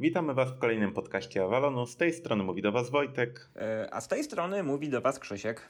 Witamy 0.00 0.34
Was 0.34 0.50
w 0.50 0.58
kolejnym 0.58 0.92
podcaście 0.92 1.44
Avalonu. 1.44 1.86
Z 1.86 1.96
tej 1.96 2.12
strony 2.12 2.44
mówi 2.44 2.62
do 2.62 2.72
Was 2.72 2.90
Wojtek. 2.90 3.50
E, 3.56 3.94
a 3.94 4.00
z 4.00 4.08
tej 4.08 4.24
strony 4.24 4.62
mówi 4.62 4.88
do 4.88 5.00
Was 5.00 5.18
Krzysiek. 5.18 5.60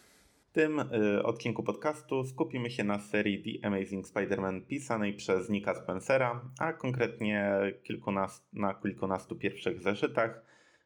W 0.50 0.52
tym 0.52 0.78
y, 0.80 1.22
odcinku 1.22 1.62
podcastu 1.62 2.24
skupimy 2.24 2.70
się 2.70 2.84
na 2.84 2.98
serii 2.98 3.60
The 3.60 3.66
Amazing 3.66 4.06
Spider-Man 4.06 4.60
pisanej 4.66 5.14
przez 5.14 5.48
Nika 5.48 5.74
Spencera, 5.74 6.40
a 6.58 6.72
konkretnie 6.72 7.52
kilkunast, 7.82 8.48
na 8.52 8.74
kilkunastu 8.74 9.36
pierwszych 9.36 9.82
zeszytach. 9.82 10.42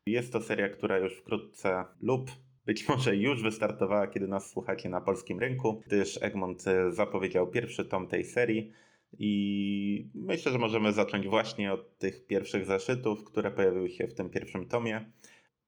Jest 0.07 0.33
to 0.33 0.41
seria, 0.41 0.69
która 0.69 0.99
już 0.99 1.17
wkrótce 1.17 1.85
lub 2.01 2.31
być 2.67 2.89
może 2.89 3.17
już 3.17 3.43
wystartowała, 3.43 4.07
kiedy 4.07 4.29
nas 4.29 4.51
słuchacie 4.51 4.89
na 4.89 5.01
polskim 5.01 5.39
rynku, 5.39 5.83
gdyż 5.87 6.23
Egmont 6.23 6.65
zapowiedział 6.91 7.47
pierwszy 7.47 7.85
tom 7.85 8.07
tej 8.07 8.25
serii. 8.25 8.73
I 9.19 10.11
myślę, 10.15 10.53
że 10.53 10.59
możemy 10.59 10.93
zacząć 10.93 11.29
właśnie 11.29 11.73
od 11.73 11.99
tych 11.99 12.27
pierwszych 12.27 12.67
zeszytów, 12.67 13.25
które 13.25 13.51
pojawiły 13.51 13.91
się 13.91 14.07
w 14.09 14.15
tym 14.15 14.31
pierwszym 14.31 14.69
tomie, 14.69 15.13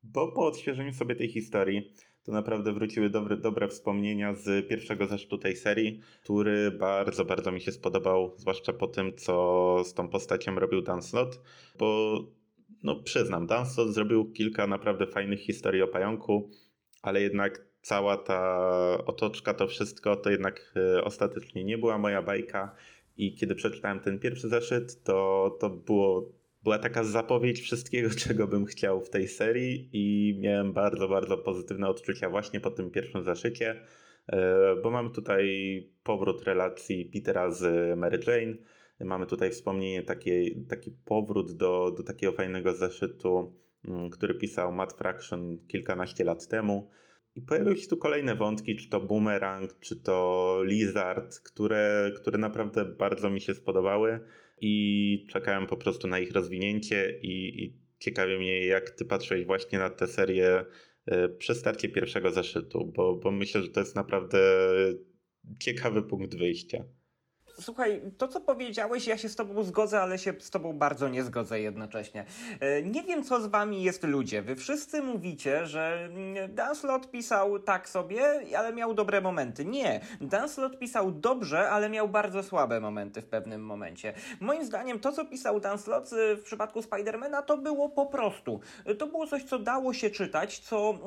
bo 0.03 0.33
po 0.33 0.47
odświeżeniu 0.47 0.93
sobie 0.93 1.17
tej 1.17 1.29
historii 1.29 1.93
to 2.25 2.33
naprawdę 2.33 2.73
wróciły 2.73 3.11
dobre, 3.11 3.37
dobre 3.37 3.69
wspomnienia 3.69 4.35
z 4.35 4.69
pierwszego 4.69 5.07
zeszytu 5.07 5.39
tej 5.39 5.57
serii, 5.57 6.01
który 6.23 6.71
bardzo, 6.71 7.25
bardzo 7.25 7.53
mi 7.53 7.61
się 7.61 7.73
spodobał, 7.73 8.35
zwłaszcza 8.37 8.73
po 8.73 8.87
tym, 8.87 9.17
co 9.17 9.77
z 9.85 9.95
tą 9.95 10.09
postacią 10.09 10.55
robił 10.55 10.83
Dan 10.83 11.03
Slott, 11.03 11.41
bo 11.79 12.19
no 12.83 13.03
przyznam, 13.03 13.47
Dan 13.47 13.67
Slott 13.67 13.95
zrobił 13.95 14.33
kilka 14.33 14.67
naprawdę 14.67 15.07
fajnych 15.07 15.41
historii 15.41 15.83
o 15.83 15.89
pająku, 15.89 16.51
ale 17.03 17.23
jednak 17.23 17.67
cała 17.83 18.17
ta 18.17 18.69
otoczka, 19.07 19.55
to 19.55 19.67
wszystko, 19.67 20.17
to 20.17 20.31
jednak 20.31 20.75
e, 20.77 21.05
ostatecznie 21.05 21.65
nie 21.65 21.79
była 21.79 21.99
moja 21.99 22.23
bajka 22.23 22.75
i 23.17 23.35
kiedy 23.35 23.55
przeczytałem 23.55 24.01
ten 24.01 24.19
pierwszy 24.19 24.49
zeszyt, 24.49 25.03
to, 25.03 25.51
to 25.61 25.71
było, 25.71 26.33
była 26.63 26.79
taka 26.79 27.05
zapowiedź 27.05 27.61
wszystkiego, 27.61 28.11
czego 28.27 28.47
bym 28.47 28.65
chciał 28.65 29.01
w 29.01 29.11
tej 29.11 29.29
serii 29.29 29.89
i 29.93 30.37
miałem 30.41 30.73
bardzo, 30.73 31.09
bardzo 31.09 31.39
pozytywne 31.39 31.89
odczucia 31.89 32.31
właśnie 32.31 32.61
po 32.61 32.71
tym 32.71 32.91
pierwszym 32.91 33.25
zeszycie, 33.25 33.81
e, 34.27 34.77
bo 34.83 34.91
mamy 34.91 35.11
tutaj 35.11 35.47
powrót 36.03 36.43
relacji 36.43 37.05
Petera 37.05 37.51
z 37.51 37.99
Mary 37.99 38.21
Jane, 38.27 38.57
mamy 39.01 39.27
tutaj 39.27 39.51
wspomnienie, 39.51 40.03
taki, 40.03 40.65
taki 40.65 40.91
powrót 40.91 41.53
do, 41.53 41.95
do 41.97 42.03
takiego 42.03 42.33
fajnego 42.33 42.75
zeszytu, 42.75 43.53
mm, 43.89 44.11
który 44.11 44.35
pisał 44.35 44.73
Matt 44.73 44.93
Fraction 44.93 45.59
kilkanaście 45.69 46.25
lat 46.25 46.49
temu. 46.49 46.91
I 47.37 47.43
pojawiły 47.43 47.77
się 47.77 47.89
tu 47.89 47.97
kolejne 47.97 48.35
wątki, 48.35 48.77
czy 48.77 48.89
to 48.89 49.01
Boomerang, 49.01 49.81
czy 49.81 49.97
to 49.97 50.59
Lizard, 50.65 51.39
które, 51.39 52.13
które 52.17 52.39
naprawdę 52.39 52.85
bardzo 52.85 53.31
mi 53.31 53.41
się 53.41 53.55
spodobały 53.55 54.21
i 54.61 55.27
czekałem 55.31 55.67
po 55.67 55.77
prostu 55.77 56.09
na 56.09 56.19
ich 56.19 56.33
rozwinięcie 56.33 57.19
i, 57.23 57.65
i 57.65 57.77
ciekawi 57.99 58.39
mnie, 58.39 58.67
jak 58.67 58.91
ty 58.91 59.05
patrzyłeś 59.05 59.47
właśnie 59.47 59.79
na 59.79 59.91
tę 59.91 60.07
serię 60.07 60.65
e, 61.07 61.29
przy 61.29 61.55
starcie 61.55 61.89
pierwszego 61.89 62.31
zeszytu, 62.31 62.93
bo, 62.97 63.17
bo 63.17 63.31
myślę, 63.31 63.63
że 63.63 63.69
to 63.69 63.81
jest 63.81 63.97
naprawdę 63.97 64.39
ciekawy 65.59 66.03
punkt 66.03 66.37
wyjścia. 66.37 66.85
Słuchaj, 67.61 68.03
to 68.19 68.29
co 68.29 68.41
powiedziałeś, 68.41 69.07
ja 69.07 69.19
się 69.19 69.29
z 69.29 69.37
tobą 69.37 69.63
zgodzę, 69.63 70.01
ale 70.01 70.19
się 70.19 70.35
z 70.39 70.51
tobą 70.51 70.73
bardzo 70.73 71.09
nie 71.09 71.23
zgodzę 71.23 71.61
jednocześnie. 71.61 72.25
E, 72.61 72.83
nie 72.83 73.03
wiem, 73.03 73.25
co 73.25 73.41
z 73.41 73.47
wami 73.47 73.83
jest 73.83 74.03
ludzie. 74.05 74.43
Wy 74.43 74.57
wszyscy 74.57 75.03
mówicie, 75.03 75.67
że 75.67 76.05
mm, 76.05 76.55
Dan 76.55 76.77
Slott 76.77 77.11
pisał 77.11 77.59
tak 77.59 77.89
sobie, 77.89 78.25
ale 78.59 78.73
miał 78.73 78.95
dobre 78.95 79.21
momenty. 79.21 79.65
Nie. 79.65 80.01
Dan 80.21 80.49
Slott 80.49 80.79
pisał 80.79 81.13
dobrze, 81.13 81.71
ale 81.71 81.91
miał 81.91 82.09
bardzo 82.09 82.43
słabe 82.43 82.81
momenty 82.81 83.23
w 83.23 83.27
pewnym 83.27 83.65
momencie. 83.65 84.13
Moim 84.41 84.65
zdaniem 84.65 85.01
to, 85.01 85.13
co 85.13 85.25
pisał 85.25 85.61
Dan 85.61 85.79
Slott 85.79 86.13
y, 86.13 86.37
w 86.37 86.43
przypadku 86.43 86.83
Spidermana, 86.83 87.43
to 87.43 87.57
było 87.57 87.89
po 87.89 88.07
prostu. 88.07 88.61
To 88.99 89.07
było 89.07 89.27
coś, 89.27 89.45
co 89.45 89.59
dało 89.59 89.93
się 89.93 90.11
czytać, 90.11 90.59
co, 90.59 90.99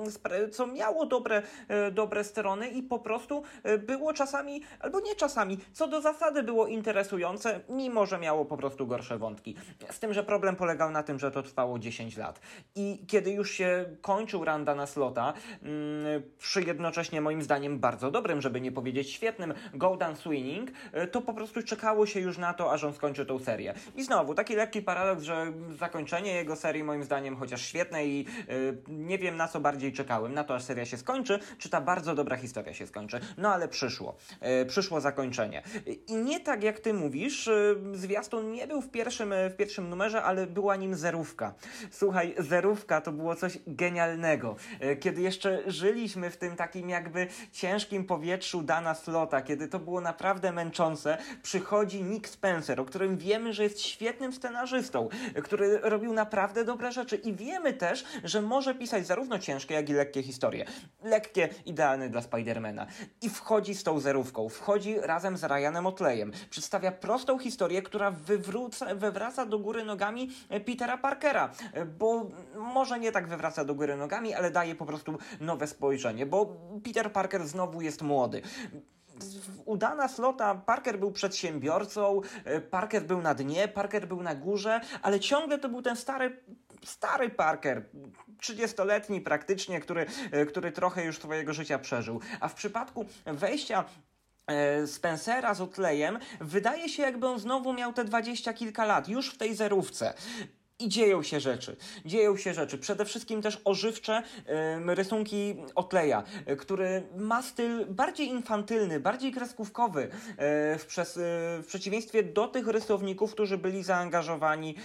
co 0.51 0.67
miało 0.67 1.05
dobre, 1.05 1.41
e, 1.67 1.91
dobre 1.91 2.23
strony 2.23 2.67
i 2.67 2.83
po 2.83 2.99
prostu 2.99 3.43
było 3.87 4.13
czasami, 4.13 4.61
albo 4.79 4.99
nie 4.99 5.15
czasami, 5.15 5.57
co 5.73 5.87
do 5.87 6.01
zasady 6.01 6.38
było 6.43 6.67
interesujące, 6.67 7.59
mimo 7.69 8.05
że 8.05 8.19
miało 8.19 8.45
po 8.45 8.57
prostu 8.57 8.87
gorsze 8.87 9.17
wątki. 9.17 9.55
Z 9.91 9.99
tym, 9.99 10.13
że 10.13 10.23
problem 10.23 10.55
polegał 10.55 10.91
na 10.91 11.03
tym, 11.03 11.19
że 11.19 11.31
to 11.31 11.43
trwało 11.43 11.79
10 11.79 12.17
lat. 12.17 12.39
I 12.75 13.05
kiedy 13.07 13.31
już 13.31 13.51
się 13.51 13.85
kończył 14.01 14.45
Randa 14.45 14.75
na 14.75 14.87
slota, 14.87 15.33
mm, 15.63 16.23
przy 16.37 16.61
jednocześnie 16.61 17.21
moim 17.21 17.41
zdaniem 17.41 17.79
bardzo 17.79 18.11
dobrym, 18.11 18.41
żeby 18.41 18.61
nie 18.61 18.71
powiedzieć 18.71 19.11
świetnym, 19.11 19.53
Golden 19.73 20.15
Swinging, 20.15 20.69
y, 20.69 21.07
to 21.07 21.21
po 21.21 21.33
prostu 21.33 21.63
czekało 21.63 22.05
się 22.05 22.19
już 22.19 22.37
na 22.37 22.53
to, 22.53 22.73
aż 22.73 22.83
on 22.83 22.93
skończy 22.93 23.25
tą 23.25 23.39
serię. 23.39 23.73
I 23.95 24.03
znowu, 24.03 24.33
taki 24.33 24.55
lekki 24.55 24.81
paradoks, 24.81 25.23
że 25.23 25.53
zakończenie 25.79 26.33
jego 26.33 26.55
serii 26.55 26.83
moim 26.83 27.03
zdaniem 27.03 27.35
chociaż 27.35 27.61
świetne 27.61 28.05
i 28.05 28.25
yy, 28.47 28.77
nie 28.87 29.17
wiem 29.17 29.37
na 29.37 29.47
co 29.47 29.59
bardziej 29.59 29.93
czekałem, 29.93 30.33
na 30.33 30.43
to 30.43 30.55
aż 30.55 30.63
seria 30.63 30.85
się 30.85 30.97
skończy, 30.97 31.39
czy 31.57 31.69
ta 31.69 31.81
bardzo 31.81 32.15
dobra 32.15 32.37
historia 32.37 32.73
się 32.73 32.87
skończy. 32.87 33.19
No 33.37 33.53
ale 33.53 33.67
przyszło. 33.67 34.15
Yy, 34.41 34.65
przyszło 34.65 35.01
zakończenie. 35.01 35.63
I 36.07 36.15
nie 36.29 36.39
tak 36.39 36.63
jak 36.63 36.79
ty 36.79 36.93
mówisz, 36.93 37.47
y, 37.47 37.75
zwiastun 37.93 38.51
nie 38.51 38.67
był 38.67 38.81
w 38.81 38.89
pierwszym, 38.89 39.33
w 39.49 39.55
pierwszym 39.55 39.89
numerze, 39.89 40.23
ale 40.23 40.47
była 40.47 40.75
nim 40.75 40.95
zerówka. 40.95 41.53
Słuchaj, 41.91 42.35
zerówka 42.37 43.01
to 43.01 43.11
było 43.11 43.35
coś 43.35 43.59
genialnego. 43.67 44.55
Y, 44.83 44.95
kiedy 44.95 45.21
jeszcze 45.21 45.63
żyliśmy 45.67 46.29
w 46.29 46.37
tym 46.37 46.55
takim 46.55 46.89
jakby 46.89 47.27
ciężkim 47.51 48.05
powietrzu 48.05 48.61
Dana 48.61 48.95
Slota, 48.95 49.41
kiedy 49.41 49.67
to 49.67 49.79
było 49.79 50.01
naprawdę 50.01 50.51
męczące, 50.51 51.17
przychodzi 51.43 52.03
Nick 52.03 52.27
Spencer, 52.27 52.81
o 52.81 52.85
którym 52.85 53.17
wiemy, 53.17 53.53
że 53.53 53.63
jest 53.63 53.81
świetnym 53.81 54.33
scenarzystą, 54.33 55.09
który 55.43 55.79
robił 55.79 56.13
naprawdę 56.13 56.65
dobre 56.65 56.91
rzeczy 56.91 57.15
i 57.15 57.33
wiemy 57.33 57.73
też, 57.73 58.05
że 58.23 58.41
może 58.41 58.75
pisać 58.75 59.07
zarówno 59.07 59.39
ciężkie, 59.39 59.73
jak 59.75 59.89
i 59.89 59.93
lekkie 59.93 60.23
historie. 60.23 60.65
Lekkie, 61.03 61.49
idealne 61.65 62.09
dla 62.09 62.21
Spidermana. 62.21 62.87
I 63.21 63.29
wchodzi 63.29 63.75
z 63.75 63.83
tą 63.83 63.99
zerówką, 63.99 64.49
wchodzi 64.49 64.99
razem 64.99 65.37
z 65.37 65.43
Ryanem 65.43 65.87
Otleyem, 65.87 66.18
Przedstawia 66.49 66.91
prostą 66.91 67.39
historię, 67.39 67.81
która 67.81 68.11
wywróca, 68.11 68.95
wywraca 68.95 69.45
do 69.45 69.59
góry 69.59 69.85
nogami 69.85 70.29
e, 70.49 70.59
Petera 70.59 70.97
Parkera, 70.97 71.49
e, 71.73 71.85
bo 71.85 72.25
może 72.55 72.99
nie 72.99 73.11
tak 73.11 73.27
wywraca 73.27 73.65
do 73.65 73.75
góry 73.75 73.95
nogami, 73.95 74.33
ale 74.33 74.51
daje 74.51 74.75
po 74.75 74.85
prostu 74.85 75.17
nowe 75.39 75.67
spojrzenie, 75.67 76.25
bo 76.25 76.55
Peter 76.83 77.11
Parker 77.11 77.47
znowu 77.47 77.81
jest 77.81 78.01
młody. 78.01 78.41
Udana 79.65 80.07
slota, 80.07 80.55
Parker 80.55 80.99
był 80.99 81.11
przedsiębiorcą, 81.11 82.21
e, 82.45 82.61
Parker 82.61 83.03
był 83.03 83.21
na 83.21 83.33
dnie, 83.33 83.67
Parker 83.67 84.07
był 84.07 84.23
na 84.23 84.35
górze, 84.35 84.81
ale 85.01 85.19
ciągle 85.19 85.59
to 85.59 85.69
był 85.69 85.81
ten 85.81 85.95
stary 85.95 86.43
stary 86.85 87.29
Parker, 87.29 87.85
30-letni 88.41 89.21
praktycznie, 89.21 89.79
który, 89.79 90.05
który 90.49 90.71
trochę 90.71 91.05
już 91.05 91.17
swojego 91.17 91.53
życia 91.53 91.79
przeżył. 91.79 92.19
A 92.39 92.47
w 92.47 92.53
przypadku 92.53 93.05
wejścia 93.25 93.85
Spencera 94.85 95.53
z 95.53 95.61
Otleyem, 95.61 96.19
wydaje 96.41 96.89
się 96.89 97.03
jakby 97.03 97.27
on 97.27 97.39
znowu 97.39 97.73
miał 97.73 97.93
te 97.93 98.05
dwadzieścia 98.05 98.53
kilka 98.53 98.85
lat, 98.85 99.09
już 99.09 99.29
w 99.29 99.37
tej 99.37 99.55
zerówce. 99.55 100.13
I 100.79 100.89
dzieją 100.89 101.23
się 101.23 101.39
rzeczy. 101.39 101.75
Dzieją 102.05 102.37
się 102.37 102.53
rzeczy. 102.53 102.77
Przede 102.77 103.05
wszystkim 103.05 103.41
też 103.41 103.61
ożywcze 103.65 104.23
rysunki 104.85 105.55
Otleja, 105.75 106.23
y, 106.49 106.55
który 106.55 107.03
ma 107.17 107.41
styl 107.41 107.85
bardziej 107.85 108.27
infantylny, 108.27 108.99
bardziej 108.99 109.31
kreskówkowy 109.31 110.03
y, 110.03 110.09
w, 110.77 110.85
przes, 110.87 111.17
y, 111.17 111.21
w 111.63 111.65
przeciwieństwie 111.67 112.23
do 112.23 112.47
tych 112.47 112.67
rysowników, 112.67 113.31
którzy 113.31 113.57
byli 113.57 113.83
zaangażowani 113.83 114.75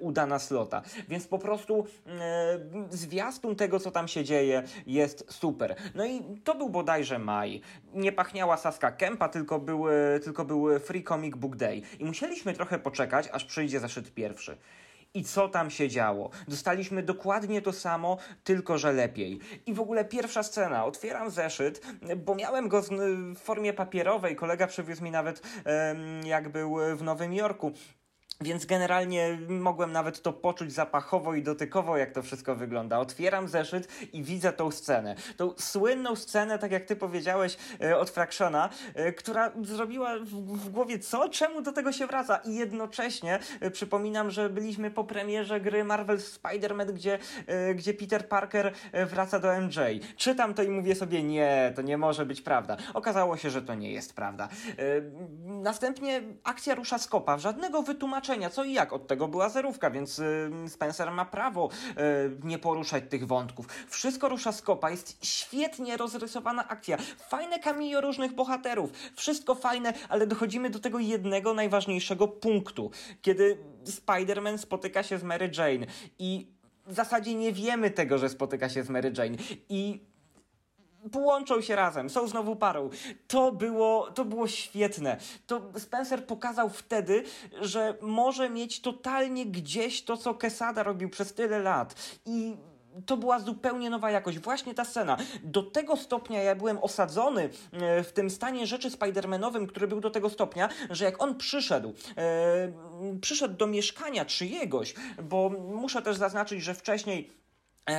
u 0.00 0.12
Dana 0.12 0.38
Slota. 0.38 0.82
Więc 1.08 1.26
po 1.26 1.38
prostu 1.38 1.86
zwiastun 2.90 3.56
tego, 3.56 3.80
co 3.80 3.90
tam 3.90 4.08
się 4.08 4.24
dzieje, 4.24 4.62
jest 4.86 5.32
super. 5.32 5.76
No 5.94 6.06
i 6.06 6.22
to 6.44 6.54
był 6.54 6.68
bodajże 6.68 7.18
maj. 7.18 7.60
Nie 7.94 8.12
pachniała 8.12 8.56
Saska 8.56 8.92
Kempa, 8.92 9.28
tylko 9.28 9.58
był, 9.58 9.84
tylko 10.24 10.44
był 10.44 10.78
Free 10.78 11.04
Comic 11.04 11.36
Book 11.36 11.56
Day. 11.56 11.82
I 11.98 12.04
musieliśmy 12.04 12.54
trochę 12.54 12.78
poczekać, 12.78 13.28
aż 13.32 13.44
przyjdzie 13.44 13.80
zeszyt 13.80 14.14
pierwszy 14.14 14.56
i 15.14 15.24
co 15.24 15.48
tam 15.48 15.70
się 15.70 15.88
działo. 15.88 16.30
Dostaliśmy 16.48 17.02
dokładnie 17.02 17.62
to 17.62 17.72
samo, 17.72 18.18
tylko 18.44 18.78
że 18.78 18.92
lepiej. 18.92 19.40
I 19.66 19.74
w 19.74 19.80
ogóle 19.80 20.04
pierwsza 20.04 20.42
scena. 20.42 20.84
Otwieram 20.84 21.30
zeszyt, 21.30 21.86
bo 22.16 22.34
miałem 22.34 22.68
go 22.68 22.82
w 22.82 23.38
formie 23.38 23.72
papierowej. 23.72 24.36
Kolega 24.36 24.66
przywiózł 24.66 25.04
mi 25.04 25.10
nawet 25.10 25.42
jak 26.24 26.48
był 26.48 26.76
w 26.96 27.02
Nowym 27.02 27.34
Jorku. 27.34 27.72
Więc 28.40 28.66
generalnie 28.66 29.38
mogłem 29.48 29.92
nawet 29.92 30.22
to 30.22 30.32
poczuć 30.32 30.72
zapachowo 30.72 31.34
i 31.34 31.42
dotykowo, 31.42 31.96
jak 31.96 32.12
to 32.12 32.22
wszystko 32.22 32.56
wygląda. 32.56 32.98
Otwieram 32.98 33.48
zeszyt 33.48 33.88
i 34.12 34.22
widzę 34.22 34.52
tą 34.52 34.70
scenę. 34.70 35.14
Tą 35.36 35.54
słynną 35.58 36.16
scenę, 36.16 36.58
tak 36.58 36.72
jak 36.72 36.84
ty 36.84 36.96
powiedziałeś, 36.96 37.56
e, 37.82 37.98
od 37.98 38.10
Fractiona, 38.10 38.68
e, 38.94 39.12
która 39.12 39.52
zrobiła 39.62 40.18
w, 40.18 40.70
głowie 40.70 40.98
co? 40.98 41.28
Czemu 41.28 41.62
do 41.62 41.72
tego 41.72 41.92
się 41.92 42.06
wraca? 42.06 42.36
I 42.36 42.54
jednocześnie 42.54 43.38
e, 43.60 43.70
przypominam, 43.70 44.30
że 44.30 44.50
byliśmy 44.50 44.90
po 44.90 45.04
premierze 45.04 45.60
gry 45.60 45.84
Marvel 45.84 46.18
Spider-Man, 46.18 46.92
gdzie, 46.92 47.18
gdzie 47.74 47.94
Peter 47.94 48.28
Parker 48.28 48.72
wraca 49.06 49.38
do 49.38 49.60
MJ. 49.60 49.78
Czytam 50.16 50.54
to 50.54 50.62
i 50.62 50.68
mówię 50.68 50.94
sobie, 50.94 51.22
nie, 51.22 51.72
to 51.76 51.82
nie 51.82 51.98
może 51.98 52.26
być 52.26 52.42
prawda. 52.42 52.76
Okazało 52.94 53.36
się, 53.36 53.50
że 53.50 53.62
to 53.62 53.74
nie 53.74 53.92
jest 53.92 54.14
prawda. 54.16 54.48
Następnie 55.44 56.22
akcja 56.44 56.74
rusza 56.74 56.98
z 56.98 57.08
kopa. 57.08 57.38
Żadnego 57.38 57.82
wytłumaczenia 57.82 58.23
znaczenia, 58.24 58.50
co 58.50 58.64
i 58.64 58.72
jak. 58.72 58.92
Od 58.92 59.06
tego 59.06 59.28
była 59.28 59.48
zerówka, 59.48 59.90
więc 59.90 60.18
y, 60.18 60.50
Spencer 60.68 61.10
ma 61.10 61.24
prawo 61.24 61.68
y, 61.90 61.92
nie 62.42 62.58
poruszać 62.58 63.04
tych 63.08 63.26
wątków. 63.26 63.66
Wszystko 63.88 64.28
rusza 64.28 64.52
z 64.52 64.62
kopa, 64.62 64.90
jest 64.90 65.26
świetnie 65.26 65.96
rozrysowana 65.96 66.68
akcja, 66.68 66.98
fajne 67.28 67.58
cameo 67.58 68.00
różnych 68.00 68.32
bohaterów, 68.32 68.90
wszystko 69.16 69.54
fajne, 69.54 69.92
ale 70.08 70.26
dochodzimy 70.26 70.70
do 70.70 70.78
tego 70.78 70.98
jednego 70.98 71.54
najważniejszego 71.54 72.28
punktu, 72.28 72.90
kiedy 73.22 73.58
Spider-Man 73.84 74.58
spotyka 74.58 75.02
się 75.02 75.18
z 75.18 75.22
Mary 75.22 75.50
Jane 75.58 75.86
i 76.18 76.46
w 76.86 76.94
zasadzie 76.94 77.34
nie 77.34 77.52
wiemy 77.52 77.90
tego, 77.90 78.18
że 78.18 78.28
spotyka 78.28 78.68
się 78.68 78.82
z 78.82 78.90
Mary 78.90 79.12
Jane 79.18 79.36
i 79.68 80.00
połączą 81.12 81.60
się 81.60 81.76
razem, 81.76 82.10
są 82.10 82.28
znowu 82.28 82.56
parą. 82.56 82.90
To 83.28 83.52
było, 83.52 84.10
to 84.10 84.24
było 84.24 84.48
świetne. 84.48 85.16
To 85.46 85.60
Spencer 85.78 86.26
pokazał 86.26 86.70
wtedy, 86.70 87.24
że 87.60 87.94
może 88.00 88.50
mieć 88.50 88.80
totalnie 88.80 89.46
gdzieś 89.46 90.04
to, 90.04 90.16
co 90.16 90.34
Quesada 90.34 90.82
robił 90.82 91.10
przez 91.10 91.34
tyle 91.34 91.58
lat. 91.58 91.94
I 92.26 92.56
to 93.06 93.16
była 93.16 93.38
zupełnie 93.38 93.90
nowa 93.90 94.10
jakość. 94.10 94.38
Właśnie 94.38 94.74
ta 94.74 94.84
scena. 94.84 95.16
Do 95.42 95.62
tego 95.62 95.96
stopnia 95.96 96.42
ja 96.42 96.54
byłem 96.54 96.78
osadzony 96.78 97.50
e, 97.72 98.04
w 98.04 98.12
tym 98.12 98.30
stanie 98.30 98.66
rzeczy 98.66 98.90
Spider-Manowym, 98.90 99.66
który 99.66 99.88
był 99.88 100.00
do 100.00 100.10
tego 100.10 100.30
stopnia, 100.30 100.68
że 100.90 101.04
jak 101.04 101.22
on 101.22 101.36
przyszedł, 101.36 101.94
e, 102.16 102.72
przyszedł 103.20 103.56
do 103.56 103.66
mieszkania 103.66 104.24
czyjegoś, 104.24 104.94
bo 105.22 105.50
muszę 105.50 106.02
też 106.02 106.16
zaznaczyć, 106.16 106.62
że 106.62 106.74
wcześniej 106.74 107.43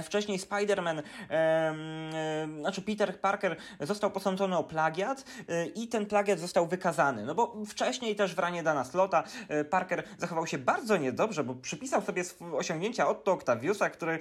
wcześniej 0.03 0.39
Spider-Man, 0.39 0.99
e, 1.29 1.33
e, 1.33 2.47
znaczy 2.59 2.81
Peter 2.81 3.19
Parker 3.19 3.55
został 3.79 4.11
posądzony 4.11 4.57
o 4.57 4.63
plagiat 4.63 5.25
e, 5.49 5.65
i 5.65 5.87
ten 5.87 6.05
plagiat 6.05 6.39
został 6.39 6.67
wykazany. 6.67 7.25
No 7.25 7.35
bo 7.35 7.55
wcześniej 7.67 8.15
też 8.15 8.35
w 8.35 8.39
ranie 8.39 8.63
Dana 8.63 8.83
Slota 8.83 9.23
e, 9.47 9.65
Parker 9.65 10.03
zachował 10.17 10.47
się 10.47 10.57
bardzo 10.57 10.97
niedobrze, 10.97 11.43
bo 11.43 11.55
przypisał 11.55 12.01
sobie 12.01 12.23
osiągnięcia 12.53 13.07
Otto 13.07 13.33
Octaviusa, 13.33 13.89
który 13.89 14.13
e, 14.13 14.19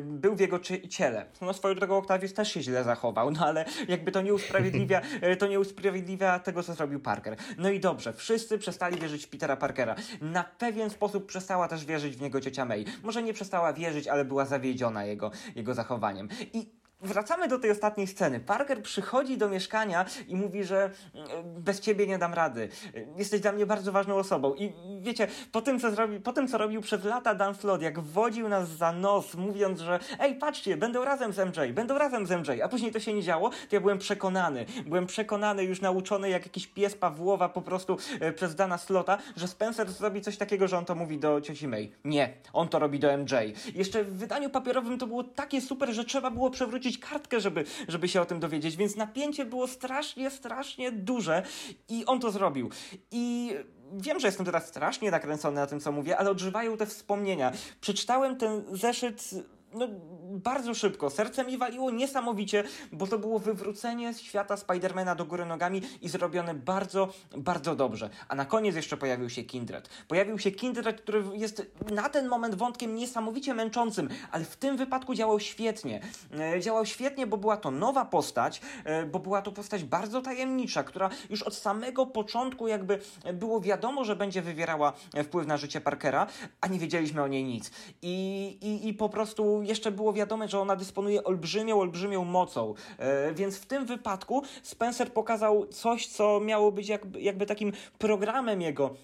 był 0.00 0.34
w 0.36 0.40
jego 0.40 0.58
cie- 0.58 0.88
ciele. 0.88 1.26
No 1.40 1.52
swoją 1.52 1.74
drogą 1.74 1.98
Octavius 1.98 2.34
też 2.34 2.52
się 2.52 2.62
źle 2.62 2.84
zachował, 2.84 3.30
no 3.30 3.46
ale 3.46 3.64
jakby 3.88 4.12
to 4.12 4.22
nie 4.22 4.34
usprawiedliwia, 4.34 5.00
e, 5.20 5.36
to 5.36 5.46
nie 5.46 5.60
usprawiedliwia 5.60 6.38
tego, 6.38 6.62
co 6.62 6.74
zrobił 6.74 7.00
Parker. 7.00 7.36
No 7.58 7.70
i 7.70 7.80
dobrze, 7.80 8.12
wszyscy 8.12 8.58
przestali 8.58 9.00
wierzyć 9.00 9.26
w 9.26 9.28
Petera 9.28 9.56
Parkera. 9.56 9.94
Na 10.20 10.44
pewien 10.44 10.90
sposób 10.90 11.26
przestała 11.26 11.68
też 11.68 11.84
wierzyć 11.84 12.16
w 12.16 12.20
niego 12.20 12.40
ciocia 12.40 12.64
May. 12.64 12.84
Może 13.02 13.22
nie 13.22 13.32
przestała 13.32 13.72
wierzyć, 13.72 14.08
ale 14.08 14.24
była 14.24 14.44
zawiedziona 14.44 14.99
jego, 15.04 15.30
jego 15.56 15.74
zachowaniem. 15.74 16.28
I 16.52 16.79
Wracamy 17.02 17.48
do 17.48 17.58
tej 17.58 17.70
ostatniej 17.70 18.06
sceny. 18.06 18.40
Parker 18.40 18.82
przychodzi 18.82 19.38
do 19.38 19.48
mieszkania 19.48 20.04
i 20.28 20.36
mówi, 20.36 20.64
że 20.64 20.90
mm, 21.14 21.28
bez 21.62 21.80
ciebie 21.80 22.06
nie 22.06 22.18
dam 22.18 22.34
rady. 22.34 22.68
Jesteś 23.16 23.40
dla 23.40 23.52
mnie 23.52 23.66
bardzo 23.66 23.92
ważną 23.92 24.14
osobą. 24.14 24.54
I 24.54 24.72
wiecie, 25.00 25.28
po 25.52 25.62
tym, 25.62 25.80
co, 25.80 25.90
zrobi, 25.90 26.20
po 26.20 26.32
tym, 26.32 26.48
co 26.48 26.58
robił 26.58 26.80
przez 26.80 27.04
lata 27.04 27.34
Dan 27.34 27.54
Slott, 27.54 27.82
jak 27.82 28.00
wodził 28.00 28.48
nas 28.48 28.68
za 28.68 28.92
nos, 28.92 29.34
mówiąc, 29.34 29.80
że 29.80 29.98
ej, 30.18 30.34
patrzcie, 30.34 30.76
będą 30.76 31.04
razem 31.04 31.32
z 31.32 31.38
MJ, 31.38 31.72
będą 31.72 31.98
razem 31.98 32.26
z 32.26 32.30
MJ, 32.30 32.62
a 32.62 32.68
później 32.68 32.92
to 32.92 33.00
się 33.00 33.12
nie 33.14 33.22
działo, 33.22 33.50
to 33.50 33.76
ja 33.76 33.80
byłem 33.80 33.98
przekonany. 33.98 34.66
Byłem 34.86 35.06
przekonany, 35.06 35.64
już 35.64 35.80
nauczony 35.80 36.30
jak 36.30 36.44
jakiś 36.44 36.66
pies 36.66 36.94
Pawłowa 36.94 37.48
po 37.48 37.62
prostu 37.62 37.96
e, 38.20 38.32
przez 38.32 38.54
Dana 38.54 38.78
Slota, 38.78 39.18
że 39.36 39.48
Spencer 39.48 39.90
zrobi 39.90 40.20
coś 40.20 40.36
takiego, 40.36 40.68
że 40.68 40.78
on 40.78 40.84
to 40.84 40.94
mówi 40.94 41.18
do 41.18 41.40
cioci 41.40 41.68
May. 41.68 41.92
Nie, 42.04 42.32
on 42.52 42.68
to 42.68 42.78
robi 42.78 42.98
do 42.98 43.18
MJ. 43.18 43.34
Jeszcze 43.74 44.04
w 44.04 44.16
wydaniu 44.16 44.50
papierowym 44.50 44.98
to 44.98 45.06
było 45.06 45.24
takie 45.24 45.60
super, 45.60 45.92
że 45.92 46.04
trzeba 46.04 46.30
było 46.30 46.50
przewrócić 46.50 46.89
kartkę, 46.98 47.40
żeby, 47.40 47.64
żeby 47.88 48.08
się 48.08 48.20
o 48.20 48.26
tym 48.26 48.40
dowiedzieć, 48.40 48.76
więc 48.76 48.96
napięcie 48.96 49.44
było 49.44 49.68
strasznie, 49.68 50.30
strasznie 50.30 50.92
duże 50.92 51.42
i 51.88 52.06
on 52.06 52.20
to 52.20 52.30
zrobił. 52.30 52.70
I 53.10 53.54
wiem, 53.92 54.20
że 54.20 54.28
jestem 54.28 54.46
teraz 54.46 54.68
strasznie 54.68 55.10
nakręcony 55.10 55.56
na 55.56 55.66
tym, 55.66 55.80
co 55.80 55.92
mówię, 55.92 56.18
ale 56.18 56.30
odżywają 56.30 56.76
te 56.76 56.86
wspomnienia. 56.86 57.52
Przeczytałem 57.80 58.36
ten 58.36 58.64
zeszyt 58.72 59.30
no, 59.72 59.88
bardzo 60.30 60.74
szybko. 60.74 61.10
Serce 61.10 61.44
mi 61.44 61.58
waliło 61.58 61.90
niesamowicie, 61.90 62.64
bo 62.92 63.06
to 63.06 63.18
było 63.18 63.38
wywrócenie 63.38 64.14
świata 64.14 64.56
Spidermana 64.56 65.14
do 65.14 65.24
góry 65.24 65.46
nogami 65.46 65.82
i 66.02 66.08
zrobione 66.08 66.54
bardzo, 66.54 67.12
bardzo 67.36 67.76
dobrze. 67.76 68.10
A 68.28 68.34
na 68.34 68.44
koniec 68.44 68.76
jeszcze 68.76 68.96
pojawił 68.96 69.30
się 69.30 69.42
Kindred. 69.42 69.88
Pojawił 70.08 70.38
się 70.38 70.50
Kindred, 70.50 71.00
który 71.00 71.24
jest 71.32 71.66
na 71.92 72.08
ten 72.08 72.28
moment 72.28 72.54
wątkiem 72.54 72.94
niesamowicie 72.94 73.54
męczącym, 73.54 74.08
ale 74.30 74.44
w 74.44 74.56
tym 74.56 74.76
wypadku 74.76 75.14
działał 75.14 75.40
świetnie. 75.40 76.00
E, 76.38 76.60
działał 76.60 76.86
świetnie, 76.86 77.26
bo 77.26 77.36
była 77.36 77.56
to 77.56 77.70
nowa 77.70 78.04
postać, 78.04 78.60
e, 78.84 79.06
bo 79.06 79.18
była 79.18 79.42
to 79.42 79.52
postać 79.52 79.84
bardzo 79.84 80.22
tajemnicza, 80.22 80.82
która 80.82 81.10
już 81.30 81.42
od 81.42 81.54
samego 81.54 82.06
początku 82.06 82.68
jakby 82.68 82.98
było 83.34 83.60
wiadomo, 83.60 84.04
że 84.04 84.16
będzie 84.16 84.42
wywierała 84.42 84.92
wpływ 85.24 85.46
na 85.46 85.56
życie 85.56 85.80
Parkera, 85.80 86.26
a 86.60 86.66
nie 86.66 86.78
wiedzieliśmy 86.78 87.22
o 87.22 87.28
niej 87.28 87.44
nic. 87.44 87.70
I, 88.02 88.46
i, 88.60 88.88
i 88.88 88.94
po 88.94 89.08
prostu 89.08 89.62
jeszcze 89.62 89.90
było 89.90 90.12
wiadome, 90.20 90.48
że 90.48 90.60
ona 90.60 90.76
dysponuje 90.76 91.24
olbrzymią, 91.24 91.80
olbrzymią 91.80 92.24
mocą. 92.24 92.74
E, 92.98 93.34
więc 93.34 93.58
w 93.58 93.66
tym 93.66 93.86
wypadku 93.86 94.42
Spencer 94.62 95.12
pokazał 95.12 95.66
coś, 95.66 96.06
co 96.06 96.40
miało 96.40 96.72
być 96.72 96.88
jakby, 96.88 97.20
jakby 97.20 97.46
takim 97.46 97.72
programem 97.98 98.62
jego 98.62 98.94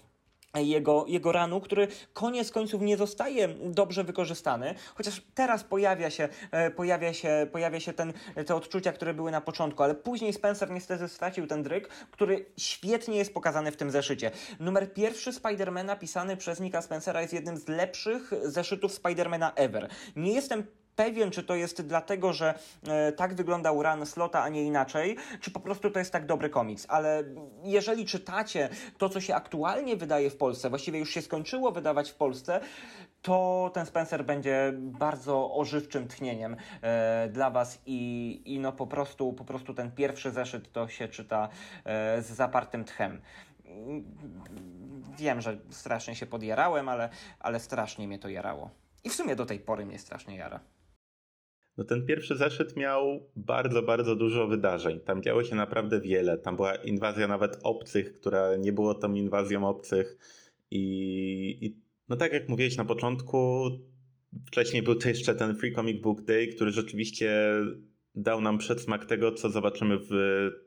jego, 0.55 1.05
jego 1.07 1.31
ranu, 1.31 1.61
który 1.61 1.87
koniec 2.13 2.51
końców 2.51 2.81
nie 2.81 2.97
zostaje 2.97 3.47
dobrze 3.47 4.03
wykorzystany, 4.03 4.75
chociaż 4.95 5.21
teraz 5.35 5.63
pojawia 5.63 6.09
się, 6.09 6.29
e, 6.51 6.71
pojawia 6.71 7.13
się, 7.13 7.47
pojawia 7.51 7.79
się 7.79 7.93
ten, 7.93 8.13
te 8.45 8.55
odczucia, 8.55 8.91
które 8.91 9.13
były 9.13 9.31
na 9.31 9.41
początku, 9.41 9.83
ale 9.83 9.95
później 9.95 10.33
Spencer 10.33 10.71
niestety 10.71 11.07
stracił 11.07 11.47
ten 11.47 11.63
dryk, 11.63 11.87
który 12.11 12.45
świetnie 12.57 13.17
jest 13.17 13.33
pokazany 13.33 13.71
w 13.71 13.77
tym 13.77 13.91
zeszycie. 13.91 14.31
Numer 14.59 14.93
pierwszy 14.93 15.33
Spidermana 15.33 15.95
pisany 15.95 16.37
przez 16.37 16.59
Nika 16.59 16.81
Spencera 16.81 17.21
jest 17.21 17.33
jednym 17.33 17.57
z 17.57 17.67
lepszych 17.67 18.31
zeszytów 18.43 18.93
Spidermana 18.93 19.53
ever. 19.55 19.89
Nie 20.15 20.33
jestem 20.33 20.63
pewien, 20.97 21.31
czy 21.31 21.43
to 21.43 21.55
jest 21.55 21.81
dlatego, 21.81 22.33
że 22.33 22.59
e, 22.87 23.11
tak 23.11 23.33
wyglądał 23.33 23.83
run 23.83 24.05
slota, 24.05 24.43
a 24.43 24.49
nie 24.49 24.63
inaczej, 24.63 25.17
czy 25.41 25.51
po 25.51 25.59
prostu 25.59 25.91
to 25.91 25.99
jest 25.99 26.11
tak 26.11 26.25
dobry 26.25 26.49
komiks. 26.49 26.85
Ale 26.89 27.23
jeżeli 27.63 28.05
czytacie 28.05 28.69
to, 28.97 29.09
co 29.09 29.21
się 29.21 29.35
aktualnie 29.35 29.95
wydaje 29.95 30.29
w 30.29 30.37
Polsce, 30.37 30.69
właściwie 30.69 30.99
już 30.99 31.09
się 31.09 31.21
skończyło 31.21 31.71
wydawać 31.71 32.11
w 32.11 32.15
Polsce, 32.15 32.59
to 33.21 33.71
ten 33.73 33.85
Spencer 33.85 34.25
będzie 34.25 34.73
bardzo 34.77 35.53
ożywczym 35.53 36.07
tchnieniem 36.07 36.55
e, 36.81 37.29
dla 37.29 37.49
Was 37.49 37.81
i, 37.85 38.41
i 38.45 38.59
no 38.59 38.71
po 38.71 38.87
prostu, 38.87 39.33
po 39.33 39.45
prostu 39.45 39.73
ten 39.73 39.91
pierwszy 39.91 40.31
zeszyt 40.31 40.71
to 40.71 40.87
się 40.87 41.07
czyta 41.07 41.49
e, 41.85 42.21
z 42.21 42.25
zapartym 42.25 42.85
tchem. 42.85 43.21
Wiem, 45.17 45.41
że 45.41 45.57
strasznie 45.69 46.15
się 46.15 46.25
podjarałem, 46.25 46.89
ale, 46.89 47.09
ale 47.39 47.59
strasznie 47.59 48.07
mnie 48.07 48.19
to 48.19 48.29
jarało. 48.29 48.69
I 49.03 49.09
w 49.09 49.13
sumie 49.13 49.35
do 49.35 49.45
tej 49.45 49.59
pory 49.59 49.85
mnie 49.85 49.99
strasznie 49.99 50.35
jara. 50.35 50.59
No 51.77 51.83
ten 51.83 52.05
pierwszy 52.05 52.35
zeszyt 52.35 52.75
miał 52.75 53.29
bardzo, 53.35 53.81
bardzo 53.81 54.15
dużo 54.15 54.47
wydarzeń. 54.47 54.99
Tam 54.99 55.23
działo 55.23 55.43
się 55.43 55.55
naprawdę 55.55 56.01
wiele. 56.01 56.37
Tam 56.37 56.55
była 56.55 56.75
inwazja 56.75 57.27
nawet 57.27 57.59
obcych, 57.63 58.19
która 58.19 58.55
nie 58.55 58.73
było 58.73 58.93
tą 58.93 59.13
inwazją 59.13 59.67
obcych. 59.67 60.17
I, 60.71 61.57
i 61.61 61.81
no 62.09 62.15
tak 62.15 62.33
jak 62.33 62.49
mówiłeś 62.49 62.77
na 62.77 62.85
początku, 62.85 63.69
wcześniej 64.47 64.83
był 64.83 64.95
to 64.95 65.09
jeszcze 65.09 65.35
ten 65.35 65.55
Free 65.55 65.73
Comic 65.73 66.01
Book 66.01 66.21
Day, 66.21 66.47
który 66.47 66.71
rzeczywiście 66.71 67.51
dał 68.15 68.41
nam 68.41 68.57
przedsmak 68.57 69.05
tego, 69.05 69.31
co 69.31 69.49
zobaczymy 69.49 69.97
w 69.99 70.11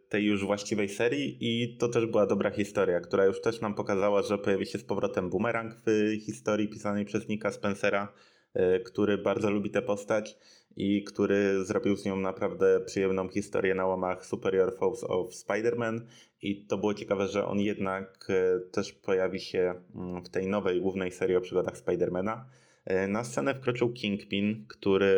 tej 0.09 0.25
już 0.25 0.45
właściwej 0.45 0.89
serii 0.89 1.37
i 1.41 1.77
to 1.77 1.89
też 1.89 2.07
była 2.07 2.27
dobra 2.27 2.51
historia, 2.51 3.01
która 3.01 3.25
już 3.25 3.41
też 3.41 3.61
nam 3.61 3.75
pokazała, 3.75 4.23
że 4.23 4.39
pojawi 4.39 4.67
się 4.67 4.79
z 4.79 4.85
powrotem 4.85 5.31
bumerang 5.31 5.75
w 5.87 6.13
historii 6.21 6.69
pisanej 6.69 7.05
przez 7.05 7.29
Nika 7.29 7.53
Spencera, 7.53 8.13
e, 8.55 8.81
który 8.81 9.19
bardzo 9.19 9.51
lubi 9.51 9.71
tę 9.71 9.83
postać 9.83 10.37
i 10.77 11.05
który 11.05 11.65
zrobił 11.65 11.97
z 11.97 12.05
nią 12.05 12.17
naprawdę 12.17 12.81
przyjemną 12.81 13.29
historię 13.29 13.75
na 13.75 13.87
łamach 13.87 14.27
Superior 14.27 14.77
Foes 14.77 15.05
of 15.05 15.33
Spider-Man 15.33 16.01
i 16.43 16.67
to 16.67 16.79
było 16.79 16.95
ciekawe, 16.95 17.29
że 17.29 17.47
on 17.47 17.61
jednak 17.61 18.29
e, 18.29 18.61
też 18.73 18.93
pojawi 18.93 19.41
się 19.41 19.75
mm, 19.95 20.25
w 20.25 20.29
tej 20.29 20.47
nowej 20.47 20.81
głównej 20.81 21.11
serii 21.11 21.37
o 21.37 21.41
przygodach 21.41 21.79
Spidermana. 21.79 22.47
E, 22.85 23.09
na 23.09 23.25
scenę 23.25 23.55
wkroczył 23.55 23.93
Kingpin, 23.93 24.65
który 24.69 25.15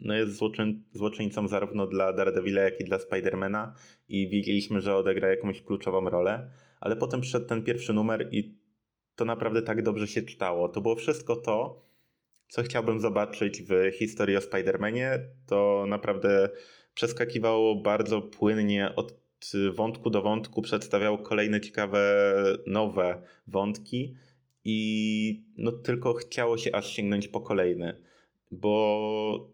no 0.00 0.14
jest 0.14 0.36
złoczyn, 0.36 0.82
złoczyńcą 0.92 1.48
zarówno 1.48 1.86
dla 1.86 2.12
Daredevila, 2.12 2.62
jak 2.62 2.80
i 2.80 2.84
dla 2.84 2.98
Spidermana 2.98 3.74
i 4.08 4.28
wiedzieliśmy, 4.28 4.80
że 4.80 4.96
odegra 4.96 5.28
jakąś 5.28 5.62
kluczową 5.62 6.10
rolę, 6.10 6.50
ale 6.80 6.96
potem 6.96 7.20
przyszedł 7.20 7.46
ten 7.46 7.62
pierwszy 7.62 7.92
numer 7.92 8.28
i 8.32 8.58
to 9.16 9.24
naprawdę 9.24 9.62
tak 9.62 9.82
dobrze 9.82 10.06
się 10.06 10.22
czytało. 10.22 10.68
To 10.68 10.80
było 10.80 10.96
wszystko 10.96 11.36
to, 11.36 11.85
co 12.48 12.62
chciałbym 12.62 13.00
zobaczyć 13.00 13.62
w 13.62 13.90
historii 13.98 14.36
o 14.36 14.40
Spider-Manie. 14.40 15.18
To 15.46 15.84
naprawdę 15.88 16.48
przeskakiwało 16.94 17.82
bardzo 17.82 18.22
płynnie 18.22 18.94
od 18.96 19.26
wątku 19.74 20.10
do 20.10 20.22
wątku, 20.22 20.62
przedstawiało 20.62 21.18
kolejne 21.18 21.60
ciekawe, 21.60 22.32
nowe 22.66 23.22
wątki 23.46 24.14
i 24.64 25.44
no 25.58 25.72
tylko 25.72 26.14
chciało 26.14 26.58
się 26.58 26.74
aż 26.74 26.92
sięgnąć 26.92 27.28
po 27.28 27.40
kolejny, 27.40 28.02
bo 28.50 29.50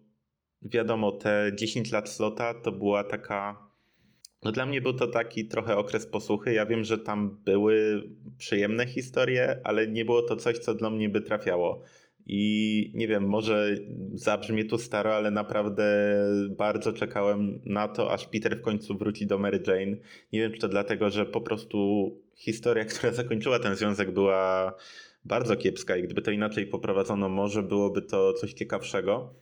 wiadomo, 0.63 1.13
te 1.13 1.53
10 1.55 1.93
lat 1.93 2.09
slota 2.09 2.55
to 2.55 2.73
była 2.73 3.05
taka 3.05 3.73
No 4.43 4.53
dla 4.53 4.67
mnie 4.67 4.81
był 4.81 4.93
to 4.93 5.07
taki 5.07 5.49
trochę 5.49 5.77
okres 5.77 6.07
posłuchy. 6.07 6.53
Ja 6.53 6.67
wiem, 6.67 6.85
że 6.85 6.99
tam 6.99 7.39
były 7.45 8.03
przyjemne 8.39 8.87
historie, 8.87 9.61
ale 9.65 9.89
nie 9.89 10.05
było 10.05 10.23
to 10.23 10.37
coś, 10.37 10.59
co 10.59 10.75
dla 10.75 10.91
mnie 10.91 11.09
by 11.09 11.21
trafiało. 11.21 11.83
I 12.27 12.93
nie 12.95 13.09
wiem, 13.09 13.27
może 13.27 13.77
zabrzmie 14.15 14.65
tu 14.65 14.79
staro, 14.79 15.15
ale 15.15 15.31
naprawdę 15.31 15.85
bardzo 16.51 16.93
czekałem 16.93 17.61
na 17.65 17.89
to, 17.89 18.13
aż 18.13 18.27
Peter 18.27 18.59
w 18.59 18.63
końcu 18.63 18.99
wróci 18.99 19.27
do 19.27 19.39
Mary 19.39 19.63
Jane. 19.67 19.97
Nie 20.33 20.41
wiem, 20.41 20.53
czy 20.53 20.59
to 20.59 20.69
dlatego, 20.69 21.11
że 21.11 21.27
po 21.27 21.41
prostu 21.41 22.11
historia, 22.37 22.85
która 22.95 23.13
zakończyła 23.13 23.59
ten 23.59 23.77
związek, 23.77 24.11
była 24.11 24.75
bardzo 25.25 25.57
kiepska 25.57 25.97
i 25.97 26.03
gdyby 26.03 26.23
to 26.23 26.31
inaczej 26.31 26.67
poprowadzono, 26.67 27.29
może 27.29 27.63
byłoby 27.63 28.03
to 28.03 28.33
coś 28.33 28.53
ciekawszego. 28.53 29.35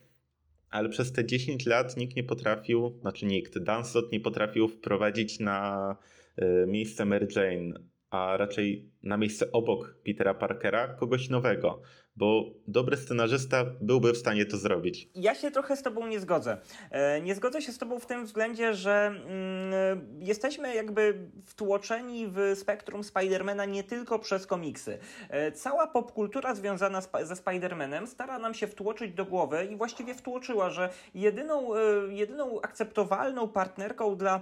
Ale 0.69 0.89
przez 0.89 1.11
te 1.11 1.25
10 1.25 1.65
lat 1.65 1.97
nikt 1.97 2.15
nie 2.15 2.23
potrafił, 2.23 2.99
znaczy 3.01 3.25
nikt, 3.25 3.59
Dunslot 3.59 4.11
nie 4.11 4.19
potrafił 4.19 4.67
wprowadzić 4.67 5.39
na 5.39 5.95
y, 6.41 6.67
miejsce 6.67 7.05
Mary 7.05 7.27
Jane, 7.35 7.79
a 8.09 8.37
raczej 8.37 8.91
na 9.03 9.17
miejsce 9.17 9.51
obok 9.51 9.95
Petera 10.05 10.33
Parkera 10.33 10.87
kogoś 10.87 11.29
nowego 11.29 11.81
bo 12.15 12.45
dobry 12.67 12.97
scenarzysta 12.97 13.65
byłby 13.81 14.13
w 14.13 14.17
stanie 14.17 14.45
to 14.45 14.57
zrobić. 14.57 15.09
Ja 15.15 15.35
się 15.35 15.51
trochę 15.51 15.77
z 15.77 15.83
Tobą 15.83 16.07
nie 16.07 16.19
zgodzę. 16.19 16.57
E, 16.91 17.21
nie 17.21 17.35
zgodzę 17.35 17.61
się 17.61 17.71
z 17.71 17.77
Tobą 17.77 17.99
w 17.99 18.05
tym 18.05 18.25
względzie, 18.25 18.73
że 18.73 19.07
mm, 19.07 20.19
jesteśmy 20.19 20.75
jakby 20.75 21.29
wtłoczeni 21.45 22.27
w 22.27 22.55
spektrum 22.55 23.03
Spidermana 23.03 23.65
nie 23.65 23.83
tylko 23.83 24.19
przez 24.19 24.47
komiksy. 24.47 24.97
E, 25.29 25.51
cała 25.51 25.87
popkultura 25.87 26.55
związana 26.55 27.01
ze 27.23 27.35
Spidermanem 27.35 28.07
stara 28.07 28.39
nam 28.39 28.53
się 28.53 28.67
wtłoczyć 28.67 29.13
do 29.13 29.25
głowy 29.25 29.67
i 29.71 29.75
właściwie 29.75 30.13
wtłoczyła, 30.13 30.69
że 30.69 30.89
jedyną, 31.13 31.75
e, 31.75 31.79
jedyną 32.09 32.61
akceptowalną 32.61 33.47
partnerką 33.47 34.15
dla 34.15 34.41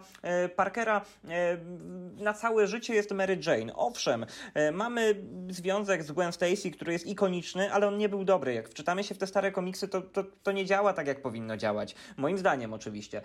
Parkera 0.56 1.02
na 2.18 2.34
całe 2.34 2.68
życie 2.68 2.96
jest 2.96 3.12
Mary 3.12 3.40
Jane. 3.46 3.76
Owszem, 3.76 4.26
mamy 4.74 5.16
związek 5.50 6.04
z 6.04 6.12
Gwen 6.12 6.32
Stacy, 6.32 6.72
który 6.72 6.94
jest 6.94 7.08
ikoniczny, 7.08 7.59
ale 7.72 7.88
on 7.88 7.98
nie 7.98 8.10
był 8.10 8.26
dobry. 8.26 8.54
Jak 8.54 8.70
wczytamy 8.70 9.04
się 9.04 9.16
w 9.16 9.18
te 9.18 9.28
stare 9.28 9.52
komiksy, 9.52 9.88
to, 9.88 10.02
to, 10.02 10.24
to 10.44 10.52
nie 10.52 10.66
działa 10.66 10.94
tak, 10.94 11.08
jak 11.08 11.22
powinno 11.22 11.58
działać. 11.58 11.96
Moim 12.18 12.38
zdaniem 12.38 12.74
oczywiście. 12.74 13.22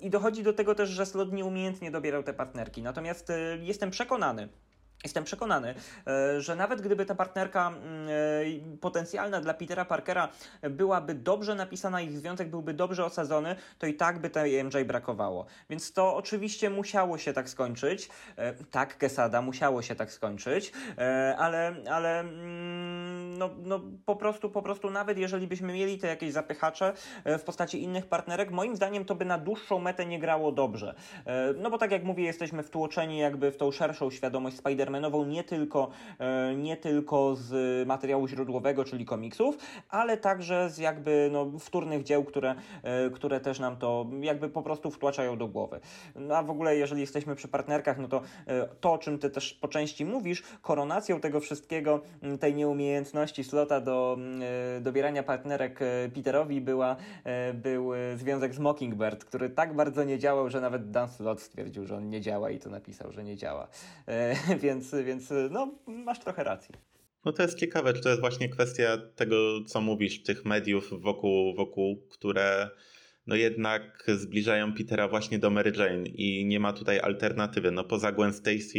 I 0.00 0.10
dochodzi 0.10 0.42
do 0.42 0.52
tego 0.52 0.74
też, 0.74 0.90
że 0.90 1.06
Slot 1.06 1.32
nieumiejętnie 1.32 1.90
dobierał 1.90 2.22
te 2.22 2.34
partnerki. 2.34 2.82
Natomiast 2.82 3.30
e, 3.30 3.58
jestem 3.60 3.90
przekonany, 3.90 4.48
Jestem 5.04 5.24
przekonany, 5.24 5.74
e, 6.06 6.40
że 6.40 6.56
nawet 6.56 6.80
gdyby 6.80 7.06
ta 7.06 7.14
partnerka 7.14 7.68
mm, 7.68 8.08
e, 8.08 8.78
potencjalna 8.80 9.40
dla 9.40 9.54
Petera 9.54 9.84
Parkera 9.84 10.28
byłaby 10.62 11.14
dobrze 11.14 11.54
napisana, 11.54 12.00
ich 12.00 12.18
związek 12.18 12.48
byłby 12.48 12.74
dobrze 12.74 13.04
osadzony, 13.04 13.56
to 13.78 13.86
i 13.86 13.94
tak 13.94 14.18
by 14.18 14.30
tej 14.30 14.64
MJ 14.64 14.84
brakowało. 14.84 15.46
Więc 15.70 15.92
to 15.92 16.16
oczywiście 16.16 16.70
musiało 16.70 17.18
się 17.18 17.32
tak 17.32 17.48
skończyć. 17.48 18.08
Tak, 18.70 18.98
Kesada 18.98 19.42
musiało 19.42 19.82
się 19.82 19.94
tak 19.94 20.12
skończyć, 20.12 20.72
ale, 21.38 21.74
ale 21.90 22.20
mm, 22.20 23.38
no, 23.38 23.50
no 23.62 23.80
po 24.06 24.16
prostu, 24.16 24.50
po 24.50 24.62
prostu 24.62 24.90
nawet 24.90 25.18
jeżeli 25.18 25.46
byśmy 25.46 25.72
mieli 25.72 25.98
te 25.98 26.06
jakieś 26.06 26.32
zapychacze 26.32 26.92
e, 27.24 27.38
w 27.38 27.44
postaci 27.44 27.82
innych 27.82 28.06
partnerek, 28.06 28.50
moim 28.50 28.76
zdaniem 28.76 29.04
to 29.04 29.14
by 29.14 29.24
na 29.24 29.38
dłuższą 29.38 29.78
metę 29.78 30.06
nie 30.06 30.18
grało 30.18 30.52
dobrze. 30.52 30.94
E, 31.26 31.54
no 31.56 31.70
bo 31.70 31.78
tak 31.78 31.90
jak 31.90 32.04
mówię, 32.04 32.24
jesteśmy 32.24 32.62
wtłoczeni 32.62 33.18
jakby 33.18 33.52
w 33.52 33.56
tą 33.56 33.72
szerszą 33.72 34.10
świadomość 34.10 34.56
Spider-Manową, 34.94 35.26
nie 35.26 35.44
tylko, 35.44 35.90
e, 36.18 36.54
nie 36.54 36.76
tylko 36.76 37.36
z 37.36 37.88
materiału 37.88 38.28
źródłowego, 38.28 38.84
czyli 38.84 39.04
komiksów, 39.04 39.58
ale 39.90 40.16
także 40.16 40.70
z 40.70 40.78
jakby 40.78 41.28
no, 41.32 41.46
wtórnych 41.58 42.02
dzieł, 42.02 42.24
które, 42.24 42.54
które 43.14 43.40
też 43.40 43.58
nam 43.58 43.76
to 43.76 44.06
jakby 44.20 44.48
po 44.48 44.62
prostu 44.62 44.90
wtłaczają 44.90 45.38
do 45.38 45.48
głowy. 45.48 45.80
No 46.16 46.36
a 46.36 46.42
w 46.42 46.50
ogóle 46.50 46.76
jeżeli 46.76 47.00
jesteśmy 47.00 47.34
przy 47.34 47.48
partnerkach, 47.48 47.98
no 47.98 48.08
to 48.08 48.22
to, 48.80 48.92
o 48.92 48.98
czym 48.98 49.18
ty 49.18 49.30
też 49.30 49.54
po 49.54 49.68
części 49.68 50.04
mówisz, 50.04 50.42
koronacją 50.62 51.20
tego 51.20 51.40
wszystkiego, 51.40 52.00
tej 52.40 52.54
nieumiejętności 52.54 53.04
umiejętności 53.04 53.44
Slota 53.44 53.80
do 53.80 54.18
e, 54.76 54.80
dobierania 54.80 55.22
partnerek 55.22 55.82
e, 55.82 56.08
Peterowi 56.14 56.60
była, 56.60 56.96
e, 57.24 57.54
był 57.54 57.90
związek 58.16 58.54
z 58.54 58.58
Mockingbird, 58.58 59.24
który 59.24 59.50
tak 59.50 59.74
bardzo 59.74 60.04
nie 60.04 60.18
działał, 60.18 60.50
że 60.50 60.60
nawet 60.60 60.90
Dan 60.90 61.08
Slot 61.08 61.40
stwierdził, 61.40 61.86
że 61.86 61.96
on 61.96 62.08
nie 62.10 62.20
działa 62.20 62.50
i 62.50 62.58
to 62.58 62.70
napisał, 62.70 63.12
że 63.12 63.24
nie 63.24 63.36
działa. 63.36 63.68
Więc, 64.62 64.83
więc 65.04 65.32
no, 65.50 65.78
masz 65.86 66.20
trochę 66.20 66.44
racji. 66.44 66.74
No 67.24 67.32
to 67.32 67.42
jest 67.42 67.58
ciekawe, 67.58 67.92
czy 67.92 68.00
to 68.00 68.08
jest 68.08 68.20
właśnie 68.20 68.48
kwestia 68.48 68.98
tego, 69.16 69.64
co 69.64 69.80
mówisz, 69.80 70.22
tych 70.22 70.44
mediów 70.44 70.90
wokół, 71.02 71.54
wokół 71.54 72.06
które 72.10 72.70
no 73.26 73.36
jednak 73.36 74.04
zbliżają 74.16 74.74
Petera 74.74 75.08
właśnie 75.08 75.38
do 75.38 75.50
Mary 75.50 75.72
Jane 75.76 76.08
i 76.08 76.44
nie 76.46 76.60
ma 76.60 76.72
tutaj 76.72 77.00
alternatywy. 77.00 77.70
No 77.70 77.84
poza 77.84 78.12
Gwen 78.12 78.32
Stacy, 78.32 78.78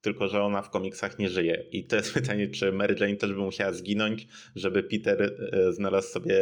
tylko 0.00 0.28
że 0.28 0.42
ona 0.42 0.62
w 0.62 0.70
komiksach 0.70 1.18
nie 1.18 1.28
żyje. 1.28 1.64
I 1.70 1.86
to 1.86 1.96
jest 1.96 2.14
pytanie, 2.20 2.48
czy 2.48 2.72
Mary 2.72 2.96
Jane 3.00 3.16
też 3.16 3.32
by 3.32 3.38
musiała 3.38 3.72
zginąć, 3.72 4.26
żeby 4.54 4.82
Peter 4.82 5.22
e, 5.22 5.72
znalazł 5.72 6.08
sobie 6.08 6.38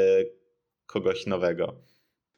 kogoś 0.87 1.27
nowego. 1.27 1.85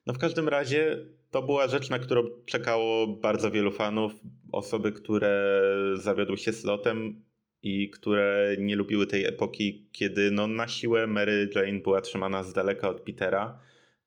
No 0.07 0.15
w 0.15 0.19
każdym 0.19 0.49
razie 0.49 1.07
to 1.35 1.43
była 1.43 1.69
rzecz, 1.69 1.91
na 1.91 1.99
którą 1.99 2.23
czekało 2.47 3.07
bardzo 3.07 3.51
wielu 3.51 3.71
fanów. 3.71 4.13
Osoby, 4.53 4.93
które 4.93 5.61
zawiodły 5.95 6.39
się 6.39 6.53
slotem 6.53 7.23
i 7.63 7.91
które 7.91 8.57
nie 8.59 8.77
lubiły 8.77 9.07
tej 9.07 9.25
epoki, 9.25 9.89
kiedy 9.93 10.31
no, 10.31 10.47
na 10.47 10.69
siłę 10.69 11.07
Mary 11.07 11.51
Jane 11.55 11.81
była 11.81 12.01
trzymana 12.01 12.43
z 12.43 12.53
daleka 12.53 12.89
od 12.89 13.01
Petera 13.01 13.59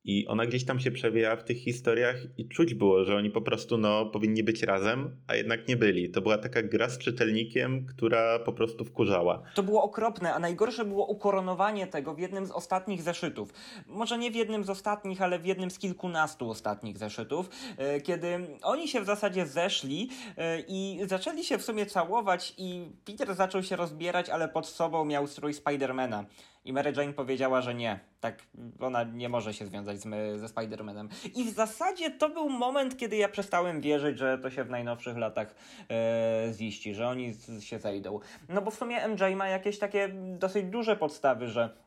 i 0.08 0.28
ona 0.28 0.46
gdzieś 0.46 0.66
tam 0.66 0.80
się 0.80 0.92
przewija 0.92 1.36
w 1.36 1.44
tych 1.44 1.58
historiach 1.58 2.16
i 2.38 2.48
czuć 2.48 2.74
było, 2.74 3.06
że 3.06 3.16
oni 3.16 3.30
po 3.30 3.42
prostu 3.42 3.78
no, 3.78 4.06
powinni 4.06 4.44
być 4.44 4.64
razem, 4.64 5.16
a 5.28 5.36
jednak 5.36 5.68
nie 5.68 5.78
byli. 5.78 6.10
To 6.10 6.22
była 6.22 6.38
taka 6.38 6.64
gra 6.64 6.90
z 6.90 6.98
czytelnikiem, 6.98 7.86
która 7.86 8.40
po 8.40 8.54
prostu 8.54 8.86
wkurzała. 8.86 9.42
To 9.56 9.64
było 9.64 9.84
okropne, 9.84 10.34
a 10.34 10.40
najgorsze 10.40 10.86
było 10.86 11.08
ukoronowanie 11.08 11.88
tego 11.88 12.14
w 12.14 12.20
jednym 12.20 12.46
z 12.46 12.52
ostatnich 12.52 13.02
zeszytów. 13.02 13.54
Może 13.88 14.18
nie 14.18 14.32
w 14.32 14.36
jednym 14.36 14.64
z 14.64 14.70
ostatnich, 14.70 15.22
ale 15.22 15.40
w 15.40 15.46
jednym 15.46 15.72
z 15.72 15.80
kilkunastu 15.80 16.50
ostatnich 16.50 16.98
zeszytów, 16.98 17.50
e, 17.78 18.02
kiedy 18.02 18.28
oni 18.62 18.88
się 18.88 19.02
w 19.02 19.06
zasadzie 19.06 19.46
zeszli 19.46 20.10
e, 20.38 20.60
i 20.68 21.00
zaczęli 21.06 21.44
się 21.44 21.58
w 21.58 21.64
sumie 21.64 21.86
całować 21.86 22.54
i 22.58 22.86
Peter 23.06 23.36
zaczął 23.36 23.64
się 23.64 23.76
rozbierać, 23.76 24.30
ale 24.30 24.50
pod 24.50 24.68
sobą 24.68 25.06
miał 25.06 25.28
strój 25.28 25.54
Spidermana. 25.54 26.26
I 26.68 26.74
Mary 26.74 26.94
Jane 26.98 27.14
powiedziała, 27.14 27.62
że 27.62 27.76
nie. 27.76 28.00
Tak, 28.20 28.44
ona 28.80 29.04
nie 29.04 29.30
może 29.30 29.54
się 29.54 29.66
związać 29.66 30.00
z, 30.00 30.04
ze 30.40 30.48
Spider-Manem. 30.48 31.08
I 31.36 31.44
w 31.44 31.50
zasadzie 31.50 32.12
to 32.12 32.30
był 32.30 32.50
moment, 32.50 32.98
kiedy 32.98 33.16
ja 33.16 33.30
przestałem 33.30 33.82
wierzyć, 33.82 34.18
że 34.18 34.38
to 34.38 34.50
się 34.50 34.64
w 34.64 34.70
najnowszych 34.70 35.18
latach 35.18 35.56
e, 35.90 36.54
ziści, 36.54 36.96
że 36.96 37.08
oni 37.08 37.34
z, 37.34 37.64
się 37.64 37.80
zejdą. 37.80 38.20
No 38.50 38.62
bo 38.62 38.72
w 38.72 38.76
sumie 38.76 39.08
MJ 39.08 39.36
ma 39.36 39.48
jakieś 39.48 39.80
takie 39.80 40.10
dosyć 40.38 40.66
duże 40.66 40.96
podstawy, 40.96 41.48
że 41.48 41.78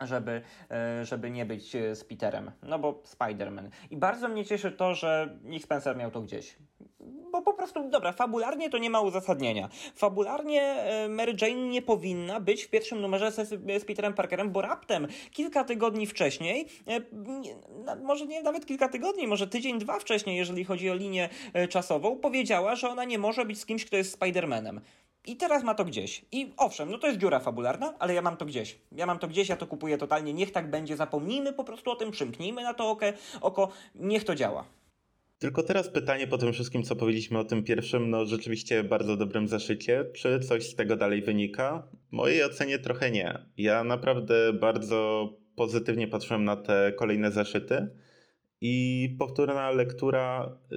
żeby, 0.00 0.42
e, 0.70 1.04
żeby 1.04 1.30
nie 1.30 1.46
być 1.46 1.72
z 1.72 2.04
Peterem. 2.04 2.50
No 2.62 2.78
bo 2.78 2.92
Spider-Man. 2.92 3.68
I 3.90 3.96
bardzo 3.96 4.28
mnie 4.28 4.44
cieszy 4.44 4.72
to, 4.72 4.94
że 4.94 5.38
Nick 5.42 5.64
Spencer 5.64 5.96
miał 5.96 6.10
to 6.10 6.20
gdzieś 6.20 6.56
bo 7.32 7.42
po 7.42 7.52
prostu, 7.52 7.90
dobra, 7.90 8.12
fabularnie 8.12 8.70
to 8.70 8.78
nie 8.78 8.90
ma 8.90 9.00
uzasadnienia. 9.00 9.68
Fabularnie 9.94 10.62
e, 10.62 11.08
Mary 11.08 11.36
Jane 11.40 11.68
nie 11.68 11.82
powinna 11.82 12.40
być 12.40 12.62
w 12.64 12.68
pierwszym 12.68 13.00
numerze 13.00 13.32
z, 13.32 13.48
z 13.82 13.84
Peterem 13.84 14.14
Parkerem, 14.14 14.50
bo 14.50 14.62
raptem 14.62 15.06
kilka 15.30 15.64
tygodni 15.64 16.06
wcześniej, 16.06 16.66
e, 16.88 17.00
może 18.04 18.26
nie 18.26 18.42
nawet 18.42 18.66
kilka 18.66 18.88
tygodni, 18.88 19.26
może 19.26 19.46
tydzień, 19.46 19.78
dwa 19.78 19.98
wcześniej, 19.98 20.36
jeżeli 20.36 20.64
chodzi 20.64 20.90
o 20.90 20.94
linię 20.94 21.28
e, 21.52 21.68
czasową, 21.68 22.16
powiedziała, 22.16 22.76
że 22.76 22.88
ona 22.88 23.04
nie 23.04 23.18
może 23.18 23.44
być 23.44 23.60
z 23.60 23.66
kimś, 23.66 23.84
kto 23.84 23.96
jest 23.96 24.18
Spider-Manem. 24.18 24.80
I 25.26 25.36
teraz 25.36 25.62
ma 25.62 25.74
to 25.74 25.84
gdzieś. 25.84 26.24
I 26.32 26.52
owszem, 26.56 26.90
no 26.90 26.98
to 26.98 27.06
jest 27.06 27.18
dziura 27.18 27.40
fabularna, 27.40 27.94
ale 27.98 28.14
ja 28.14 28.22
mam 28.22 28.36
to 28.36 28.46
gdzieś. 28.46 28.78
Ja 28.92 29.06
mam 29.06 29.18
to 29.18 29.28
gdzieś, 29.28 29.48
ja 29.48 29.56
to 29.56 29.66
kupuję 29.66 29.98
totalnie. 29.98 30.32
Niech 30.32 30.52
tak 30.52 30.70
będzie, 30.70 30.96
zapomnijmy 30.96 31.52
po 31.52 31.64
prostu 31.64 31.90
o 31.90 31.96
tym, 31.96 32.10
przymknijmy 32.10 32.62
na 32.62 32.74
to 32.74 32.90
oko, 32.90 33.06
oko 33.40 33.68
niech 33.94 34.24
to 34.24 34.34
działa. 34.34 34.64
Tylko 35.40 35.62
teraz 35.62 35.88
pytanie 35.88 36.26
po 36.26 36.38
tym 36.38 36.52
wszystkim, 36.52 36.82
co 36.82 36.96
powiedzieliśmy 36.96 37.38
o 37.38 37.44
tym 37.44 37.64
pierwszym, 37.64 38.10
no 38.10 38.26
rzeczywiście 38.26 38.84
bardzo 38.84 39.16
dobrym 39.16 39.48
zaszycie. 39.48 40.04
Czy 40.14 40.40
coś 40.40 40.66
z 40.66 40.74
tego 40.74 40.96
dalej 40.96 41.22
wynika? 41.22 41.88
W 42.08 42.12
mojej 42.12 42.44
ocenie 42.44 42.78
trochę 42.78 43.10
nie. 43.10 43.38
Ja 43.56 43.84
naprawdę 43.84 44.52
bardzo 44.52 45.30
pozytywnie 45.56 46.08
patrzyłem 46.08 46.44
na 46.44 46.56
te 46.56 46.92
kolejne 46.96 47.30
zaszyty 47.30 47.88
i 48.60 49.16
powtórna 49.18 49.70
lektura 49.70 50.56
y, 50.72 50.76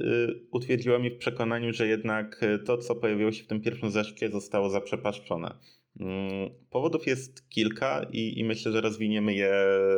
utwierdziła 0.52 1.00
mnie 1.00 1.12
w 1.12 1.18
przekonaniu, 1.18 1.74
że 1.74 1.88
jednak 1.88 2.42
to, 2.66 2.78
co 2.78 2.96
pojawiło 2.96 3.32
się 3.32 3.44
w 3.44 3.48
tym 3.48 3.62
pierwszym 3.62 3.92
zeszycie, 3.92 4.30
zostało 4.30 4.70
zaprzepaszczone. 4.70 5.56
Mm, 6.00 6.50
powodów 6.70 7.08
jest 7.08 7.50
kilka 7.50 8.06
i, 8.12 8.40
i 8.40 8.44
myślę, 8.44 8.72
że 8.72 8.82
rozwiniemy 8.82 9.34
je, 9.34 9.54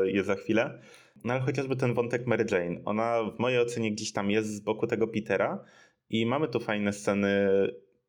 je 0.06 0.24
za 0.24 0.36
chwilę. 0.36 0.82
No 1.26 1.34
ale 1.34 1.42
chociażby 1.42 1.76
ten 1.76 1.94
wątek 1.94 2.28
Mary 2.28 2.46
Jane, 2.52 2.82
ona 2.86 3.24
w 3.24 3.40
mojej 3.40 3.60
ocenie 3.60 3.92
gdzieś 3.92 4.12
tam 4.12 4.32
jest 4.32 4.56
z 4.56 4.60
boku 4.60 4.88
tego 4.88 5.08
Petera 5.08 5.66
i 6.10 6.26
mamy 6.26 6.48
tu 6.48 6.60
fajne 6.60 6.94
sceny, 6.94 7.50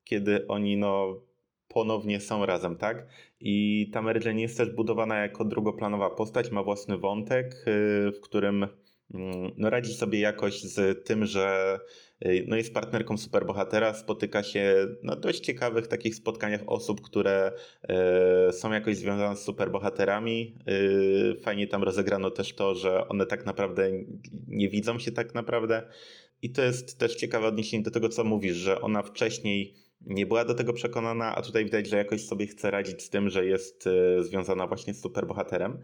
kiedy 0.04 0.46
oni 0.46 0.76
no 0.76 1.20
ponownie 1.68 2.20
są 2.20 2.46
razem, 2.46 2.76
tak? 2.76 3.06
I 3.40 3.86
ta 3.92 4.02
Mary 4.02 4.20
Jane 4.24 4.40
jest 4.40 4.56
też 4.56 4.70
budowana 4.70 5.18
jako 5.18 5.44
drugoplanowa 5.44 6.10
postać, 6.10 6.50
ma 6.50 6.62
własny 6.62 6.98
wątek, 6.98 7.54
y, 7.54 8.12
w 8.12 8.20
którym 8.22 8.66
no, 9.10 9.70
radzi 9.70 9.94
sobie 9.94 10.20
jakoś 10.20 10.62
z 10.62 11.04
tym, 11.04 11.26
że 11.26 11.78
y, 12.26 12.44
no, 12.48 12.56
jest 12.56 12.74
partnerką 12.74 13.18
superbohatera, 13.18 13.94
spotyka 13.94 14.42
się 14.42 14.88
na 15.02 15.16
dość 15.16 15.40
ciekawych 15.40 15.86
takich 15.86 16.14
spotkaniach 16.14 16.62
osób, 16.66 17.00
które 17.00 17.52
e, 17.82 18.52
są 18.52 18.72
jakoś 18.72 18.96
związane 18.96 19.36
z 19.36 19.42
superbohaterami. 19.42 20.58
E, 20.66 21.40
fajnie 21.40 21.66
tam 21.66 21.82
rozegrano 21.82 22.30
też 22.30 22.54
to, 22.54 22.74
że 22.74 23.08
one 23.08 23.26
tak 23.26 23.46
naprawdę 23.46 23.90
nie 24.48 24.68
widzą 24.68 24.98
się 24.98 25.12
tak 25.12 25.34
naprawdę. 25.34 25.82
I 26.42 26.50
to 26.50 26.62
jest 26.62 26.98
też 26.98 27.16
ciekawe 27.16 27.46
odniesienie 27.46 27.82
do 27.82 27.90
tego, 27.90 28.08
co 28.08 28.24
mówisz, 28.24 28.56
że 28.56 28.80
ona 28.80 29.02
wcześniej 29.02 29.74
nie 30.00 30.26
była 30.26 30.44
do 30.44 30.54
tego 30.54 30.72
przekonana, 30.72 31.36
a 31.36 31.42
tutaj 31.42 31.64
widać, 31.64 31.88
że 31.88 31.96
jakoś 31.96 32.24
sobie 32.24 32.46
chce 32.46 32.70
radzić 32.70 33.02
z 33.02 33.10
tym, 33.10 33.30
że 33.30 33.46
jest 33.46 33.88
związana 34.20 34.66
właśnie 34.66 34.94
z 34.94 35.02
superbohaterem. 35.02 35.78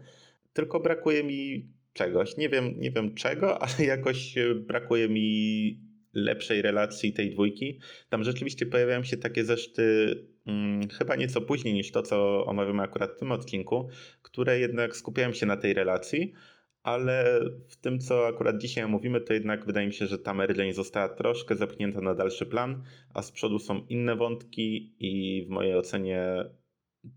Tylko 0.53 0.79
brakuje 0.79 1.23
mi 1.23 1.69
czegoś. 1.93 2.37
Nie 2.37 2.49
wiem, 2.49 2.79
nie 2.79 2.91
wiem 2.91 3.15
czego, 3.15 3.59
ale 3.63 3.85
jakoś 3.85 4.37
e, 4.37 4.55
brakuje 4.55 5.09
mi 5.09 5.93
lepszej 6.13 6.61
relacji 6.61 7.13
tej 7.13 7.31
dwójki. 7.31 7.79
Tam 8.09 8.23
rzeczywiście 8.23 8.65
pojawiają 8.65 9.03
się 9.03 9.17
takie 9.17 9.45
zeszty 9.45 10.15
hmm, 10.45 10.89
chyba 10.89 11.15
nieco 11.15 11.41
później 11.41 11.73
niż 11.73 11.91
to, 11.91 12.01
co 12.01 12.45
omawiamy 12.45 12.83
akurat 12.83 13.11
w 13.11 13.19
tym 13.19 13.31
odcinku, 13.31 13.89
które 14.21 14.59
jednak 14.59 14.95
skupiają 14.95 15.33
się 15.33 15.45
na 15.45 15.57
tej 15.57 15.73
relacji 15.73 16.33
ale 16.83 17.39
w 17.67 17.75
tym, 17.75 17.99
co 17.99 18.27
akurat 18.27 18.57
dzisiaj 18.57 18.87
mówimy, 18.87 19.21
to 19.21 19.33
jednak 19.33 19.65
wydaje 19.65 19.87
mi 19.87 19.93
się, 19.93 20.07
że 20.07 20.19
ta 20.19 20.33
Mary 20.33 20.55
Jane 20.57 20.73
została 20.73 21.09
troszkę 21.09 21.55
zepchnięta 21.55 22.01
na 22.01 22.15
dalszy 22.15 22.45
plan, 22.45 22.83
a 23.13 23.21
z 23.21 23.31
przodu 23.31 23.59
są 23.59 23.85
inne 23.89 24.15
wątki 24.15 24.95
i 24.99 25.45
w 25.45 25.49
mojej 25.49 25.75
ocenie 25.75 26.45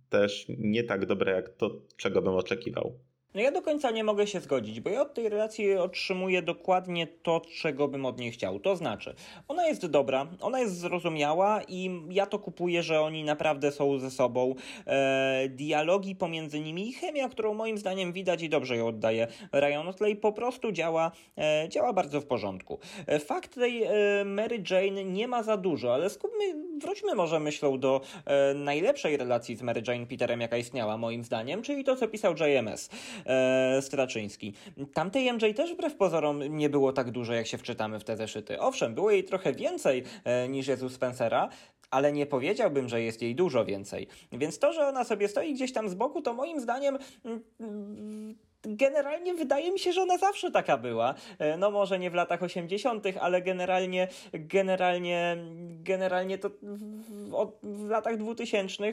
też 0.09 0.47
nie 0.59 0.85
tak 0.85 1.07
dobre 1.07 1.33
jak 1.33 1.49
to, 1.49 1.83
czego 1.97 2.23
bym 2.23 2.35
oczekiwał. 2.35 2.99
No 3.37 3.43
ja 3.43 3.51
do 3.53 3.63
końca 3.63 3.91
nie 3.91 4.05
mogę 4.05 4.27
się 4.27 4.41
zgodzić, 4.41 4.81
bo 4.81 4.91
ja 4.91 5.03
od 5.03 5.15
tej 5.15 5.29
relacji 5.29 5.75
otrzymuję 5.75 6.43
dokładnie 6.43 7.07
to, 7.07 7.43
czego 7.61 7.89
bym 7.89 8.07
od 8.07 8.19
niej 8.19 8.33
chciał. 8.33 8.61
To 8.61 8.77
znaczy, 8.77 9.15
ona 9.49 9.67
jest 9.67 9.87
dobra, 9.87 10.27
ona 10.41 10.61
jest 10.61 10.79
zrozumiała 10.79 11.63
i 11.69 11.91
ja 12.11 12.27
to 12.27 12.39
kupuję, 12.39 12.83
że 12.83 13.01
oni 13.01 13.25
naprawdę 13.25 13.73
są 13.73 13.99
ze 13.99 14.11
sobą. 14.11 14.55
E, 14.87 15.49
dialogi 15.49 16.15
pomiędzy 16.15 16.61
nimi 16.61 16.89
i 16.89 16.93
chemia, 16.93 17.29
którą 17.29 17.55
moim 17.55 17.79
zdaniem 17.79 18.13
widać 18.13 18.43
i 18.43 18.49
dobrze 18.49 18.77
ją 18.77 18.87
oddaje 18.87 19.27
Ryan 19.53 19.89
Otley, 19.89 20.17
po 20.17 20.33
prostu 20.33 20.73
działa, 20.73 21.13
e, 21.39 21.69
działa 21.69 21.93
bardzo 21.93 22.21
w 22.21 22.27
porządku. 22.27 22.79
E, 23.07 23.19
fakt 23.19 23.55
tej 23.55 23.83
e, 23.83 23.91
Mary 24.25 24.63
Jane 24.71 25.05
nie 25.05 25.29
ma 25.29 25.43
za 25.43 25.57
dużo, 25.57 25.95
ale 25.95 26.11
skupmy, 26.11 26.45
wróćmy 26.83 27.15
może 27.15 27.41
myślą 27.41 27.81
do 27.81 28.01
e, 28.25 28.55
najlepszej 28.55 29.17
relacji 29.17 29.57
z 29.57 29.63
Mary 29.63 29.83
Jane 29.89 30.07
Peterem, 30.07 30.41
jaka 30.41 30.57
istniała 30.57 30.97
moim 30.97 31.25
zdaniem, 31.25 31.63
czyli 31.63 31.85
to, 31.85 31.97
co 31.97 32.09
pisał 32.09 32.35
JMS 32.35 32.91
e, 33.27 33.83
Straczyński. 33.83 34.53
Tamtej 34.95 35.33
MJ 35.33 35.55
też 35.57 35.73
wbrew 35.75 35.95
pozorom 35.97 36.57
nie 36.57 36.71
było 36.71 36.93
tak 36.93 37.11
dużo, 37.11 37.35
jak 37.35 37.47
się 37.47 37.59
wczytamy 37.59 38.01
w 38.01 38.05
te 38.05 38.17
zeszyty. 38.17 38.61
Owszem, 38.61 38.95
było 38.95 39.11
jej 39.11 39.25
trochę 39.25 39.53
więcej 39.53 40.05
e, 40.25 40.49
niż 40.49 40.69
jest 40.69 40.83
u 40.83 40.89
Spencera, 40.89 41.49
ale 41.91 42.13
nie 42.13 42.27
powiedziałbym, 42.27 42.89
że 42.89 43.03
jest 43.03 43.23
jej 43.23 43.35
dużo 43.35 43.65
więcej. 43.65 44.07
Więc 44.33 44.59
to, 44.59 44.73
że 44.73 44.87
ona 44.87 45.05
sobie 45.05 45.29
stoi 45.29 45.55
gdzieś 45.55 45.73
tam 45.73 45.89
z 45.89 45.95
boku, 45.95 46.23
to 46.23 46.35
moim 46.35 46.61
zdaniem 46.61 46.99
mm, 47.25 48.37
generalnie 48.67 49.35
wydaje 49.35 49.73
mi 49.73 49.79
się, 49.79 49.93
że 49.93 50.03
ona 50.03 50.19
zawsze 50.19 50.51
taka 50.51 50.79
była. 50.79 51.15
E, 51.39 51.57
no 51.57 51.71
może 51.71 51.99
nie 51.99 52.11
w 52.11 52.15
latach 52.15 52.43
80., 52.43 53.05
ale 53.21 53.43
generalnie 53.43 54.09
generalnie 54.33 55.37
generalnie 55.83 56.39
to 56.39 56.51
w, 56.63 57.53
w 57.63 57.89
latach 57.89 58.17
2000, 58.17 58.93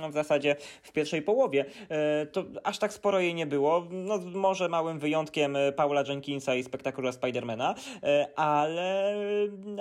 no 0.00 0.08
w 0.08 0.12
zasadzie 0.12 0.56
w 0.82 0.92
pierwszej 0.92 1.22
połowie, 1.22 1.64
e, 1.88 2.26
to 2.26 2.44
aż 2.64 2.78
tak 2.78 2.92
sporo 2.92 3.20
jej 3.20 3.34
nie 3.34 3.46
było. 3.46 3.86
No 3.90 4.18
może 4.18 4.68
małym 4.68 4.98
wyjątkiem 4.98 5.56
e, 5.56 5.72
Paula 5.72 6.04
Jenkinsa 6.08 6.54
i 6.54 6.62
spektakula 6.62 7.12
Spidermana, 7.12 7.74
ale 8.36 9.16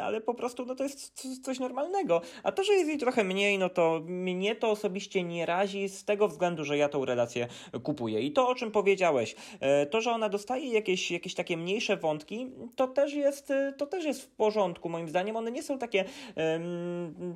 ale 0.02 0.22
po 0.22 0.34
prostu 0.34 0.66
no 0.66 0.76
to 0.76 0.84
jest 0.84 1.28
coś 1.44 1.60
normalnego. 1.60 2.22
A 2.44 2.52
to, 2.52 2.64
że 2.64 2.74
jest 2.74 2.90
jej 2.90 2.98
trochę 2.98 3.24
mniej, 3.24 3.58
no 3.58 3.70
to 3.70 4.02
mnie 4.06 4.56
to 4.56 4.70
osobiście 4.70 5.24
nie 5.24 5.46
razi 5.46 5.90
z 5.90 6.06
tego 6.06 6.28
względu, 6.28 6.64
że 6.64 6.78
ja 6.78 6.90
tą 6.90 7.06
relację 7.06 7.48
kupuję. 7.84 8.22
I 8.22 8.32
to, 8.32 8.50
o 8.50 8.56
czym 8.56 8.72
powiedziałeś, 8.72 9.15
e, 9.60 9.86
to, 9.86 10.02
że 10.02 10.12
ona 10.12 10.30
dostaje 10.30 10.74
jakieś, 10.74 11.12
jakieś 11.12 11.34
takie 11.34 11.58
mniejsze 11.58 11.98
wątki, 11.98 12.48
to 12.76 12.88
też 12.88 13.14
jest, 13.14 13.52
e, 13.52 13.74
to 13.78 13.86
też 13.86 14.06
jest 14.06 14.22
w 14.22 14.28
porządku, 14.28 14.90
moim 14.90 15.10
zdaniem. 15.10 15.36
One 15.36 15.52
nie 15.52 15.64
są 15.64 15.78
takie, 15.78 16.06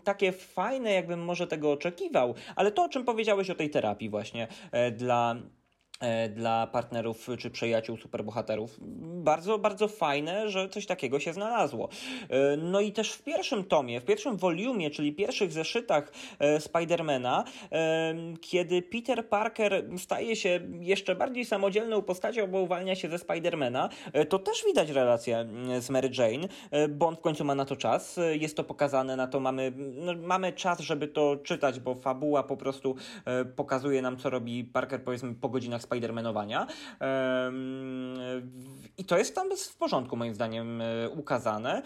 takie 0.03 0.31
fajne, 0.31 0.91
jakbym 0.91 1.23
może 1.23 1.47
tego 1.47 1.71
oczekiwał, 1.71 2.35
ale 2.55 2.71
to, 2.71 2.83
o 2.83 2.89
czym 2.89 3.05
powiedziałeś 3.05 3.49
o 3.49 3.55
tej 3.55 3.69
terapii 3.69 4.09
właśnie 4.09 4.47
e, 4.71 4.91
dla 4.91 5.35
dla 6.29 6.67
partnerów 6.67 7.27
czy 7.39 7.49
przyjaciół 7.49 7.97
superbohaterów. 7.97 8.77
Bardzo, 9.23 9.59
bardzo 9.59 9.87
fajne, 9.87 10.49
że 10.49 10.69
coś 10.69 10.85
takiego 10.85 11.19
się 11.19 11.33
znalazło. 11.33 11.89
E, 12.29 12.57
no 12.57 12.79
i 12.79 12.91
też 12.91 13.11
w 13.11 13.23
pierwszym 13.23 13.63
tomie, 13.63 13.99
w 14.01 14.05
pierwszym 14.05 14.37
volumie, 14.37 14.89
czyli 14.89 15.13
pierwszych 15.13 15.51
zeszytach 15.51 16.11
e, 16.39 16.61
Spidermana, 16.61 17.43
kiedy 18.41 18.81
Peter 18.81 19.29
Parker 19.29 19.83
staje 19.97 20.35
się 20.35 20.59
jeszcze 20.79 21.15
bardziej 21.15 21.45
samodzielną 21.45 22.01
postacią, 22.01 22.47
bo 22.47 22.61
uwalnia 22.61 22.95
się 22.95 23.09
ze 23.09 23.17
Spidermana, 23.17 23.89
to 24.29 24.39
też 24.39 24.63
widać 24.65 24.89
relację 24.89 25.47
z 25.79 25.89
Mary 25.89 26.09
Jane, 26.17 26.47
bo 26.89 27.07
on 27.07 27.15
w 27.15 27.21
końcu 27.21 27.45
ma 27.45 27.55
na 27.55 27.65
to 27.65 27.75
czas, 27.75 28.19
jest 28.31 28.57
to 28.57 28.63
pokazane, 28.63 29.15
na 29.15 29.27
to 29.27 29.39
mamy, 29.39 29.73
no, 29.75 30.13
mamy 30.15 30.53
czas, 30.53 30.79
żeby 30.79 31.07
to 31.07 31.37
czytać, 31.43 31.79
bo 31.79 31.95
fabuła 31.95 32.43
po 32.43 32.57
prostu 32.57 32.95
pokazuje 33.55 34.01
nam, 34.01 34.17
co 34.17 34.29
robi 34.29 34.63
Parker 34.63 35.03
powiedzmy 35.03 35.35
po 35.35 35.49
godzinach 35.49 35.81
Spidermanowania. 35.89 36.67
I 38.97 39.05
to 39.05 39.17
jest 39.17 39.35
tam 39.35 39.57
w 39.57 39.77
porządku, 39.77 40.17
moim 40.17 40.33
zdaniem, 40.33 40.81
e, 40.81 41.09
ukazane. 41.09 41.81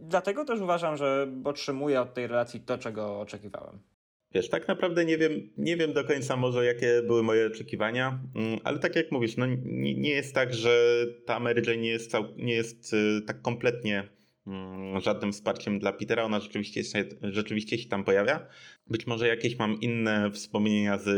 Dlatego 0.00 0.44
też 0.44 0.60
uważam, 0.60 0.96
że 0.96 1.28
otrzymuję 1.44 2.00
od 2.00 2.14
tej 2.14 2.26
relacji 2.26 2.60
to, 2.60 2.78
czego 2.78 3.20
oczekiwałem. 3.20 3.78
Wiesz, 4.34 4.48
tak 4.48 4.68
naprawdę 4.68 5.04
nie 5.04 5.18
wiem, 5.18 5.50
nie 5.56 5.76
wiem 5.76 5.92
do 5.92 6.04
końca 6.04 6.36
może 6.36 6.64
jakie 6.64 7.02
były 7.06 7.22
moje 7.22 7.46
oczekiwania, 7.46 8.18
mm, 8.34 8.58
ale 8.64 8.78
tak 8.78 8.96
jak 8.96 9.12
mówisz, 9.12 9.36
no 9.36 9.46
nie, 9.46 9.94
nie 9.94 10.10
jest 10.10 10.34
tak, 10.34 10.54
że 10.54 11.04
ta 11.26 11.40
Mary 11.40 11.62
Jane 11.66 11.78
nie 11.78 11.88
jest, 11.88 12.10
cał, 12.10 12.24
nie 12.36 12.54
jest 12.54 12.92
y, 12.92 13.22
tak 13.26 13.42
kompletnie 13.42 14.08
mm, 14.46 15.00
żadnym 15.00 15.32
wsparciem 15.32 15.78
dla 15.78 15.92
Petera, 15.92 16.24
ona 16.24 16.40
rzeczywiście, 16.40 16.82
rzeczywiście 17.22 17.78
się 17.78 17.88
tam 17.88 18.04
pojawia. 18.04 18.46
Być 18.86 19.06
może 19.06 19.28
jakieś 19.28 19.58
mam 19.58 19.80
inne 19.80 20.30
wspomnienia 20.30 20.98
z 20.98 21.08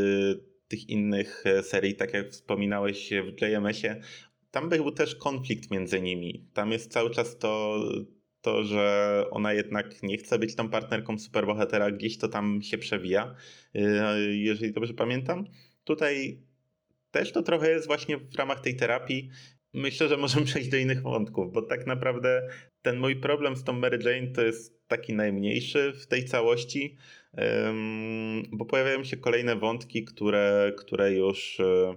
tych 0.70 0.88
innych 0.88 1.42
e, 1.46 1.62
serii, 1.62 1.94
tak 1.94 2.14
jak 2.14 2.30
wspominałeś 2.30 3.10
w 3.10 3.42
JMS-ie, 3.42 4.00
tam 4.50 4.68
był 4.68 4.90
też 4.90 5.14
konflikt 5.14 5.70
między 5.70 6.00
nimi. 6.00 6.48
Tam 6.54 6.72
jest 6.72 6.92
cały 6.92 7.10
czas 7.10 7.38
to, 7.38 7.80
to, 8.40 8.64
że 8.64 9.24
ona 9.30 9.52
jednak 9.52 10.02
nie 10.02 10.18
chce 10.18 10.38
być 10.38 10.54
tą 10.54 10.68
partnerką 10.68 11.18
superbohatera, 11.18 11.90
gdzieś 11.90 12.18
to 12.18 12.28
tam 12.28 12.62
się 12.62 12.78
przewija, 12.78 13.34
e, 13.74 14.20
jeżeli 14.20 14.72
dobrze 14.72 14.94
pamiętam. 14.94 15.44
Tutaj 15.84 16.42
też 17.10 17.32
to 17.32 17.42
trochę 17.42 17.70
jest 17.70 17.86
właśnie 17.86 18.16
w 18.18 18.34
ramach 18.36 18.60
tej 18.60 18.76
terapii. 18.76 19.30
Myślę, 19.74 20.08
że 20.08 20.16
możemy 20.16 20.46
przejść 20.50 20.68
do 20.68 20.76
innych 20.76 21.02
wątków, 21.02 21.52
bo 21.52 21.62
tak 21.62 21.86
naprawdę 21.86 22.48
ten 22.82 22.98
mój 22.98 23.16
problem 23.16 23.56
z 23.56 23.64
tą 23.64 23.72
Mary 23.72 23.98
Jane 24.04 24.32
to 24.32 24.42
jest 24.42 24.88
taki 24.88 25.14
najmniejszy 25.14 25.92
w 25.92 26.06
tej 26.06 26.24
całości 26.24 26.96
bo 28.52 28.64
pojawiają 28.64 29.04
się 29.04 29.16
kolejne 29.16 29.56
wątki, 29.56 30.04
które, 30.04 30.72
które 30.78 31.12
już 31.12 31.60
e, 31.60 31.96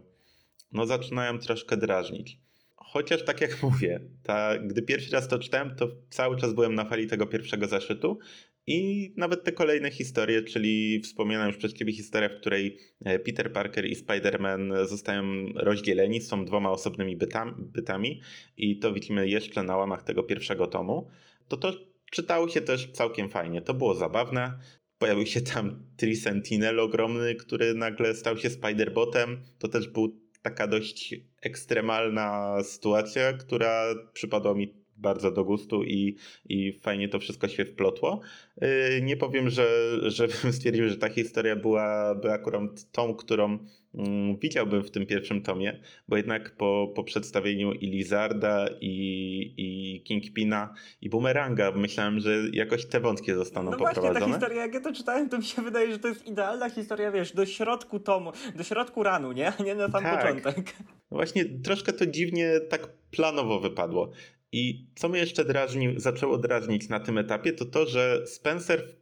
no, 0.71 0.85
zaczynają 0.85 1.39
troszkę 1.39 1.77
drażnić. 1.77 2.39
Chociaż 2.75 3.25
tak 3.25 3.41
jak 3.41 3.61
mówię, 3.63 3.99
ta, 4.23 4.57
gdy 4.59 4.81
pierwszy 4.81 5.11
raz 5.11 5.27
to 5.27 5.39
czytałem, 5.39 5.75
to 5.75 5.87
cały 6.09 6.37
czas 6.37 6.53
byłem 6.53 6.75
na 6.75 6.85
fali 6.85 7.07
tego 7.07 7.27
pierwszego 7.27 7.67
zaszytu 7.67 8.19
i 8.67 9.13
nawet 9.17 9.43
te 9.43 9.51
kolejne 9.51 9.91
historie, 9.91 10.43
czyli 10.43 10.99
wspomniana 10.99 11.47
już 11.47 11.57
przez 11.57 11.73
ciebie 11.73 11.93
historia, 11.93 12.29
w 12.29 12.39
której 12.39 12.77
e, 13.05 13.19
Peter 13.19 13.53
Parker 13.53 13.85
i 13.85 13.95
Spider-Man 13.95 14.85
zostają 14.85 15.23
rozdzieleni, 15.55 16.21
są 16.21 16.45
dwoma 16.45 16.71
osobnymi 16.71 17.17
bytami, 17.17 17.51
bytami 17.57 18.21
i 18.57 18.79
to 18.79 18.93
widzimy 18.93 19.29
jeszcze 19.29 19.63
na 19.63 19.77
łamach 19.77 20.03
tego 20.03 20.23
pierwszego 20.23 20.67
tomu, 20.67 21.07
to 21.47 21.57
to 21.57 21.73
czytało 22.11 22.49
się 22.49 22.61
też 22.61 22.91
całkiem 22.91 23.29
fajnie. 23.29 23.61
To 23.61 23.73
było 23.73 23.95
zabawne. 23.95 24.59
Pojawił 25.03 25.25
się 25.25 25.41
tam 25.41 25.85
Tri 25.97 26.15
Sentinel 26.15 26.79
ogromny, 26.79 27.35
który 27.35 27.73
nagle 27.73 28.15
stał 28.15 28.37
się 28.37 28.49
Spider-Botem. 28.49 29.37
To 29.59 29.67
też 29.67 29.87
był 29.87 30.21
taka 30.41 30.67
dość 30.67 31.15
ekstremalna 31.41 32.57
sytuacja, 32.63 33.33
która 33.33 33.85
przypadła 34.13 34.53
mi 34.53 34.82
bardzo 35.03 35.31
do 35.31 35.43
gustu 35.43 35.83
i, 35.83 36.15
i 36.49 36.79
fajnie 36.81 37.09
to 37.09 37.19
wszystko 37.19 37.47
się 37.47 37.65
wplotło. 37.65 38.21
Yy, 38.61 38.67
nie 39.01 39.17
powiem, 39.17 39.49
że, 39.49 39.67
że 40.11 40.27
bym 40.27 40.53
stwierdził, 40.57 40.89
że 40.89 40.97
ta 40.97 41.09
historia 41.09 41.55
była, 41.55 42.15
była 42.15 42.33
akurat 42.33 42.91
tą, 42.91 43.15
którą 43.15 43.57
mm, 43.95 44.37
widziałbym 44.37 44.83
w 44.83 44.91
tym 44.91 45.05
pierwszym 45.05 45.41
tomie, 45.41 45.79
bo 46.07 46.17
jednak 46.17 46.55
po, 46.55 46.91
po 46.95 47.03
przedstawieniu 47.03 47.71
i 47.71 47.87
Lizarda, 47.87 48.67
i, 48.81 49.53
i 49.57 50.01
Kingpina, 50.03 50.73
i 51.01 51.09
Boomeranga 51.09 51.71
myślałem, 51.71 52.19
że 52.19 52.37
jakoś 52.53 52.85
te 52.85 52.99
wątki 52.99 53.33
zostaną 53.33 53.71
No 53.71 53.77
właśnie, 53.77 53.95
ta 53.95 54.01
poprowadzone. 54.01 54.33
historia, 54.33 54.61
jak 54.61 54.73
ja 54.73 54.81
to 54.81 54.93
czytałem, 54.93 55.29
to 55.29 55.37
mi 55.37 55.43
się 55.43 55.61
wydaje, 55.61 55.91
że 55.91 55.99
to 55.99 56.07
jest 56.07 56.27
idealna 56.27 56.69
historia, 56.69 57.11
wiesz, 57.11 57.33
do 57.33 57.45
środku 57.45 57.99
tomu, 57.99 58.31
do 58.55 58.63
środku 58.63 59.03
ranu, 59.03 59.31
nie? 59.31 59.53
A 59.59 59.63
nie 59.63 59.75
na 59.75 59.89
sam 59.91 60.03
Tak. 60.03 60.21
początek. 60.21 60.73
No 61.11 61.17
Właśnie 61.17 61.45
troszkę 61.45 61.93
to 61.93 62.05
dziwnie 62.05 62.59
tak 62.69 62.87
planowo 63.11 63.59
wypadło. 63.59 64.11
I 64.53 64.87
co 64.95 65.09
mnie 65.09 65.19
jeszcze 65.19 65.45
drażni, 65.45 65.93
zaczęło 65.97 66.37
drażnić 66.37 66.89
na 66.89 66.99
tym 66.99 67.17
etapie, 67.17 67.53
to 67.53 67.65
to, 67.65 67.85
że 67.85 68.27
Spencer 68.27 68.95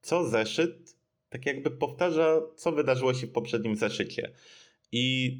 co 0.00 0.28
zeszyt 0.28 0.96
tak 1.28 1.46
jakby 1.46 1.70
powtarza, 1.70 2.40
co 2.56 2.72
wydarzyło 2.72 3.14
się 3.14 3.26
w 3.26 3.32
poprzednim 3.32 3.76
zeszycie. 3.76 4.32
I 4.92 5.36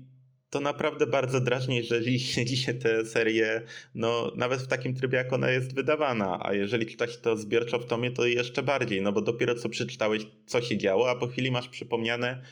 to 0.50 0.60
naprawdę 0.60 1.06
bardzo 1.06 1.40
drażni, 1.40 1.76
jeżeli 1.76 2.20
śledzi 2.30 2.56
się 2.56 2.74
tę 2.74 3.06
serię, 3.06 3.62
no 3.94 4.32
nawet 4.36 4.60
w 4.60 4.66
takim 4.66 4.94
trybie, 4.94 5.18
jak 5.18 5.32
ona 5.32 5.50
jest 5.50 5.74
wydawana. 5.74 6.38
A 6.42 6.54
jeżeli 6.54 6.86
czytać 6.86 7.16
to 7.16 7.36
zbiorczo 7.36 7.78
w 7.78 7.86
tomie, 7.86 8.10
to 8.10 8.26
jeszcze 8.26 8.62
bardziej, 8.62 9.02
no 9.02 9.12
bo 9.12 9.20
dopiero 9.20 9.54
co 9.54 9.68
przeczytałeś, 9.68 10.22
co 10.46 10.62
się 10.62 10.78
działo, 10.78 11.10
a 11.10 11.16
po 11.16 11.26
chwili 11.26 11.50
masz 11.50 11.68
przypomniane, 11.68 12.42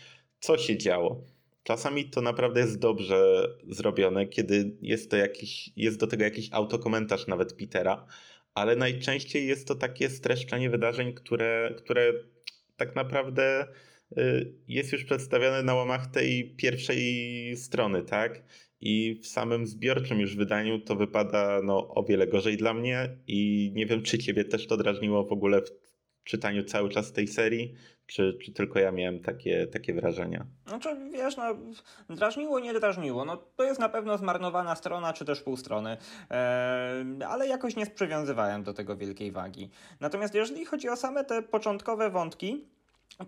co 0.40 0.58
się 0.58 0.78
działo. 0.78 1.35
Czasami 1.66 2.04
to 2.04 2.22
naprawdę 2.22 2.60
jest 2.60 2.78
dobrze 2.78 3.48
zrobione, 3.68 4.26
kiedy 4.26 4.76
jest, 4.82 5.10
to 5.10 5.16
jakiś, 5.16 5.70
jest 5.76 5.98
do 6.00 6.06
tego 6.06 6.24
jakiś 6.24 6.48
autokomentarz 6.52 7.26
nawet 7.26 7.52
Petera, 7.52 8.06
ale 8.54 8.76
najczęściej 8.76 9.46
jest 9.46 9.68
to 9.68 9.74
takie 9.74 10.10
streszczenie 10.10 10.70
wydarzeń, 10.70 11.12
które, 11.12 11.74
które 11.78 12.12
tak 12.76 12.96
naprawdę 12.96 13.66
y, 14.18 14.52
jest 14.68 14.92
już 14.92 15.04
przedstawione 15.04 15.62
na 15.62 15.74
łamach 15.74 16.06
tej 16.06 16.54
pierwszej 16.56 17.56
strony, 17.56 18.02
tak? 18.02 18.42
I 18.80 19.20
w 19.22 19.26
samym 19.26 19.66
zbiorczym 19.66 20.20
już 20.20 20.36
wydaniu 20.36 20.80
to 20.80 20.96
wypada 20.96 21.60
no, 21.64 21.88
o 21.94 22.04
wiele 22.04 22.26
gorzej 22.26 22.56
dla 22.56 22.74
mnie 22.74 23.16
i 23.26 23.72
nie 23.74 23.86
wiem, 23.86 24.02
czy 24.02 24.18
ciebie 24.18 24.44
też 24.44 24.66
to 24.66 24.76
drażniło 24.76 25.24
w 25.24 25.32
ogóle 25.32 25.62
w 25.62 25.70
czytaniu 26.24 26.64
cały 26.64 26.88
czas 26.88 27.12
tej 27.12 27.28
serii, 27.28 27.74
czy, 28.06 28.38
czy 28.44 28.52
tylko 28.52 28.78
ja 28.78 28.92
miałem 28.92 29.20
takie, 29.20 29.66
takie 29.66 29.94
wrażenia. 29.94 30.46
Znaczy, 30.66 30.96
wiesz, 31.12 31.36
no, 31.36 31.44
drażniło, 32.10 32.60
nie 32.60 32.74
drażniło. 32.74 33.24
No, 33.24 33.36
to 33.56 33.64
jest 33.64 33.80
na 33.80 33.88
pewno 33.88 34.18
zmarnowana 34.18 34.74
strona, 34.74 35.12
czy 35.12 35.24
też 35.24 35.40
pół 35.40 35.56
strony, 35.56 35.96
eee, 36.30 37.22
ale 37.28 37.48
jakoś 37.48 37.76
nie 37.76 37.86
przywiązywałem 37.86 38.62
do 38.62 38.74
tego 38.74 38.96
wielkiej 38.96 39.32
wagi. 39.32 39.70
Natomiast 40.00 40.34
jeżeli 40.34 40.64
chodzi 40.64 40.88
o 40.88 40.96
same 40.96 41.24
te 41.24 41.42
początkowe 41.42 42.10
wątki, 42.10 42.64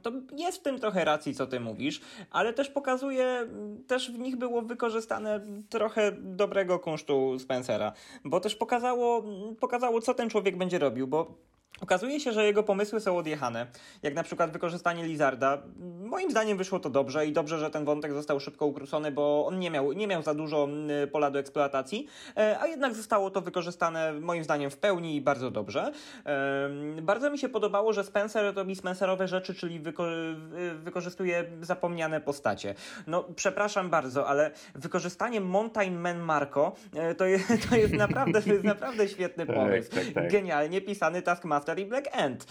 to 0.02 0.12
jest 0.36 0.58
w 0.58 0.62
tym 0.62 0.78
trochę 0.78 1.04
racji, 1.04 1.34
co 1.34 1.46
ty 1.46 1.60
mówisz, 1.60 2.00
ale 2.30 2.52
też 2.52 2.70
pokazuje, 2.70 3.48
też 3.86 4.12
w 4.12 4.18
nich 4.18 4.36
było 4.36 4.62
wykorzystane 4.62 5.40
trochę 5.68 6.12
dobrego 6.12 6.78
kunsztu 6.78 7.38
Spencera, 7.38 7.92
bo 8.24 8.40
też 8.40 8.56
pokazało, 8.56 9.24
pokazało 9.60 10.00
co 10.00 10.14
ten 10.14 10.30
człowiek 10.30 10.56
będzie 10.56 10.78
robił, 10.78 11.06
bo 11.06 11.34
Okazuje 11.80 12.20
się, 12.20 12.32
że 12.32 12.44
jego 12.44 12.62
pomysły 12.62 13.00
są 13.00 13.16
odjechane, 13.18 13.66
jak 14.02 14.14
na 14.14 14.22
przykład 14.22 14.50
wykorzystanie 14.52 15.04
Lizarda. 15.04 15.62
Moim 16.00 16.30
zdaniem 16.30 16.58
wyszło 16.58 16.80
to 16.80 16.90
dobrze 16.90 17.26
i 17.26 17.32
dobrze, 17.32 17.58
że 17.58 17.70
ten 17.70 17.84
wątek 17.84 18.12
został 18.12 18.40
szybko 18.40 18.66
ukrócony, 18.66 19.10
bo 19.12 19.46
on 19.46 19.58
nie 19.58 19.70
miał, 19.70 19.92
nie 19.92 20.06
miał 20.06 20.22
za 20.22 20.34
dużo 20.34 20.68
pola 21.12 21.30
do 21.30 21.38
eksploatacji, 21.38 22.06
e, 22.36 22.58
a 22.60 22.66
jednak 22.66 22.94
zostało 22.94 23.30
to 23.30 23.40
wykorzystane 23.40 24.12
moim 24.12 24.44
zdaniem 24.44 24.70
w 24.70 24.76
pełni 24.76 25.16
i 25.16 25.20
bardzo 25.20 25.50
dobrze. 25.50 25.92
E, 26.26 26.68
Bardzo 27.02 27.30
mi 27.30 27.38
się 27.38 27.48
podobało, 27.48 27.92
że 27.92 28.04
Spencer 28.04 28.54
robi 28.54 28.76
Spencerowe 28.76 29.28
rzeczy, 29.28 29.54
czyli 29.54 29.80
wyko- 29.80 30.34
wykorzystuje 30.78 31.44
zapomniane 31.60 32.20
postacie. 32.20 32.74
No, 33.06 33.24
przepraszam 33.36 33.90
bardzo, 33.90 34.26
ale 34.28 34.50
wykorzystanie 34.74 35.40
Mountain 35.40 35.98
Man 35.98 36.18
Marco 36.18 36.72
e, 36.94 37.14
to 37.14 37.24
jest, 37.24 37.46
to 37.70 37.76
jest, 37.76 37.92
naprawdę, 37.94 38.42
to 38.42 38.48
jest 38.52 38.64
naprawdę 38.64 39.08
świetny 39.08 39.46
Tak, 39.46 39.56
pomysł. 39.56 39.90
tak, 39.90 40.04
tak. 40.14 40.32
Genialnie 40.32 40.80
pisany 40.80 41.22
Taskmaster 41.22 41.67
i 41.76 41.87
Black 41.87 42.09
End, 42.12 42.46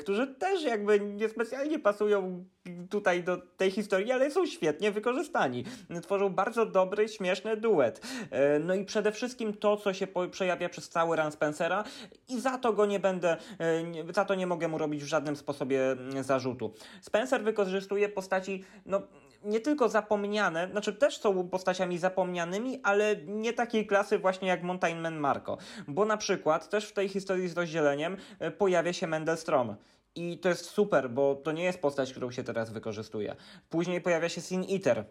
którzy 0.00 0.26
też 0.26 0.62
jakby 0.62 1.00
niespecjalnie 1.00 1.78
pasują 1.78 2.44
tutaj 2.90 3.24
do 3.24 3.36
tej 3.36 3.70
historii, 3.70 4.12
ale 4.12 4.30
są 4.30 4.46
świetnie 4.46 4.90
wykorzystani. 4.90 5.64
Tworzą 6.02 6.30
bardzo 6.30 6.66
dobry, 6.66 7.08
śmieszny 7.08 7.56
duet. 7.56 8.00
E, 8.30 8.58
No 8.58 8.74
i 8.74 8.84
przede 8.84 9.12
wszystkim 9.12 9.54
to, 9.54 9.76
co 9.76 9.94
się 9.94 10.06
przejawia 10.30 10.68
przez 10.68 10.88
cały 10.88 11.16
run 11.16 11.32
Spencera 11.32 11.84
i 12.28 12.40
za 12.40 12.58
to 12.58 12.72
go 12.72 12.86
nie 12.86 13.00
będę, 13.00 13.36
e, 13.60 14.12
za 14.14 14.24
to 14.24 14.34
nie 14.34 14.46
mogę 14.46 14.68
mu 14.68 14.78
robić 14.78 15.04
w 15.04 15.06
żadnym 15.06 15.36
sposobie 15.36 15.92
mm, 15.92 16.22
zarzutu. 16.22 16.74
Spencer 17.00 17.42
wykorzystuje 17.42 18.08
postaci, 18.08 18.64
no 18.86 19.02
nie 19.44 19.60
tylko 19.60 19.88
zapomniane, 19.88 20.68
znaczy 20.70 20.92
też 20.92 21.18
są 21.18 21.48
postaciami 21.48 21.98
zapomnianymi, 21.98 22.80
ale 22.82 23.16
nie 23.26 23.52
takiej 23.52 23.86
klasy 23.86 24.18
właśnie 24.18 24.48
jak 24.48 24.62
Mountain 24.62 25.00
Man 25.00 25.16
Marco. 25.16 25.58
Bo 25.88 26.04
na 26.04 26.16
przykład 26.16 26.68
też 26.68 26.86
w 26.86 26.92
tej 26.92 27.08
historii 27.08 27.48
z 27.48 27.56
rozdzieleniem 27.56 28.16
e, 28.38 28.50
pojawia 28.50 28.92
się 28.92 29.06
Mendelstrom. 29.06 29.76
I 30.16 30.38
to 30.38 30.48
jest 30.48 30.64
super, 30.64 31.10
bo 31.10 31.34
to 31.34 31.52
nie 31.52 31.64
jest 31.64 31.78
postać, 31.78 32.10
którą 32.10 32.30
się 32.30 32.44
teraz 32.44 32.70
wykorzystuje. 32.70 33.36
Później 33.70 34.00
pojawia 34.00 34.28
się 34.28 34.40
Sin 34.40 34.64
Eater. 34.70 35.04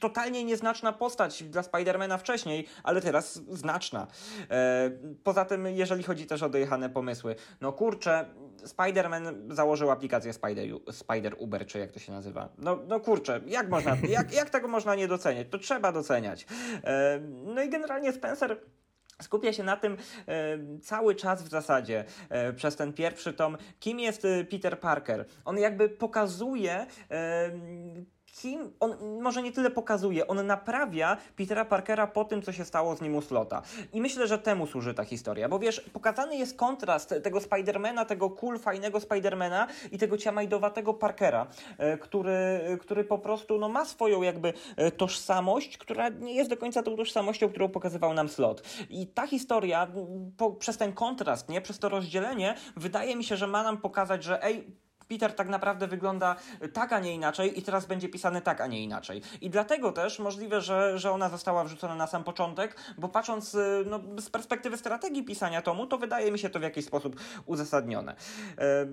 Totalnie 0.00 0.44
nieznaczna 0.44 0.92
postać 0.92 1.42
dla 1.42 1.62
Spidermana 1.62 2.18
wcześniej, 2.18 2.66
ale 2.82 3.00
teraz 3.00 3.34
znaczna. 3.34 4.06
E, 4.50 4.90
poza 5.24 5.44
tym, 5.44 5.66
jeżeli 5.66 6.02
chodzi 6.02 6.26
też 6.26 6.42
o 6.42 6.48
dojechane 6.48 6.90
pomysły, 6.90 7.36
no 7.60 7.72
kurczę, 7.72 8.26
Spider-Man 8.64 9.54
założył 9.54 9.90
aplikację 9.90 10.32
Spider, 10.32 10.68
Spider 10.90 11.34
Uber, 11.38 11.66
czy 11.66 11.78
jak 11.78 11.92
to 11.92 11.98
się 11.98 12.12
nazywa. 12.12 12.48
No, 12.58 12.78
no 12.88 13.00
kurczę, 13.00 13.40
jak 13.46 13.68
można, 13.68 13.96
jak, 14.08 14.32
jak 14.32 14.50
tego 14.50 14.68
można 14.68 14.94
nie 14.94 15.08
doceniać? 15.08 15.46
To 15.50 15.58
trzeba 15.58 15.92
doceniać. 15.92 16.46
E, 16.84 17.20
no 17.44 17.62
i 17.62 17.68
generalnie 17.68 18.12
Spencer 18.12 18.60
skupia 19.22 19.52
się 19.52 19.62
na 19.62 19.76
tym 19.76 19.96
e, 20.28 20.58
cały 20.82 21.14
czas 21.14 21.42
w 21.42 21.48
zasadzie 21.48 22.04
e, 22.28 22.52
przez 22.52 22.76
ten 22.76 22.92
pierwszy 22.92 23.32
tom, 23.32 23.56
kim 23.80 24.00
jest 24.00 24.24
e, 24.24 24.44
Peter 24.44 24.80
Parker. 24.80 25.24
On 25.44 25.58
jakby 25.58 25.88
pokazuje. 25.88 26.86
E, 27.10 27.50
Kim 28.42 28.72
on 28.80 29.20
może 29.20 29.42
nie 29.42 29.52
tyle 29.52 29.70
pokazuje, 29.70 30.26
on 30.26 30.46
naprawia 30.46 31.16
Petera 31.36 31.64
Parkera 31.64 32.06
po 32.06 32.24
tym, 32.24 32.42
co 32.42 32.52
się 32.52 32.64
stało 32.64 32.96
z 32.96 33.00
nim 33.00 33.16
u 33.16 33.22
Slota. 33.22 33.62
I 33.92 34.00
myślę, 34.00 34.26
że 34.26 34.38
temu 34.38 34.66
służy 34.66 34.94
ta 34.94 35.04
historia, 35.04 35.48
bo 35.48 35.58
wiesz, 35.58 35.80
pokazany 35.92 36.36
jest 36.36 36.56
kontrast 36.56 37.14
tego 37.22 37.40
Spidermana, 37.40 38.04
tego 38.04 38.30
cool, 38.30 38.58
fajnego 38.58 39.00
Spidermana 39.00 39.66
i 39.92 39.98
tego 39.98 40.18
ciamajdowatego 40.18 40.94
Parkera, 40.94 41.46
e, 41.78 41.98
który, 41.98 42.60
który 42.80 43.04
po 43.04 43.18
prostu 43.18 43.58
no, 43.58 43.68
ma 43.68 43.84
swoją 43.84 44.22
jakby 44.22 44.52
e, 44.76 44.90
tożsamość, 44.90 45.78
która 45.78 46.08
nie 46.08 46.34
jest 46.34 46.50
do 46.50 46.56
końca 46.56 46.82
tą 46.82 46.96
tożsamością, 46.96 47.48
którą 47.48 47.68
pokazywał 47.68 48.14
nam 48.14 48.28
Slot. 48.28 48.62
I 48.90 49.06
ta 49.06 49.26
historia 49.26 49.88
po, 50.36 50.50
przez 50.50 50.76
ten 50.76 50.92
kontrast, 50.92 51.48
nie, 51.48 51.60
przez 51.60 51.78
to 51.78 51.88
rozdzielenie, 51.88 52.54
wydaje 52.76 53.16
mi 53.16 53.24
się, 53.24 53.36
że 53.36 53.46
ma 53.46 53.62
nam 53.62 53.76
pokazać, 53.78 54.24
że 54.24 54.44
ej, 54.44 54.66
Peter 55.08 55.32
tak 55.32 55.48
naprawdę 55.48 55.86
wygląda 55.86 56.36
tak, 56.72 56.92
a 56.92 57.00
nie 57.00 57.14
inaczej 57.14 57.58
i 57.58 57.62
teraz 57.62 57.86
będzie 57.86 58.08
pisany 58.08 58.40
tak, 58.40 58.60
a 58.60 58.66
nie 58.66 58.82
inaczej. 58.82 59.22
I 59.40 59.50
dlatego 59.50 59.92
też 59.92 60.18
możliwe, 60.18 60.60
że, 60.60 60.98
że 60.98 61.10
ona 61.10 61.28
została 61.28 61.64
wrzucona 61.64 61.94
na 61.94 62.06
sam 62.06 62.24
początek, 62.24 62.76
bo 62.98 63.08
patrząc 63.08 63.54
y, 63.54 63.84
no, 63.86 64.00
z 64.20 64.30
perspektywy 64.30 64.76
strategii 64.76 65.24
pisania 65.24 65.62
tomu, 65.62 65.86
to 65.86 65.98
wydaje 65.98 66.32
mi 66.32 66.38
się 66.38 66.50
to 66.50 66.58
w 66.58 66.62
jakiś 66.62 66.84
sposób 66.84 67.16
uzasadnione. 67.46 68.14
E, 68.58 68.86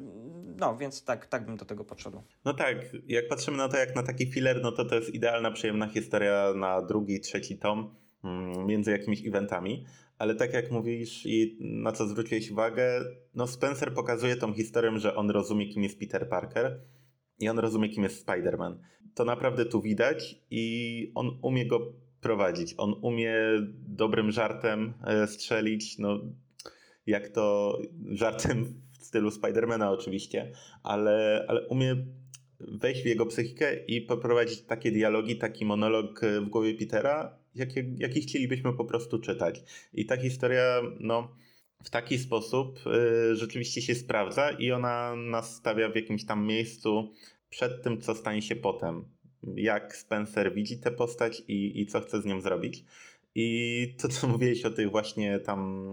No, 0.57 0.77
więc 0.77 1.03
tak, 1.03 1.25
tak 1.25 1.45
bym 1.45 1.57
do 1.57 1.65
tego 1.65 1.85
podszedł. 1.85 2.23
No 2.45 2.53
tak, 2.53 2.77
jak 3.07 3.27
patrzymy 3.27 3.57
na 3.57 3.69
to 3.69 3.77
jak 3.77 3.95
na 3.95 4.03
taki 4.03 4.31
filler, 4.31 4.61
no 4.61 4.71
to 4.71 4.85
to 4.85 4.95
jest 4.95 5.09
idealna, 5.09 5.51
przyjemna 5.51 5.87
historia 5.87 6.53
na 6.55 6.81
drugi, 6.81 7.19
trzeci 7.19 7.57
tom 7.57 7.95
mm, 8.23 8.65
między 8.65 8.91
jakimiś 8.91 9.27
eventami. 9.27 9.85
Ale 10.21 10.35
tak 10.35 10.53
jak 10.53 10.71
mówisz 10.71 11.25
i 11.25 11.57
na 11.59 11.91
co 11.91 12.07
zwróciłeś 12.07 12.51
uwagę, 12.51 13.05
no 13.35 13.47
Spencer 13.47 13.93
pokazuje 13.93 14.35
tą 14.35 14.53
historię, 14.53 14.99
że 14.99 15.15
on 15.15 15.29
rozumie 15.29 15.67
kim 15.67 15.83
jest 15.83 15.99
Peter 15.99 16.29
Parker 16.29 16.81
i 17.39 17.49
on 17.49 17.59
rozumie 17.59 17.89
kim 17.89 18.03
jest 18.03 18.27
Spider-Man. 18.27 18.75
To 19.15 19.25
naprawdę 19.25 19.65
tu 19.65 19.81
widać 19.81 20.41
i 20.51 21.11
on 21.15 21.39
umie 21.41 21.65
go 21.65 21.93
prowadzić. 22.21 22.73
On 22.77 22.95
umie 23.01 23.35
dobrym 23.87 24.31
żartem 24.31 24.93
e, 25.03 25.27
strzelić, 25.27 25.97
no 25.97 26.19
jak 27.05 27.29
to 27.29 27.77
żartem 28.09 28.81
w 28.99 29.03
stylu 29.03 29.31
Spidermana 29.31 29.91
oczywiście, 29.91 30.51
ale, 30.83 31.45
ale 31.47 31.67
umie 31.67 31.95
wejść 32.59 33.03
w 33.03 33.05
jego 33.05 33.25
psychikę 33.25 33.85
i 33.85 34.01
poprowadzić 34.01 34.61
takie 34.61 34.91
dialogi, 34.91 35.37
taki 35.37 35.65
monolog 35.65 36.23
e, 36.23 36.41
w 36.41 36.49
głowie 36.49 36.73
Petera, 36.73 37.40
jaki, 37.55 37.79
jaki 37.97 38.21
chcielibyśmy 38.21 38.73
po 38.73 38.85
prostu 38.85 39.19
czytać. 39.19 39.63
I 39.93 40.05
ta 40.05 40.17
historia, 40.17 40.81
no, 40.99 41.35
w 41.83 41.89
taki 41.89 42.17
sposób 42.17 42.79
y, 42.87 43.35
rzeczywiście 43.35 43.81
się 43.81 43.95
sprawdza 43.95 44.51
i 44.51 44.71
ona 44.71 45.15
nas 45.15 45.55
stawia 45.55 45.89
w 45.89 45.95
jakimś 45.95 46.25
tam 46.25 46.45
miejscu 46.45 47.13
przed 47.49 47.83
tym, 47.83 48.01
co 48.01 48.15
stanie 48.15 48.41
się 48.41 48.55
potem. 48.55 49.05
Jak 49.55 49.95
Spencer 49.95 50.53
widzi 50.53 50.77
tę 50.77 50.91
postać 50.91 51.43
i, 51.47 51.81
i 51.81 51.85
co 51.85 52.01
chce 52.01 52.21
z 52.21 52.25
nią 52.25 52.41
zrobić. 52.41 52.83
I 53.35 53.87
to, 54.01 54.07
co 54.07 54.27
mówiłeś 54.33 54.65
o 54.65 54.71
tych 54.71 54.91
właśnie 54.91 55.39
tam 55.39 55.87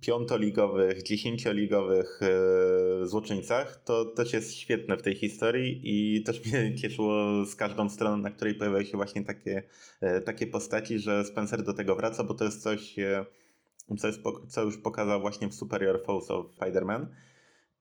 piątoligowych, 0.00 1.02
dziesięcioligowych 1.02 2.20
e, 2.22 3.06
złoczyńcach, 3.06 3.82
to 3.84 4.04
też 4.04 4.32
jest 4.32 4.54
świetne 4.54 4.96
w 4.96 5.02
tej 5.02 5.14
historii 5.14 5.80
i 5.84 6.22
też 6.22 6.44
mnie 6.44 6.74
cieszyło 6.74 7.44
z 7.44 7.56
każdą 7.56 7.88
stroną, 7.88 8.16
na 8.16 8.30
której 8.30 8.54
pojawiały 8.54 8.84
się 8.84 8.96
właśnie 8.96 9.24
takie, 9.24 9.62
e, 10.00 10.20
takie 10.20 10.46
postaci, 10.46 10.98
że 10.98 11.24
Spencer 11.24 11.62
do 11.62 11.74
tego 11.74 11.96
wraca, 11.96 12.24
bo 12.24 12.34
to 12.34 12.44
jest 12.44 12.62
coś, 12.62 12.98
e, 12.98 13.26
co, 13.98 14.06
jest, 14.06 14.20
co 14.48 14.62
już 14.62 14.78
pokazał 14.78 15.20
właśnie 15.20 15.48
w 15.48 15.54
Superior 15.54 16.02
Foes 16.04 16.30
of 16.30 16.46
Spider-Man. 16.46 17.06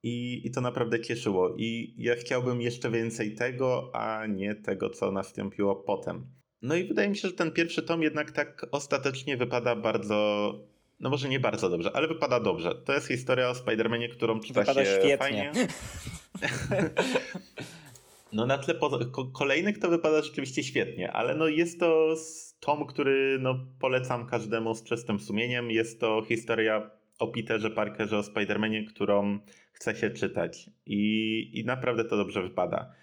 I, 0.03 0.41
I 0.47 0.51
to 0.51 0.61
naprawdę 0.61 1.01
cieszyło. 1.01 1.55
I 1.57 1.95
ja 1.97 2.15
chciałbym 2.15 2.61
jeszcze 2.61 2.91
więcej 2.91 3.35
tego, 3.35 3.91
a 3.93 4.27
nie 4.27 4.55
tego, 4.55 4.89
co 4.89 5.11
nastąpiło 5.11 5.75
potem. 5.75 6.27
No 6.61 6.75
i 6.75 6.83
wydaje 6.87 7.09
mi 7.09 7.15
się, 7.15 7.27
że 7.27 7.33
ten 7.33 7.51
pierwszy 7.51 7.83
tom 7.83 8.03
jednak 8.03 8.31
tak 8.31 8.67
ostatecznie 8.71 9.37
wypada 9.37 9.75
bardzo 9.75 10.53
no 11.03 11.09
może 11.09 11.29
nie 11.29 11.39
bardzo 11.39 11.69
dobrze, 11.69 11.91
ale 11.93 12.07
wypada 12.07 12.39
dobrze. 12.39 12.75
To 12.75 12.93
jest 12.93 13.07
historia 13.07 13.49
o 13.49 13.53
Spider-Manie, 13.53 14.09
którą 14.09 14.39
czyta 14.39 14.59
wypada 14.59 14.85
się 14.85 14.91
świetnie. 14.91 15.17
fajnie. 15.17 15.51
no 18.33 18.45
na 18.45 18.57
tle 18.57 18.75
kolejnych 19.33 19.79
to 19.79 19.89
wypada 19.89 20.21
rzeczywiście 20.21 20.63
świetnie, 20.63 21.11
ale 21.11 21.35
no 21.35 21.47
jest 21.47 21.79
to 21.79 22.15
tom, 22.59 22.85
który 22.85 23.37
no 23.39 23.55
polecam 23.79 24.27
każdemu 24.27 24.75
z 24.75 24.83
czystym 24.83 25.19
sumieniem. 25.19 25.71
Jest 25.71 25.99
to 25.99 26.21
historia 26.27 26.91
o 27.19 27.27
Peterze 27.27 27.69
Parkerze, 27.69 28.17
o 28.17 28.21
Spider-Manie, 28.21 28.87
którą 28.87 29.39
chce 29.71 29.95
się 29.95 30.09
czytać 30.09 30.69
i, 30.85 31.59
i 31.59 31.65
naprawdę 31.65 32.05
to 32.05 32.17
dobrze 32.17 32.41
wypada. 32.41 32.93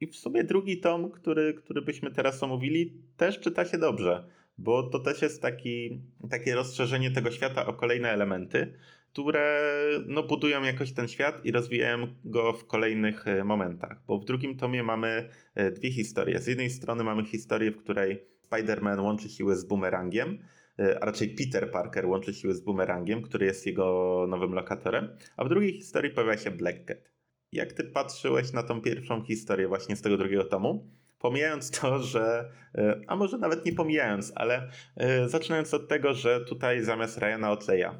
I 0.00 0.06
w 0.06 0.16
sumie 0.16 0.44
drugi 0.44 0.80
tom, 0.80 1.10
który, 1.10 1.54
który 1.54 1.82
byśmy 1.82 2.10
teraz 2.10 2.42
omówili, 2.42 3.02
też 3.16 3.40
czyta 3.40 3.64
się 3.64 3.78
dobrze 3.78 4.35
bo 4.58 4.82
to 4.82 4.98
też 4.98 5.22
jest 5.22 5.42
taki, 5.42 6.00
takie 6.30 6.54
rozszerzenie 6.54 7.10
tego 7.10 7.30
świata 7.30 7.66
o 7.66 7.72
kolejne 7.72 8.10
elementy, 8.10 8.72
które 9.12 9.70
no, 10.06 10.22
budują 10.22 10.62
jakoś 10.62 10.92
ten 10.92 11.08
świat 11.08 11.44
i 11.44 11.52
rozwijają 11.52 12.06
go 12.24 12.52
w 12.52 12.66
kolejnych 12.66 13.28
e, 13.28 13.44
momentach. 13.44 14.02
Bo 14.06 14.18
w 14.18 14.24
drugim 14.24 14.56
tomie 14.56 14.82
mamy 14.82 15.28
e, 15.54 15.70
dwie 15.70 15.92
historie. 15.92 16.38
Z 16.38 16.46
jednej 16.46 16.70
strony 16.70 17.04
mamy 17.04 17.24
historię, 17.24 17.70
w 17.70 17.76
której 17.76 18.24
Spider-Man 18.50 19.00
łączy 19.00 19.28
siły 19.28 19.56
z 19.56 19.64
bumerangiem, 19.64 20.38
e, 20.78 21.02
a 21.02 21.06
raczej 21.06 21.28
Peter 21.28 21.70
Parker 21.70 22.06
łączy 22.06 22.34
siły 22.34 22.54
z 22.54 22.60
bumerangiem, 22.60 23.22
który 23.22 23.46
jest 23.46 23.66
jego 23.66 24.26
nowym 24.28 24.52
lokatorem, 24.52 25.08
a 25.36 25.44
w 25.44 25.48
drugiej 25.48 25.72
historii 25.72 26.10
pojawia 26.10 26.36
się 26.36 26.50
Black 26.50 26.84
Cat. 26.84 27.12
Jak 27.52 27.72
ty 27.72 27.84
patrzyłeś 27.84 28.52
na 28.52 28.62
tą 28.62 28.80
pierwszą 28.80 29.24
historię 29.24 29.68
właśnie 29.68 29.96
z 29.96 30.02
tego 30.02 30.16
drugiego 30.16 30.44
tomu? 30.44 30.90
Pomijając 31.18 31.70
to, 31.70 31.98
że, 31.98 32.50
e, 32.74 33.00
a 33.06 33.16
może 33.16 33.38
nawet 33.38 33.66
nie 33.66 33.72
pomijając, 33.72 34.32
ale 34.34 34.70
e, 34.96 35.28
zaczynając 35.28 35.74
od 35.74 35.88
tego, 35.88 36.14
że 36.14 36.40
tutaj 36.40 36.82
zamiast 36.82 37.18
Ryana 37.18 37.50
Otleya, 37.50 37.84
e, 37.84 37.96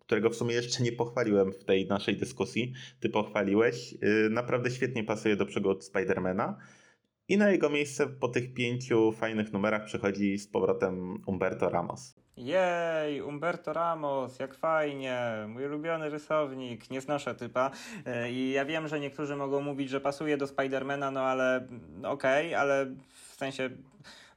którego 0.00 0.30
w 0.30 0.36
sumie 0.36 0.54
jeszcze 0.54 0.82
nie 0.82 0.92
pochwaliłem 0.92 1.52
w 1.52 1.64
tej 1.64 1.86
naszej 1.86 2.16
dyskusji, 2.16 2.72
ty 3.00 3.08
pochwaliłeś, 3.08 3.94
naprawdę 4.30 4.70
świetnie 4.70 5.04
pasuje 5.04 5.36
do 5.36 5.46
przygód 5.46 5.84
Spidermana. 5.84 6.58
I 7.28 7.36
na 7.36 7.50
jego 7.50 7.70
miejsce 7.70 8.06
po 8.06 8.28
tych 8.28 8.54
pięciu 8.54 9.12
fajnych 9.12 9.52
numerach 9.52 9.84
przychodzi 9.84 10.38
z 10.38 10.48
powrotem 10.48 11.22
Umberto 11.26 11.68
Ramos. 11.68 12.21
Jej, 12.36 13.22
Umberto 13.22 13.72
Ramos, 13.72 14.38
jak 14.38 14.54
fajnie, 14.54 15.18
mój 15.48 15.66
ulubiony 15.66 16.10
rysownik, 16.10 16.90
nie 16.90 17.00
znoszę 17.00 17.34
typa. 17.34 17.70
E, 18.06 18.30
I 18.30 18.50
ja 18.50 18.64
wiem, 18.64 18.88
że 18.88 19.00
niektórzy 19.00 19.36
mogą 19.36 19.60
mówić, 19.60 19.90
że 19.90 20.00
pasuje 20.00 20.36
do 20.36 20.46
Spidermana, 20.46 21.10
no 21.10 21.20
ale 21.20 21.66
no 22.00 22.10
okej, 22.10 22.46
okay, 22.46 22.58
ale 22.58 22.86
w 23.30 23.34
sensie 23.34 23.70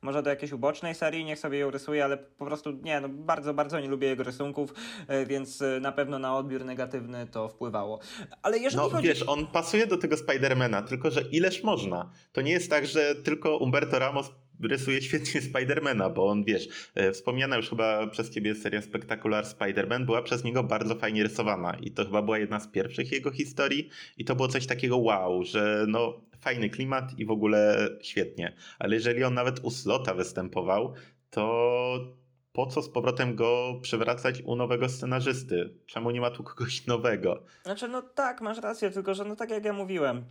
może 0.01 0.23
do 0.23 0.29
jakiejś 0.29 0.51
ubocznej 0.51 0.95
serii, 0.95 1.25
niech 1.25 1.39
sobie 1.39 1.60
ją 1.60 1.71
rysuje, 1.71 2.03
ale 2.03 2.17
po 2.17 2.45
prostu 2.45 2.71
nie, 2.71 3.01
no 3.01 3.10
bardzo, 3.10 3.53
bardzo 3.53 3.79
nie 3.79 3.88
lubię 3.88 4.08
jego 4.08 4.23
rysunków, 4.23 4.73
e, 5.08 5.25
więc 5.25 5.62
e, 5.62 5.79
na 5.79 5.91
pewno 5.91 6.19
na 6.19 6.38
odbiór 6.38 6.65
negatywny 6.65 7.27
to 7.27 7.49
wpływało. 7.49 7.99
Ale 8.41 8.58
jeżeli 8.58 8.84
no 8.84 8.89
chodzi... 8.89 9.08
wiesz, 9.08 9.23
on 9.27 9.47
pasuje 9.47 9.88
do 9.88 9.97
tego 9.97 10.17
Spidermana, 10.17 10.81
tylko 10.81 11.12
że 11.12 11.21
ileż 11.21 11.63
można. 11.63 12.10
To 12.31 12.41
nie 12.41 12.51
jest 12.51 12.69
tak, 12.69 12.86
że 12.86 13.15
tylko 13.15 13.58
Umberto 13.58 13.99
Ramos 13.99 14.31
rysuje 14.63 15.02
świetnie 15.02 15.41
Spidermana, 15.41 16.10
bo 16.10 16.28
on, 16.28 16.44
wiesz, 16.44 16.68
e, 16.96 17.12
wspomniana 17.12 17.58
już 17.58 17.70
chyba 17.70 18.08
przez 18.08 18.30
ciebie 18.30 18.56
seria 18.56 18.82
Spectacular 18.82 19.46
Spider-Man 19.46 20.06
była 20.06 20.22
przez 20.22 20.44
niego 20.44 20.63
bardzo 20.63 20.96
fajnie 20.96 21.24
rysowana 21.24 21.78
i 21.82 21.91
to 21.91 22.06
chyba 22.06 22.22
była 22.22 22.38
jedna 22.38 22.60
z 22.60 22.68
pierwszych 22.68 23.12
jego 23.12 23.32
historii 23.32 23.89
i 24.18 24.26
to 24.26 24.36
było 24.36 24.48
coś 24.48 24.68
takiego 24.68 24.98
wow, 24.98 25.44
że 25.44 25.86
no 25.88 26.22
fajny 26.39 26.70
klimat 26.70 27.20
i 27.20 27.26
w 27.26 27.32
ogóle 27.32 27.89
świetnie. 28.02 28.56
Ale 28.80 28.96
jeżeli 28.96 29.24
on 29.24 29.34
nawet 29.34 29.60
u 29.63 29.72
Slota 29.72 30.13
występował, 30.13 30.94
to 31.30 32.15
po 32.54 32.65
co 32.65 32.82
z 32.82 32.89
powrotem 32.89 33.36
go 33.36 33.80
przywracać 33.82 34.41
u 34.41 34.56
nowego 34.56 34.89
scenarzysty? 34.89 35.74
Czemu 35.86 36.12
nie 36.12 36.22
ma 36.22 36.32
tu 36.32 36.44
kogoś 36.44 36.86
nowego? 36.88 37.44
Znaczy, 37.63 37.88
no 37.88 38.02
tak, 38.02 38.41
masz 38.41 38.58
rację, 38.58 38.91
tylko 38.91 39.13
że 39.13 39.26
no 39.26 39.36
tak 39.36 39.50
jak 39.50 39.65
ja 39.65 39.74
mówiłem, 39.74 40.26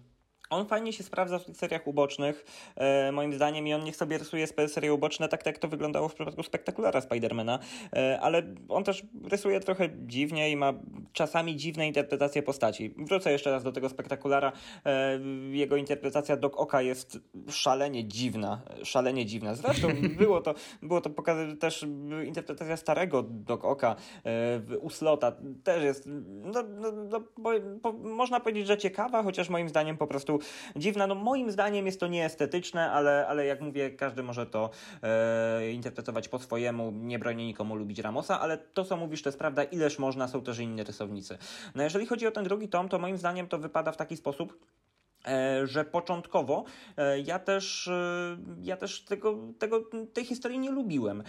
on 0.50 0.66
fajnie 0.66 0.92
się 0.92 1.04
sprawdza 1.04 1.38
w 1.38 1.44
tych 1.44 1.56
seriach 1.56 1.86
ubocznych, 1.86 2.44
e, 2.76 3.12
moim 3.12 3.32
zdaniem, 3.32 3.66
i 3.66 3.74
on 3.74 3.84
niech 3.84 3.96
sobie 3.96 4.18
rysuje 4.18 4.46
serie 4.68 4.94
uboczne, 4.94 5.28
tak, 5.28 5.42
tak 5.42 5.54
jak 5.54 5.58
to 5.58 5.68
wyglądało 5.68 6.08
w 6.08 6.14
przypadku 6.14 6.42
spektakulara 6.42 7.00
Spidermana, 7.00 7.58
e, 7.92 8.20
ale 8.20 8.42
on 8.68 8.84
też 8.84 9.02
rysuje 9.24 9.60
trochę 9.60 9.88
dziwnie 10.06 10.50
i 10.50 10.56
ma 10.56 10.72
czasami 11.12 11.56
dziwne 11.56 11.86
interpretacje 11.86 12.42
postaci. 12.42 12.94
Wrócę 12.98 13.32
jeszcze 13.32 13.50
raz 13.50 13.64
do 13.64 13.72
tego 13.72 13.88
spektakulara. 13.88 14.52
E, 14.86 15.18
jego 15.50 15.76
interpretacja 15.76 16.36
Dok 16.36 16.56
Oka 16.56 16.82
jest 16.82 17.18
szalenie 17.50 18.04
dziwna, 18.04 18.62
szalenie 18.82 19.26
dziwna. 19.26 19.54
Zresztą 19.54 19.88
było 20.18 20.40
to, 20.40 20.54
było 20.82 21.00
to 21.00 21.10
pokazane 21.10 21.56
też 21.56 21.86
interpretacja 22.26 22.76
starego 22.76 23.22
Dok 23.22 23.64
Oka 23.64 23.96
e, 24.24 24.78
Uslota 24.78 25.32
też 25.64 25.84
jest, 25.84 26.08
no, 26.42 26.62
no, 26.62 26.92
no 26.92 27.20
bo, 27.38 27.50
bo, 27.82 27.92
można 27.92 28.40
powiedzieć, 28.40 28.66
że 28.66 28.78
ciekawa, 28.78 29.22
chociaż 29.22 29.48
moim 29.48 29.68
zdaniem 29.68 29.96
po 29.96 30.06
prostu 30.06 30.33
dziwna. 30.76 31.06
No 31.06 31.14
moim 31.14 31.50
zdaniem 31.50 31.86
jest 31.86 32.00
to 32.00 32.06
nieestetyczne, 32.06 32.90
ale, 32.90 33.26
ale 33.28 33.46
jak 33.46 33.60
mówię, 33.60 33.90
każdy 33.90 34.22
może 34.22 34.46
to 34.46 34.70
e, 35.02 35.70
interpretować 35.70 36.28
po 36.28 36.38
swojemu. 36.38 36.90
Nie 36.90 37.18
bronię 37.18 37.46
nikomu 37.46 37.74
lubić 37.74 37.98
Ramosa, 37.98 38.40
ale 38.40 38.58
to, 38.58 38.84
co 38.84 38.96
mówisz, 38.96 39.22
to 39.22 39.28
jest 39.28 39.38
prawda. 39.38 39.64
Ileż 39.64 39.98
można, 39.98 40.28
są 40.28 40.42
też 40.42 40.58
inni 40.58 40.84
rysownicy. 40.84 41.38
No 41.74 41.82
jeżeli 41.82 42.06
chodzi 42.06 42.26
o 42.26 42.30
ten 42.30 42.44
drugi 42.44 42.68
tom, 42.68 42.88
to 42.88 42.98
moim 42.98 43.18
zdaniem 43.18 43.48
to 43.48 43.58
wypada 43.58 43.92
w 43.92 43.96
taki 43.96 44.16
sposób, 44.16 44.58
że 45.64 45.84
początkowo 45.84 46.64
e, 46.96 47.20
ja 47.20 47.38
też, 47.38 47.88
e, 47.88 48.36
ja 48.62 48.76
też 48.76 49.04
tego, 49.04 49.38
tego, 49.58 49.82
tej 50.12 50.24
historii 50.24 50.58
nie 50.58 50.70
lubiłem. 50.70 51.22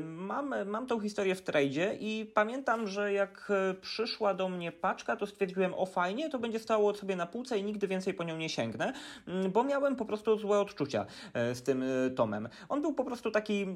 Mam, 0.00 0.54
mam 0.66 0.86
tą 0.86 1.00
historię 1.00 1.34
w 1.34 1.42
tradzie 1.42 1.96
i 2.00 2.30
pamiętam, 2.34 2.86
że 2.86 3.12
jak 3.12 3.52
przyszła 3.80 4.34
do 4.34 4.48
mnie 4.48 4.72
paczka, 4.72 5.16
to 5.16 5.26
stwierdziłem, 5.26 5.74
o 5.74 5.86
fajnie, 5.86 6.30
to 6.30 6.38
będzie 6.38 6.58
stało 6.58 6.94
sobie 6.94 7.16
na 7.16 7.26
półce 7.26 7.58
i 7.58 7.64
nigdy 7.64 7.88
więcej 7.88 8.14
po 8.14 8.24
nią 8.24 8.36
nie 8.36 8.48
sięgnę, 8.48 8.92
mm, 9.28 9.52
bo 9.52 9.64
miałem 9.64 9.96
po 9.96 10.04
prostu 10.04 10.38
złe 10.38 10.60
odczucia 10.60 11.06
z 11.34 11.62
tym 11.62 11.84
tomem. 12.16 12.48
On 12.68 12.82
był 12.82 12.94
po 12.94 13.04
prostu 13.04 13.30
taki, 13.30 13.62
mm, 13.62 13.74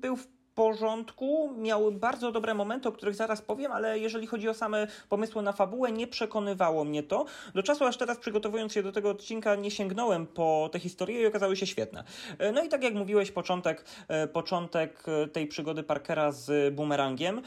był 0.00 0.16
w 0.16 0.39
porządku, 0.60 1.54
miały 1.58 1.92
bardzo 1.92 2.32
dobre 2.32 2.54
momenty, 2.54 2.88
o 2.88 2.92
których 2.92 3.14
zaraz 3.14 3.42
powiem, 3.42 3.72
ale 3.72 3.98
jeżeli 3.98 4.26
chodzi 4.26 4.48
o 4.48 4.54
same 4.54 4.86
pomysły 5.08 5.42
na 5.42 5.52
fabułę, 5.52 5.92
nie 5.92 6.06
przekonywało 6.06 6.84
mnie 6.84 7.02
to. 7.02 7.24
Do 7.54 7.62
czasu 7.62 7.84
aż 7.84 7.96
teraz 7.96 8.18
przygotowując 8.18 8.72
się 8.72 8.82
do 8.82 8.92
tego 8.92 9.10
odcinka 9.10 9.54
nie 9.54 9.70
sięgnąłem 9.70 10.26
po 10.26 10.68
te 10.72 10.78
historie 10.78 11.22
i 11.22 11.26
okazały 11.26 11.56
się 11.56 11.66
świetne. 11.66 12.04
E, 12.38 12.52
no 12.52 12.62
i 12.62 12.68
tak 12.68 12.82
jak 12.82 12.94
mówiłeś, 12.94 13.30
początek, 13.30 13.84
e, 14.08 14.28
początek 14.28 15.02
e, 15.08 15.28
tej 15.28 15.46
przygody 15.46 15.82
Parkera 15.82 16.32
z 16.32 16.74
bumerangiem 16.74 17.42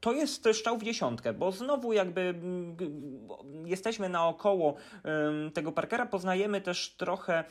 to 0.00 0.12
jest 0.12 0.48
szczał 0.52 0.78
w 0.78 0.82
dziesiątkę, 0.82 1.32
bo 1.32 1.52
znowu 1.52 1.92
jakby 1.92 2.34
jesteśmy 3.64 4.08
naokoło 4.08 4.74
tego 5.54 5.72
Parkera, 5.72 6.06
poznajemy 6.06 6.60
też 6.60 6.94
trochę 6.96 7.44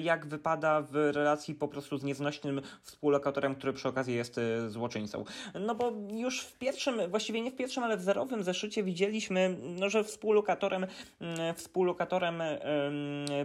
jak 0.00 0.26
wypada 0.26 0.80
w 0.80 0.94
relacji 0.94 1.54
po 1.54 1.68
prostu 1.68 1.98
z 1.98 2.04
nieznośnym 2.04 2.62
współlokatorem, 2.82 3.54
który 3.54 3.72
przy 3.72 3.88
okazji 3.88 4.14
jest 4.14 4.40
złoczyńcą. 4.68 5.24
No 5.60 5.74
bo 5.74 5.92
już 6.10 6.40
w 6.40 6.58
pierwszym, 6.58 7.10
właściwie 7.10 7.40
nie 7.40 7.50
w 7.50 7.56
pierwszym, 7.56 7.84
ale 7.84 7.96
w 7.96 8.02
zerowym 8.02 8.42
zeszycie 8.42 8.82
widzieliśmy, 8.82 9.56
no, 9.62 9.90
że 9.90 10.04
współlokatorem, 10.04 10.86
mm, 11.20 11.54
współlokatorem 11.54 12.42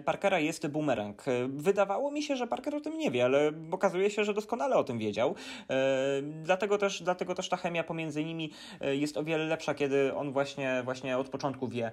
Parkera 0.05 0.39
jest 0.39 0.67
Boomerang. 0.67 1.23
Wydawało 1.47 2.11
mi 2.11 2.23
się, 2.23 2.35
że 2.35 2.47
Parker 2.47 2.75
o 2.75 2.81
tym 2.81 2.97
nie 2.97 3.11
wie, 3.11 3.25
ale 3.25 3.51
okazuje 3.71 4.09
się, 4.11 4.23
że 4.23 4.33
doskonale 4.33 4.75
o 4.75 4.83
tym 4.83 4.97
wiedział. 4.97 5.35
E, 5.69 6.21
dlatego 6.21 6.77
też, 6.77 7.03
dlatego 7.03 7.35
też 7.35 7.49
ta 7.49 7.57
chemia 7.57 7.83
pomiędzy 7.83 8.25
nimi 8.25 8.51
e, 8.81 8.95
jest 8.95 9.17
o 9.17 9.23
wiele 9.23 9.45
lepsza, 9.45 9.73
kiedy 9.73 10.15
on 10.15 10.31
właśnie, 10.31 10.81
właśnie 10.83 11.17
od 11.17 11.29
początku 11.29 11.67
wie, 11.67 11.91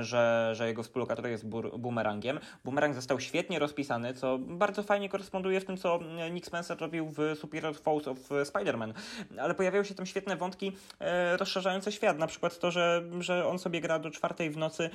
że, 0.00 0.52
że 0.54 0.66
jego 0.68 0.82
współlokator 0.82 1.26
jest 1.26 1.46
boomerangiem. 1.78 2.40
Boomerang 2.64 2.94
został 2.94 3.20
świetnie 3.20 3.58
rozpisany, 3.58 4.14
co 4.14 4.38
bardzo 4.38 4.82
fajnie 4.82 5.08
koresponduje 5.08 5.60
z 5.60 5.64
tym, 5.64 5.76
co 5.76 6.00
Nick 6.32 6.46
Spencer 6.46 6.78
robił 6.78 7.08
w 7.10 7.38
Superior 7.38 7.74
Force 7.74 8.10
of 8.10 8.18
w 8.22 8.30
Spider-Man. 8.30 8.92
Ale 9.38 9.54
pojawiają 9.54 9.84
się 9.84 9.94
tam 9.94 10.06
świetne 10.06 10.36
wątki 10.36 10.72
e, 11.00 11.36
rozszerzające 11.36 11.92
świat, 11.92 12.18
na 12.18 12.26
przykład 12.26 12.58
to, 12.58 12.70
że, 12.70 13.02
że 13.20 13.46
on 13.46 13.58
sobie 13.58 13.80
gra 13.80 13.98
do 13.98 14.10
czwartej 14.10 14.50
w 14.50 14.56
nocy 14.56 14.84
e, 14.84 14.88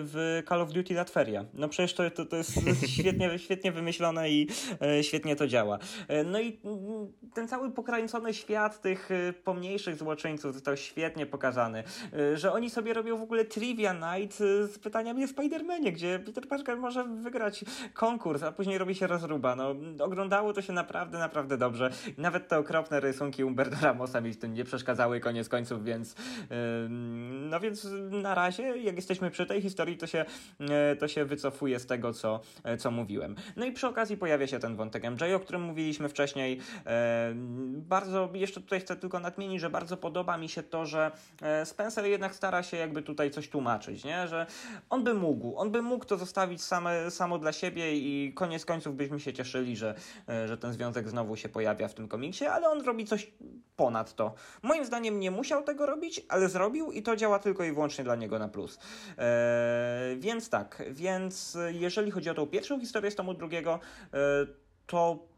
w 0.00 0.42
Call 0.48 0.60
of 0.60 0.72
Duty 0.72 0.94
Latveria. 0.94 1.44
No 1.54 1.68
przecież 1.68 1.94
to, 1.94 2.10
to, 2.10 2.24
to 2.24 2.36
jest 2.36 2.52
świetnie, 2.96 3.38
świetnie 3.38 3.72
wymyślone 3.72 4.30
i 4.30 4.48
e, 4.82 5.04
świetnie 5.04 5.36
to 5.36 5.46
działa. 5.46 5.78
No 6.24 6.40
i 6.40 6.58
mm, 6.64 7.12
ten 7.34 7.48
cały 7.48 7.70
pokręcony 7.70 8.34
świat 8.34 8.80
tych 8.80 9.08
pomniejszych 9.44 9.96
złoczyńców 9.96 10.54
został 10.54 10.76
świetnie 10.76 11.26
pokazany, 11.26 11.84
że 12.34 12.52
oni 12.52 12.70
sobie 12.70 12.94
robią 12.94 13.18
w 13.18 13.22
ogóle 13.22 13.44
trivia 13.44 13.92
night 13.92 14.38
z 14.38 14.78
pytaniami 14.78 15.24
o 15.24 15.26
Spider-Manie, 15.26 15.92
gdzie 15.92 16.18
Peter 16.18 16.48
Parker 16.48 16.78
może 16.78 17.04
wygrać 17.04 17.64
konkurs, 17.94 18.42
a 18.42 18.52
później 18.52 18.78
robi 18.78 18.94
się 18.94 19.06
rozruba. 19.06 19.56
No, 19.56 19.74
oglądało 20.00 20.52
to 20.52 20.62
się 20.62 20.72
naprawdę, 20.72 21.18
naprawdę 21.18 21.58
dobrze. 21.58 21.90
Nawet 22.18 22.48
okropne 22.58 23.00
rysunki 23.00 23.44
Umberto 23.44 23.76
Ramosa 23.82 24.20
mi 24.20 24.32
w 24.32 24.38
tym 24.38 24.54
nie 24.54 24.64
przeszkadzały 24.64 25.20
koniec 25.20 25.48
końców, 25.48 25.84
więc 25.84 26.14
no 27.50 27.60
więc 27.60 27.86
na 28.10 28.34
razie, 28.34 28.62
jak 28.62 28.96
jesteśmy 28.96 29.30
przy 29.30 29.46
tej 29.46 29.62
historii, 29.62 29.96
to 29.96 30.06
się, 30.06 30.24
e, 30.60 30.96
to 30.96 31.08
się 31.08 31.24
wycofuje 31.24 31.78
z 31.80 31.86
tego, 31.86 32.12
co, 32.12 32.40
e, 32.64 32.76
co 32.76 32.90
mówiłem. 32.90 33.36
No 33.56 33.66
i 33.66 33.72
przy 33.72 33.86
okazji 33.86 34.16
pojawia 34.16 34.46
się 34.46 34.58
ten 34.58 34.76
wątek 34.76 35.04
MJ, 35.04 35.34
o 35.34 35.40
którym 35.40 35.62
mówiliśmy 35.62 36.08
wcześniej. 36.08 36.60
E, 36.86 37.32
bardzo, 37.76 38.28
jeszcze 38.34 38.60
tutaj 38.60 38.80
chcę 38.80 38.96
tylko 38.96 39.20
nadmienić, 39.20 39.60
że 39.60 39.70
bardzo 39.70 39.96
podoba 39.96 40.38
mi 40.38 40.48
się 40.48 40.62
to, 40.62 40.86
że 40.86 41.10
Spencer 41.64 42.04
jednak 42.04 42.34
stara 42.34 42.62
się 42.62 42.76
jakby 42.76 43.02
tutaj 43.02 43.30
coś 43.30 43.48
tłumaczyć, 43.48 44.04
nie? 44.04 44.28
że 44.28 44.46
on 44.90 45.04
by 45.04 45.14
mógł, 45.14 45.56
on 45.56 45.70
by 45.70 45.82
mógł 45.82 46.04
to 46.04 46.16
zostawić 46.16 46.62
same, 46.62 47.10
samo 47.10 47.38
dla 47.38 47.52
siebie 47.52 47.96
i 47.96 48.32
koniec 48.34 48.64
końców 48.64 48.96
byśmy 48.96 49.20
się 49.20 49.32
cieszyli, 49.32 49.76
że, 49.76 49.94
że 50.46 50.58
ten 50.58 50.72
związek 50.72 51.08
znowu 51.08 51.36
się 51.36 51.48
pojawia 51.48 51.88
w 51.88 51.94
tym 51.94 52.08
komiksie, 52.08 52.44
ale 52.52 52.68
on 52.68 52.84
robi 52.84 53.04
coś 53.04 53.32
ponad 53.76 54.14
to. 54.14 54.34
Moim 54.62 54.84
zdaniem 54.84 55.20
nie 55.20 55.30
musiał 55.30 55.62
tego 55.62 55.86
robić, 55.86 56.20
ale 56.28 56.48
zrobił 56.48 56.92
i 56.92 57.02
to 57.02 57.16
działa 57.16 57.38
tylko 57.38 57.64
i 57.64 57.72
wyłącznie 57.72 58.04
dla 58.04 58.16
niego 58.16 58.38
na 58.38 58.48
plus. 58.48 58.78
E, 59.18 60.16
więc 60.18 60.50
tak, 60.50 60.82
więc 60.90 61.58
jeżeli 61.72 62.10
chodzi 62.10 62.30
o 62.30 62.34
tą 62.34 62.46
pierwszą 62.46 62.80
historię 62.80 63.10
z 63.10 63.14
tomu 63.14 63.34
drugiego, 63.34 63.80
e, 64.14 64.18
to 64.86 65.28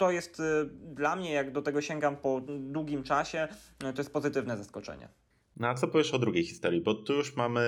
to 0.00 0.10
jest 0.10 0.40
e, 0.40 0.66
dla 0.94 1.16
mnie, 1.16 1.32
jak 1.32 1.52
do 1.52 1.62
tego 1.62 1.80
sięgam 1.80 2.16
po 2.16 2.40
długim 2.58 3.02
czasie, 3.02 3.48
e, 3.84 3.92
to 3.92 4.00
jest 4.00 4.12
pozytywne 4.12 4.56
zaskoczenie. 4.56 5.08
No 5.56 5.68
a 5.68 5.74
co 5.74 5.88
powiesz 5.88 6.14
o 6.14 6.18
drugiej 6.18 6.44
historii? 6.44 6.80
Bo 6.80 6.94
tu 6.94 7.12
już 7.12 7.36
mamy 7.36 7.62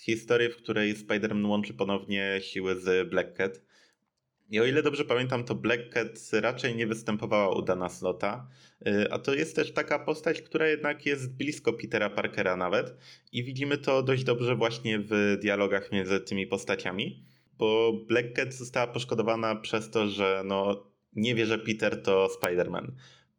historię, 0.00 0.50
w 0.50 0.56
której 0.56 0.94
Spider-Man 0.94 1.48
łączy 1.48 1.74
ponownie 1.74 2.40
siły 2.40 2.80
z 2.80 3.10
Black 3.10 3.36
Cat. 3.36 3.60
I 4.50 4.60
o 4.60 4.64
ile 4.64 4.82
dobrze 4.82 5.04
pamiętam, 5.04 5.44
to 5.44 5.54
Black 5.54 5.88
Cat 5.92 6.30
raczej 6.32 6.76
nie 6.76 6.86
występowała 6.86 7.54
u 7.56 7.62
Dana 7.62 7.88
Slota, 7.88 8.48
y, 8.86 9.12
a 9.12 9.18
to 9.18 9.34
jest 9.34 9.56
też 9.56 9.72
taka 9.72 9.98
postać, 9.98 10.42
która 10.42 10.66
jednak 10.66 11.06
jest 11.06 11.36
blisko 11.36 11.72
Petera 11.72 12.10
Parkera 12.10 12.56
nawet 12.56 12.96
i 13.32 13.44
widzimy 13.44 13.78
to 13.78 14.02
dość 14.02 14.24
dobrze 14.24 14.56
właśnie 14.56 14.98
w 14.98 15.38
dialogach 15.42 15.92
między 15.92 16.20
tymi 16.20 16.46
postaciami, 16.46 17.24
bo 17.58 17.92
Black 18.08 18.32
Cat 18.32 18.54
została 18.54 18.86
poszkodowana 18.86 19.56
przez 19.56 19.90
to, 19.90 20.08
że 20.08 20.42
no, 20.44 20.86
nie 21.12 21.34
wie, 21.34 21.46
że 21.46 21.58
Peter 21.58 22.02
to 22.02 22.28
Spider-Man. 22.40 22.92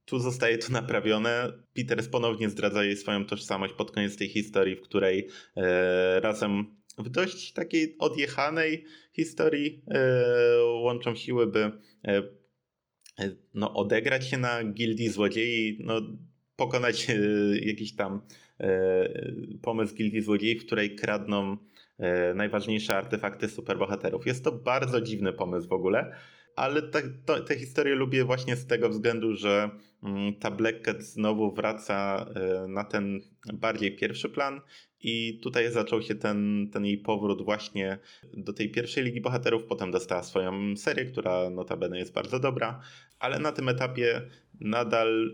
Tu 0.05 0.19
zostaje 0.19 0.57
to 0.57 0.71
naprawione. 0.71 1.53
Peter 1.73 2.09
ponownie 2.11 2.49
zdradza 2.49 2.83
jej 2.83 2.97
swoją 2.97 3.25
tożsamość 3.25 3.73
pod 3.73 3.91
koniec 3.91 4.17
tej 4.17 4.29
historii, 4.29 4.75
w 4.75 4.81
której 4.81 5.27
e, 5.57 6.19
razem 6.19 6.80
w 6.97 7.09
dość 7.09 7.53
takiej 7.53 7.95
odjechanej 7.99 8.85
historii 9.13 9.83
e, 9.87 10.63
łączą 10.63 11.15
siły, 11.15 11.47
by 11.47 11.59
e, 11.59 12.17
e, 13.19 13.35
no, 13.53 13.73
odegrać 13.73 14.27
się 14.27 14.37
na 14.37 14.63
gildii 14.63 15.09
złodziei, 15.09 15.77
no, 15.83 16.01
pokonać 16.55 17.07
jakiś 17.61 17.95
tam 17.95 18.21
pomysł 19.61 19.95
gildii 19.95 20.21
złodziei, 20.21 20.59
w 20.59 20.65
której 20.65 20.95
kradną 20.95 21.57
najważniejsze 22.35 22.95
artefakty 22.95 23.49
superbohaterów. 23.49 24.27
Jest 24.27 24.43
to 24.43 24.51
bardzo 24.51 25.01
dziwny 25.01 25.33
pomysł 25.33 25.67
w 25.67 25.73
ogóle, 25.73 26.15
ale 26.55 26.81
te, 26.81 27.01
to, 27.25 27.39
tę 27.39 27.55
historię 27.55 27.95
lubię 27.95 28.23
właśnie 28.23 28.55
z 28.55 28.67
tego 28.67 28.89
względu, 28.89 29.35
że 29.35 29.69
mm, 30.03 30.35
ta 30.35 30.51
Black 30.51 30.81
Cat 30.81 31.03
znowu 31.03 31.51
wraca 31.51 32.25
e, 32.35 32.67
na 32.67 32.83
ten 32.83 33.21
bardziej 33.53 33.95
pierwszy 33.95 34.29
plan 34.29 34.61
i 34.99 35.39
tutaj 35.43 35.71
zaczął 35.71 36.01
się 36.01 36.15
ten, 36.15 36.69
ten 36.73 36.85
jej 36.85 36.97
powrót 36.97 37.45
właśnie 37.45 37.99
do 38.33 38.53
tej 38.53 38.71
pierwszej 38.71 39.03
Ligi 39.03 39.21
Bohaterów. 39.21 39.63
Potem 39.63 39.91
dostała 39.91 40.23
swoją 40.23 40.77
serię, 40.77 41.05
która 41.05 41.49
notabene 41.49 41.99
jest 41.99 42.13
bardzo 42.13 42.39
dobra, 42.39 42.81
ale 43.19 43.39
na 43.39 43.51
tym 43.51 43.69
etapie 43.69 44.21
nadal 44.59 45.33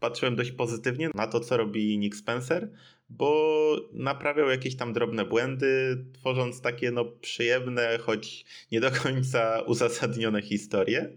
patrzyłem 0.00 0.36
dość 0.36 0.52
pozytywnie 0.52 1.10
na 1.14 1.26
to, 1.26 1.40
co 1.40 1.56
robi 1.56 1.98
Nick 1.98 2.16
Spencer, 2.16 2.70
bo 3.08 3.76
naprawiał 3.92 4.48
jakieś 4.48 4.76
tam 4.76 4.92
drobne 4.92 5.24
błędy, 5.24 6.04
tworząc 6.12 6.60
takie 6.60 6.90
no 6.90 7.04
przyjemne, 7.04 7.98
choć 7.98 8.44
nie 8.72 8.80
do 8.80 8.90
końca 8.90 9.60
uzasadnione 9.60 10.42
historie. 10.42 11.16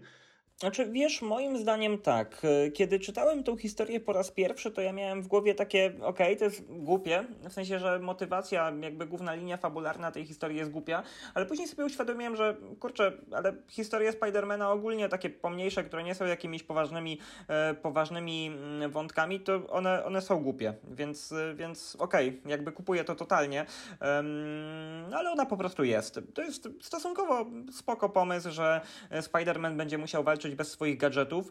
Znaczy, 0.58 0.86
wiesz, 0.92 1.22
moim 1.22 1.58
zdaniem 1.58 1.98
tak. 1.98 2.42
E, 2.44 2.70
Kiedy 2.70 3.00
czytałem 3.00 3.44
tą 3.44 3.56
historię 3.56 4.00
po 4.00 4.12
raz 4.12 4.30
pierwszy, 4.30 4.70
to 4.70 4.80
ja 4.80 4.92
miałem 4.92 5.22
w 5.22 5.28
głowie 5.28 5.54
takie, 5.54 5.92
okej, 6.02 6.36
to 6.36 6.44
jest 6.44 6.64
głupie, 6.68 7.24
w 7.48 7.52
sensie, 7.52 7.78
że 7.78 7.98
motywacja, 7.98 8.72
jakby 8.80 9.06
główna 9.06 9.34
linia 9.34 9.56
fabularna 9.56 10.10
tej 10.10 10.26
historii 10.26 10.56
jest 10.56 10.70
głupia, 10.70 11.02
ale 11.34 11.46
później 11.46 11.68
sobie 11.68 11.84
uświadomiłem, 11.84 12.36
że 12.36 12.56
kurczę, 12.80 13.12
ale 13.32 13.52
historie 13.68 14.12
Spidermana 14.12 14.72
ogólnie 14.72 15.08
takie 15.08 15.30
pomniejsze, 15.30 15.84
które 15.84 16.02
nie 16.02 16.14
są 16.14 16.26
jakimiś 16.26 16.62
poważnymi, 16.62 17.18
e, 17.48 17.74
poważnymi 17.74 18.46
mm, 18.46 18.90
wątkami, 18.90 19.40
to 19.40 19.66
one, 19.68 20.04
one 20.04 20.22
są 20.22 20.42
głupie, 20.42 20.74
więc, 20.90 21.32
e, 21.32 21.54
więc 21.54 21.96
okej, 21.98 22.40
jakby 22.46 22.72
kupuję 22.72 23.04
to 23.04 23.14
totalnie, 23.14 23.66
Em, 24.00 25.14
ale 25.14 25.30
ona 25.30 25.46
po 25.46 25.56
prostu 25.56 25.84
jest. 25.84 26.20
To 26.34 26.42
jest 26.42 26.68
stosunkowo 26.80 27.46
spoko 27.72 28.08
pomysł, 28.08 28.50
że 28.50 28.80
Spider-Man 29.10 29.76
będzie 29.76 29.98
musiał 29.98 30.24
walczyć 30.24 30.47
bez 30.54 30.70
swoich 30.70 30.98
gadżetów. 30.98 31.50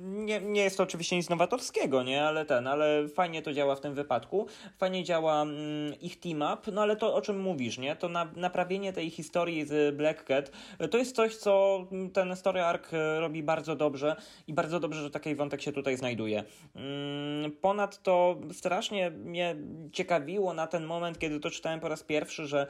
Nie, 0.00 0.40
nie 0.40 0.62
jest 0.62 0.76
to 0.76 0.82
oczywiście 0.82 1.16
nic 1.16 1.28
nowatorskiego, 1.28 2.02
nie? 2.02 2.24
Ale 2.24 2.46
ten, 2.46 2.66
ale 2.66 3.08
fajnie 3.08 3.42
to 3.42 3.52
działa 3.52 3.76
w 3.76 3.80
tym 3.80 3.94
wypadku. 3.94 4.46
Fajnie 4.78 5.04
działa 5.04 5.42
mm, 5.42 6.00
ich 6.00 6.20
team 6.20 6.42
up, 6.52 6.72
no 6.72 6.82
ale 6.82 6.96
to 6.96 7.14
o 7.14 7.20
czym 7.20 7.40
mówisz, 7.40 7.78
nie? 7.78 7.96
To 7.96 8.08
na, 8.08 8.30
naprawienie 8.36 8.92
tej 8.92 9.10
historii 9.10 9.64
z 9.64 9.96
Black 9.96 10.24
Cat 10.24 10.50
to 10.90 10.98
jest 10.98 11.16
coś, 11.16 11.36
co 11.36 11.84
ten 12.12 12.36
story 12.36 12.62
arc 12.62 12.94
e, 12.94 13.20
robi 13.20 13.42
bardzo 13.42 13.76
dobrze 13.76 14.16
i 14.46 14.52
bardzo 14.52 14.80
dobrze, 14.80 15.02
że 15.02 15.10
taki 15.10 15.34
wątek 15.34 15.62
się 15.62 15.72
tutaj 15.72 15.96
znajduje. 15.96 16.44
Mm, 16.74 17.52
Ponadto 17.60 18.40
strasznie 18.52 19.10
mnie 19.10 19.56
ciekawiło 19.92 20.54
na 20.54 20.66
ten 20.66 20.84
moment, 20.84 21.18
kiedy 21.18 21.40
to 21.40 21.50
czytałem 21.50 21.80
po 21.80 21.88
raz 21.88 22.02
pierwszy, 22.02 22.46
że, 22.46 22.66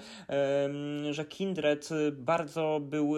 że 1.11 1.25
Kindred 1.25 1.89
bardzo 2.13 2.81
był 2.83 3.15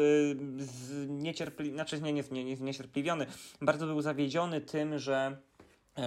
niecierpliwy, 1.09 1.68
znaczy 1.73 2.01
nie, 2.01 2.13
nie, 2.13 2.25
nie, 2.31 2.45
nie, 2.45 2.57
niecierpliwiony, 2.57 3.27
bardzo 3.61 3.87
był 3.87 4.03
zawiedziony 4.03 4.61
tym, 4.61 4.99
że 4.99 5.37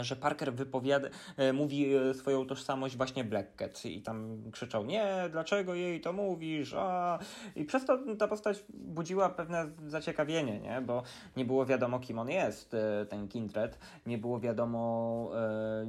że 0.02 0.16
Parker 0.16 0.54
wypowiada, 0.54 1.08
e, 1.38 1.54
mówi 1.54 1.96
e, 1.96 2.14
swoją 2.14 2.46
tożsamość 2.46 2.98
właśnie 2.98 3.24
Black 3.24 3.56
Cat 3.56 3.86
i 3.86 4.02
tam 4.02 4.38
krzyczał, 4.52 4.86
nie, 4.86 5.30
dlaczego 5.32 5.74
jej 5.74 6.02
to 6.02 6.14
mówisz, 6.14 6.74
a... 6.78 7.20
I 7.56 7.66
przez 7.66 7.86
to 7.86 8.00
ta 8.20 8.28
postać 8.28 8.64
budziła 8.70 9.30
pewne 9.30 9.70
zaciekawienie, 9.88 10.60
nie, 10.60 10.82
bo 10.82 11.04
nie 11.38 11.46
było 11.46 11.66
wiadomo, 11.66 12.00
kim 12.00 12.20
on 12.20 12.30
jest, 12.30 12.74
e, 12.74 13.06
ten 13.06 13.28
Kindred, 13.28 13.78
nie 14.06 14.18
było 14.18 14.40
wiadomo, 14.40 14.92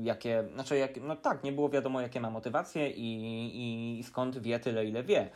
jakie, 0.03 0.45
znaczy, 0.55 0.77
jak, 0.77 1.03
no 1.03 1.17
tak, 1.17 1.45
nie 1.45 1.53
było 1.53 1.69
wiadomo, 1.69 2.01
jakie 2.01 2.21
ma 2.21 2.31
motywacje 2.31 2.91
i, 2.91 3.99
i 3.99 4.03
skąd 4.03 4.39
wie 4.39 4.59
tyle, 4.59 4.85
ile 4.85 5.03
wie 5.03 5.31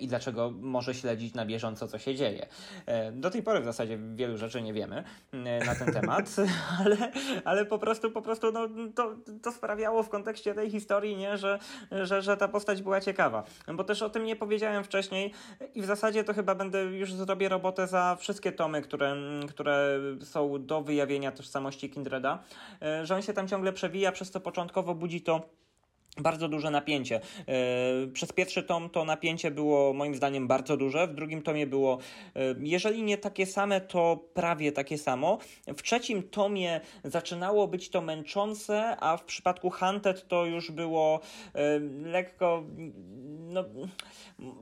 i 0.00 0.08
dlaczego 0.08 0.52
może 0.60 0.94
śledzić 0.94 1.34
na 1.34 1.46
bieżąco, 1.46 1.88
co 1.88 1.98
się 1.98 2.14
dzieje. 2.14 2.46
E, 2.86 3.12
Do 3.12 3.30
tej 3.30 3.42
pory 3.42 3.60
w 3.60 3.64
zasadzie 3.64 3.98
wielu 4.14 4.38
rzeczy 4.38 4.62
nie 4.62 4.72
wiemy 4.72 5.04
e, 5.32 5.64
na 5.64 5.74
ten 5.74 5.92
temat, 5.92 6.36
ale, 6.80 7.12
ale 7.44 7.66
po 7.66 7.78
prostu, 7.78 8.10
po 8.10 8.22
prostu 8.22 8.52
no, 8.52 8.68
to, 8.94 9.14
to 9.42 9.52
sprawiało 9.52 10.02
w 10.02 10.08
kontekście 10.08 10.54
tej 10.54 10.70
historii, 10.70 11.16
nie, 11.16 11.38
że, 11.38 11.58
że, 12.02 12.22
że 12.22 12.36
ta 12.36 12.48
postać 12.48 12.82
była 12.82 13.00
ciekawa. 13.00 13.44
Bo 13.74 13.84
też 13.84 14.02
o 14.02 14.10
tym 14.10 14.24
nie 14.24 14.36
powiedziałem 14.36 14.84
wcześniej 14.84 15.32
i 15.74 15.82
w 15.82 15.86
zasadzie 15.86 16.24
to 16.24 16.34
chyba 16.34 16.54
będę 16.54 16.84
już 16.84 17.12
zrobię 17.12 17.48
robotę 17.48 17.86
za 17.86 18.16
wszystkie 18.20 18.52
tomy, 18.52 18.82
które, 18.82 19.16
które 19.48 20.00
są 20.22 20.66
do 20.66 20.82
wyjawienia 20.82 21.32
tożsamości 21.32 21.90
Kindreda, 21.90 22.42
e, 22.82 23.06
że 23.06 23.14
on 23.14 23.22
się 23.22 23.32
tam 23.32 23.48
ciągle 23.48 23.72
przewija, 23.72 24.12
przez 24.12 24.30
co 24.30 24.40
początkowo 24.40 24.94
budzi 24.94 25.20
to 25.20 25.58
bardzo 26.20 26.48
duże 26.48 26.70
napięcie. 26.70 27.20
Yy, 27.38 28.12
Przez 28.12 28.32
pierwszy 28.32 28.62
tom 28.62 28.90
to 28.90 29.04
napięcie 29.04 29.50
było 29.50 29.92
moim 29.92 30.14
zdaniem 30.14 30.48
bardzo 30.48 30.76
duże, 30.76 31.06
w 31.06 31.14
drugim 31.14 31.42
tomie 31.42 31.66
było, 31.66 31.98
yy, 32.34 32.56
jeżeli 32.60 33.02
nie 33.02 33.18
takie 33.18 33.46
same, 33.46 33.80
to 33.80 34.18
prawie 34.34 34.72
takie 34.72 34.98
samo. 34.98 35.38
W 35.66 35.82
trzecim 35.82 36.22
tomie 36.22 36.80
zaczynało 37.04 37.68
być 37.68 37.90
to 37.90 38.00
męczące, 38.00 38.96
a 39.00 39.16
w 39.16 39.24
przypadku 39.24 39.70
Hunted 39.70 40.28
to 40.28 40.46
już 40.46 40.70
było 40.70 41.20
yy, 41.54 41.60
lekko 42.10 42.64
no, 43.48 43.64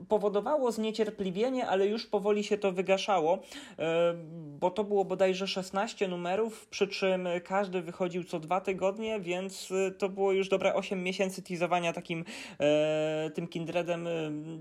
powodowało 0.09 0.71
zniecierpliwienie, 0.71 1.67
ale 1.67 1.87
już 1.87 2.05
powoli 2.05 2.43
się 2.43 2.57
to 2.57 2.71
wygaszało, 2.71 3.39
e, 3.79 4.13
bo 4.59 4.71
to 4.71 4.83
było 4.83 5.05
bodajże 5.05 5.47
16 5.47 6.07
numerów, 6.07 6.67
przy 6.67 6.87
czym 6.87 7.27
każdy 7.43 7.81
wychodził 7.81 8.23
co 8.23 8.39
dwa 8.39 8.61
tygodnie, 8.61 9.19
więc 9.19 9.73
to 9.97 10.09
było 10.09 10.31
już 10.31 10.49
dobre 10.49 10.73
8 10.73 11.03
miesięcy 11.03 11.41
teasowania 11.47 11.93
takim 11.93 12.25
tym 13.33 13.47
Kindredem 13.47 14.07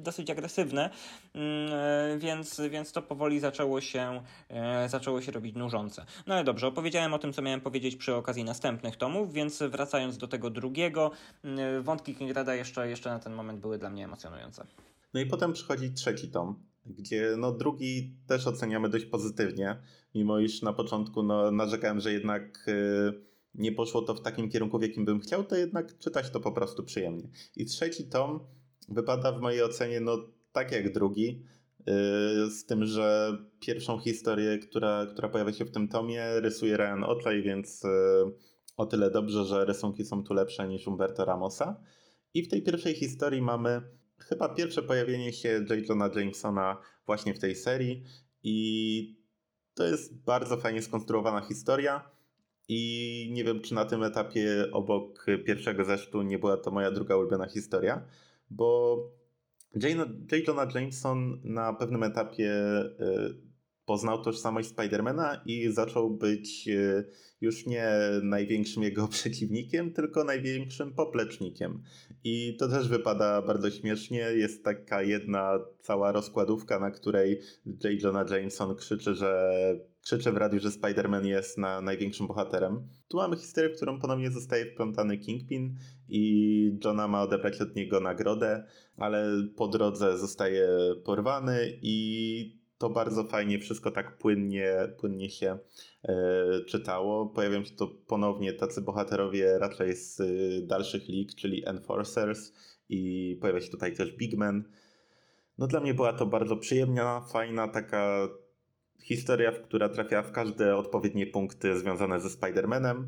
dosyć 0.03 0.31
agresywne, 0.31 0.91
mm, 1.35 2.19
więc, 2.19 2.61
więc 2.71 2.93
to 2.93 3.03
powoli 3.03 3.41
zaczęło 3.41 3.81
się, 3.81 4.23
zaczęło 4.87 5.21
się 5.21 5.33
robić 5.33 5.57
nużące. 5.57 6.07
No 6.27 6.35
ale 6.35 6.45
dobrze, 6.45 6.67
opowiedziałem 6.67 7.15
o 7.15 7.19
tym, 7.19 7.33
co 7.33 7.43
miałem 7.43 7.61
powiedzieć 7.61 7.97
przy 7.97 8.15
okazji 8.15 8.45
następnych 8.45 8.97
tomów, 8.97 9.33
więc 9.33 9.63
wracając 9.63 10.19
do 10.19 10.29
tego 10.29 10.51
drugiego, 10.51 11.11
mm, 11.45 11.83
wątki 11.83 12.15
Kingreda 12.15 12.55
jeszcze, 12.55 12.89
jeszcze 12.89 13.11
na 13.11 13.19
ten 13.19 13.33
moment 13.33 13.61
były 13.61 13.79
dla 13.79 13.91
mnie 13.91 14.05
emocjonujące. 14.05 14.67
No 15.15 15.21
i 15.21 15.27
potem 15.27 15.53
przychodzi 15.53 15.93
trzeci 15.93 16.29
tom, 16.29 16.63
gdzie 16.87 17.35
no 17.39 17.53
drugi 17.53 18.15
też 18.27 18.47
oceniamy 18.47 18.89
dość 18.89 19.05
pozytywnie, 19.05 19.77
mimo 20.15 20.39
iż 20.39 20.63
na 20.63 20.73
początku 20.73 21.23
no, 21.23 21.51
narzekałem, 21.51 22.01
że 22.01 22.13
jednak 22.13 22.65
yy, 22.67 23.21
nie 23.59 23.73
poszło 23.73 24.03
to 24.03 24.15
w 24.15 24.21
takim 24.21 24.51
kierunku, 24.51 24.79
w 24.79 24.83
jakim 24.83 25.05
bym 25.05 25.21
chciał, 25.21 25.45
to 25.45 25.57
jednak 25.57 25.99
czytać 25.99 26.31
to 26.31 26.41
po 26.41 26.53
prostu 26.53 26.85
przyjemnie. 26.85 27.29
I 27.57 27.67
trzeci 27.67 28.05
tom 28.05 28.41
wypada 28.89 29.33
w 29.33 29.41
mojej 29.41 29.63
ocenie 29.63 30.01
no 30.01 30.19
tak 30.53 30.73
jak 30.73 30.93
drugi, 30.93 31.43
yy, 31.87 32.51
z 32.51 32.67
tym, 32.67 32.85
że 32.85 33.39
pierwszą 33.61 33.99
historię, 33.99 34.59
która, 34.59 35.07
która 35.07 35.29
pojawia 35.29 35.53
się 35.53 35.65
w 35.65 35.71
tym 35.71 35.89
tomie, 35.89 36.41
rysuje 36.41 36.77
Ryan 36.77 37.05
Otley, 37.05 37.43
więc 37.43 37.83
yy, 37.83 37.91
o 38.77 38.87
tyle 38.87 39.11
dobrze, 39.11 39.45
że 39.45 39.65
rysunki 39.65 40.05
są 40.05 40.25
tu 40.25 40.35
lepsze 40.35 40.69
niż 40.69 40.87
Umberto 40.87 41.25
Ramosa. 41.25 41.81
I 42.35 42.43
w 42.43 42.49
tej 42.49 42.63
pierwszej 42.63 42.95
historii 42.95 43.43
mamy 43.43 43.83
chyba 44.19 44.49
pierwsze 44.49 44.83
pojawienie 44.83 45.33
się 45.33 45.49
J. 45.71 45.89
Johna 45.89 46.11
Jamesona 46.15 46.77
właśnie 47.07 47.35
w 47.35 47.39
tej 47.39 47.57
serii 47.57 48.05
i 48.43 49.27
to 49.75 49.85
jest 49.85 50.25
bardzo 50.25 50.57
fajnie 50.57 50.83
skonstruowana 50.83 51.41
historia 51.41 52.16
i 52.69 53.31
nie 53.33 53.45
wiem, 53.45 53.61
czy 53.61 53.75
na 53.75 53.85
tym 53.85 54.03
etapie 54.03 54.69
obok 54.73 55.27
pierwszego 55.47 55.85
zesztu 55.85 56.23
nie 56.23 56.39
była 56.39 56.57
to 56.57 56.71
moja 56.71 56.91
druga 56.91 57.17
ulubiona 57.17 57.49
historia, 57.49 58.07
bo 58.51 58.97
J. 59.75 60.49
Jonah 60.49 60.75
Jameson 60.75 61.41
na 61.45 61.73
pewnym 61.73 62.03
etapie 62.03 62.53
y, 63.01 63.47
poznał 63.87 64.23
tożsamość 64.23 64.69
Spidermana 64.69 65.43
i 65.47 65.73
zaczął 65.73 66.11
być 66.11 66.69
e, 66.69 67.05
już 67.41 67.67
nie 67.67 67.91
największym 68.23 68.83
jego 68.83 69.09
przeciwnikiem, 69.19 69.93
tylko 69.93 70.25
największym 70.25 70.95
poplecznikiem. 70.95 71.83
I 72.25 72.57
to 72.59 72.69
też 72.69 72.89
wypada 72.89 73.43
bardzo 73.43 73.71
śmiesznie. 73.71 74.19
Jest 74.19 74.65
taka 74.65 75.03
jedna 75.03 75.59
cała 75.81 76.13
rozkładówka, 76.13 76.81
na 76.81 76.91
której 76.91 77.41
J. 77.67 78.03
Jonah 78.03 78.31
Jameson 78.31 78.77
krzyczy, 78.77 79.15
że 79.15 79.53
krzyczy 80.07 80.33
w 80.33 80.37
radiu, 80.37 80.61
że 80.61 80.69
Spider-Man 80.69 81.25
jest 81.25 81.59
na 81.59 81.81
największym 81.81 82.27
bohaterem. 82.27 82.89
Tu 83.09 83.17
mamy 83.17 83.37
historię, 83.37 83.71
w 83.71 83.77
którą 83.77 84.01
ponownie 84.01 84.31
zostaje 84.31 84.67
wplątany 84.67 85.19
Kingpin 85.19 85.75
i 86.09 86.79
Johna 86.85 87.09
ma 87.09 87.23
odebrać 87.23 87.61
od 87.61 87.77
niego 87.77 88.01
nagrodę, 88.01 88.65
ale 88.97 89.27
po 89.57 89.69
drodze 89.69 90.19
zostaje 90.19 90.69
porwany 91.05 91.79
i 91.83 92.61
to 92.79 92.91
bardzo 92.91 93.25
fajnie 93.25 93.59
wszystko 93.59 93.91
tak 93.91 94.19
płynnie, 94.19 94.75
płynnie 94.99 95.31
się 95.31 95.59
e, 96.05 96.15
czytało. 96.67 97.27
Pojawią 97.27 97.65
się 97.65 97.75
to 97.75 97.89
ponownie 97.89 98.53
tacy 98.53 98.83
bohaterowie 98.83 99.59
raczej 99.59 99.97
z 99.97 100.21
y, 100.21 100.67
dalszych 100.67 101.09
lig, 101.09 101.35
czyli 101.35 101.69
Enforcers 101.69 102.53
i 102.89 103.39
pojawia 103.41 103.61
się 103.61 103.71
tutaj 103.71 103.97
też 103.97 104.17
Bigman. 104.17 104.65
No 105.59 105.67
dla 105.67 105.81
mnie 105.81 105.95
była 105.95 106.13
to 106.13 106.27
bardzo 106.27 106.57
przyjemna, 106.57 107.21
fajna 107.21 107.69
taka 107.69 108.29
historia, 109.07 109.53
która 109.53 109.89
trafia 109.89 110.23
w 110.23 110.33
każde 110.33 110.77
odpowiednie 110.77 111.27
punkty 111.27 111.79
związane 111.79 112.21
ze 112.21 112.29
Spider-Manem 112.29 113.05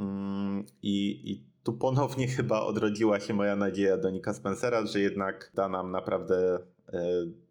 mm, 0.00 0.64
i, 0.82 1.30
i 1.32 1.44
tu 1.62 1.72
ponownie 1.72 2.28
chyba 2.36 2.60
odrodziła 2.60 3.20
się 3.20 3.34
moja 3.34 3.56
nadzieja 3.56 3.96
do 3.96 4.10
Nika 4.10 4.34
Spencera, 4.34 4.86
że 4.86 5.00
jednak 5.00 5.52
da 5.54 5.68
nam 5.68 5.90
naprawdę 5.90 6.58
e, 6.92 7.02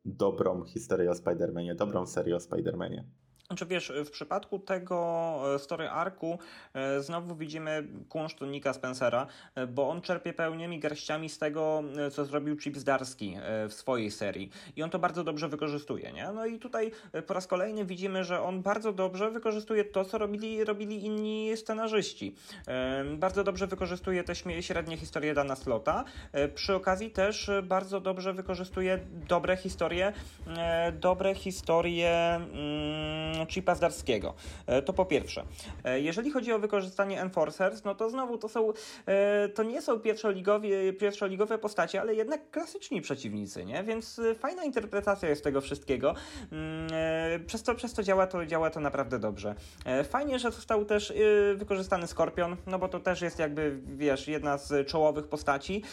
dobrą 0.05 0.63
historię 0.63 1.11
o 1.11 1.13
Spider-Manie, 1.13 1.75
dobrą 1.75 2.05
serię 2.05 2.35
o 2.35 2.39
Spider-Manie. 2.39 3.03
Znaczy 3.51 3.65
wiesz, 3.65 3.93
w 4.05 4.11
przypadku 4.11 4.59
tego 4.59 5.41
e, 5.55 5.59
story 5.59 5.89
arku 5.89 6.39
e, 6.73 7.01
znowu 7.01 7.35
widzimy 7.35 7.87
kunszt 8.09 8.41
Nika 8.41 8.73
Spencera, 8.73 9.27
e, 9.55 9.67
bo 9.67 9.89
on 9.89 10.01
czerpie 10.01 10.33
pełnymi 10.33 10.79
garściami 10.79 11.29
z 11.29 11.37
tego, 11.37 11.83
co 12.11 12.25
zrobił 12.25 12.57
Chip 12.57 12.77
Zdarski 12.77 13.37
w 13.69 13.73
swojej 13.73 14.11
serii. 14.11 14.49
I 14.75 14.83
on 14.83 14.89
to 14.89 14.99
bardzo 14.99 15.23
dobrze 15.23 15.49
wykorzystuje, 15.49 16.11
nie? 16.11 16.31
No 16.31 16.45
i 16.45 16.59
tutaj 16.59 16.91
po 17.27 17.33
raz 17.33 17.47
kolejny 17.47 17.85
widzimy, 17.85 18.23
że 18.23 18.41
on 18.41 18.61
bardzo 18.61 18.93
dobrze 18.93 19.31
wykorzystuje 19.31 19.85
to, 19.85 20.05
co 20.05 20.17
robili, 20.17 20.63
robili 20.63 21.05
inni 21.05 21.57
scenarzyści. 21.57 22.35
Bardzo 23.17 23.43
dobrze 23.43 23.67
wykorzystuje 23.67 24.23
te 24.23 24.35
średnie 24.61 24.97
historie 24.97 25.33
Dana 25.33 25.55
Slota. 25.55 26.03
Przy 26.55 26.75
okazji 26.75 27.11
też 27.11 27.51
bardzo 27.63 28.01
dobrze 28.01 28.33
wykorzystuje 28.33 28.99
dobre 29.27 29.57
historie, 29.57 30.13
dobre 30.99 31.35
historie 31.35 32.35
mm, 32.35 33.40
chipa 33.45 33.75
Zdarskiego. 33.75 34.33
E, 34.67 34.81
to 34.81 34.93
po 34.93 35.05
pierwsze. 35.05 35.43
E, 35.83 35.99
jeżeli 35.99 36.31
chodzi 36.31 36.53
o 36.53 36.59
wykorzystanie 36.59 37.21
Enforcers, 37.21 37.83
no 37.83 37.95
to 37.95 38.09
znowu 38.09 38.37
to 38.37 38.49
są, 38.49 38.73
e, 39.05 39.49
to 39.49 39.63
nie 39.63 39.81
są 39.81 39.99
pierwszoligowie, 39.99 40.93
pierwszoligowe 40.93 41.57
postacie, 41.57 42.01
ale 42.01 42.15
jednak 42.15 42.51
klasyczni 42.51 43.01
przeciwnicy, 43.01 43.65
nie? 43.65 43.83
Więc 43.83 44.21
fajna 44.39 44.63
interpretacja 44.63 45.29
jest 45.29 45.43
tego 45.43 45.61
wszystkiego. 45.61 46.15
Mm, 46.51 47.45
przez 47.45 47.63
to, 47.63 47.75
przez 47.75 47.93
to 47.93 48.03
działa 48.03 48.27
to, 48.27 48.45
działa 48.45 48.69
to 48.69 48.79
naprawdę 48.79 49.19
dobrze. 49.19 49.55
Fajnie, 50.03 50.39
że 50.39 50.51
został 50.51 50.85
też 50.85 51.13
wykorzystany 51.55 52.07
Skorpion, 52.07 52.57
no 52.67 52.79
bo 52.79 52.87
to 52.87 52.99
też 52.99 53.21
jest 53.21 53.39
jakby, 53.39 53.79
wiesz, 53.85 54.27
jedna 54.27 54.57
z 54.57 54.87
czołowych 54.87 55.27
postaci. 55.27 55.83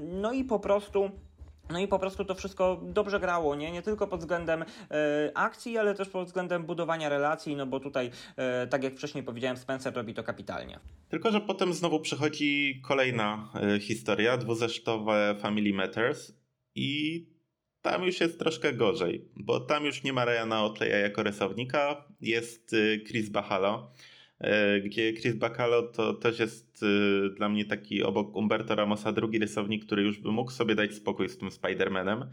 No 0.00 0.32
i 0.32 0.44
po 0.44 0.58
prostu 0.58 1.10
no 1.72 1.78
i 1.78 1.88
po 1.88 1.98
prostu 1.98 2.24
to 2.24 2.34
wszystko 2.34 2.80
dobrze 2.82 3.20
grało, 3.20 3.54
nie, 3.54 3.72
nie 3.72 3.82
tylko 3.82 4.06
pod 4.06 4.20
względem 4.20 4.62
e, 4.62 4.66
akcji, 5.34 5.78
ale 5.78 5.94
też 5.94 6.08
pod 6.08 6.26
względem 6.26 6.64
budowania 6.64 7.08
relacji, 7.08 7.56
no 7.56 7.66
bo 7.66 7.80
tutaj, 7.80 8.10
e, 8.36 8.66
tak 8.66 8.84
jak 8.84 8.96
wcześniej 8.96 9.24
powiedziałem, 9.24 9.56
Spencer 9.56 9.94
robi 9.94 10.14
to 10.14 10.22
kapitalnie. 10.22 10.80
Tylko, 11.08 11.30
że 11.30 11.40
potem 11.40 11.74
znowu 11.74 12.00
przychodzi 12.00 12.80
kolejna 12.84 13.52
e, 13.54 13.80
historia, 13.80 14.36
dwuzesztowe 14.36 15.36
Family 15.40 15.72
Matters 15.72 16.32
i 16.74 17.26
tam 17.82 18.04
już 18.04 18.20
jest 18.20 18.38
troszkę 18.38 18.72
gorzej, 18.72 19.28
bo 19.36 19.60
tam 19.60 19.84
już 19.84 20.02
nie 20.02 20.12
ma 20.12 20.24
Ryana 20.24 20.64
Otleya 20.64 21.02
jako 21.02 21.22
rysownika, 21.22 22.04
jest 22.20 22.74
e, 22.74 23.00
Chris 23.06 23.28
Bachalo, 23.28 23.92
E, 23.92 24.09
gdzie 24.84 25.12
Chris 25.12 25.34
Bacalo 25.34 25.82
to 25.82 26.14
też 26.14 26.38
jest 26.38 26.82
e, 26.82 27.30
dla 27.30 27.48
mnie 27.48 27.64
taki 27.64 28.02
obok 28.02 28.36
Umberto 28.36 28.74
Ramosa 28.74 29.12
drugi 29.12 29.38
rysownik, 29.38 29.84
który 29.84 30.02
już 30.02 30.18
by 30.18 30.32
mógł 30.32 30.50
sobie 30.50 30.74
dać 30.74 30.94
spokój 30.94 31.28
z 31.28 31.38
tym 31.38 31.48
Spider-Manem 31.48 32.26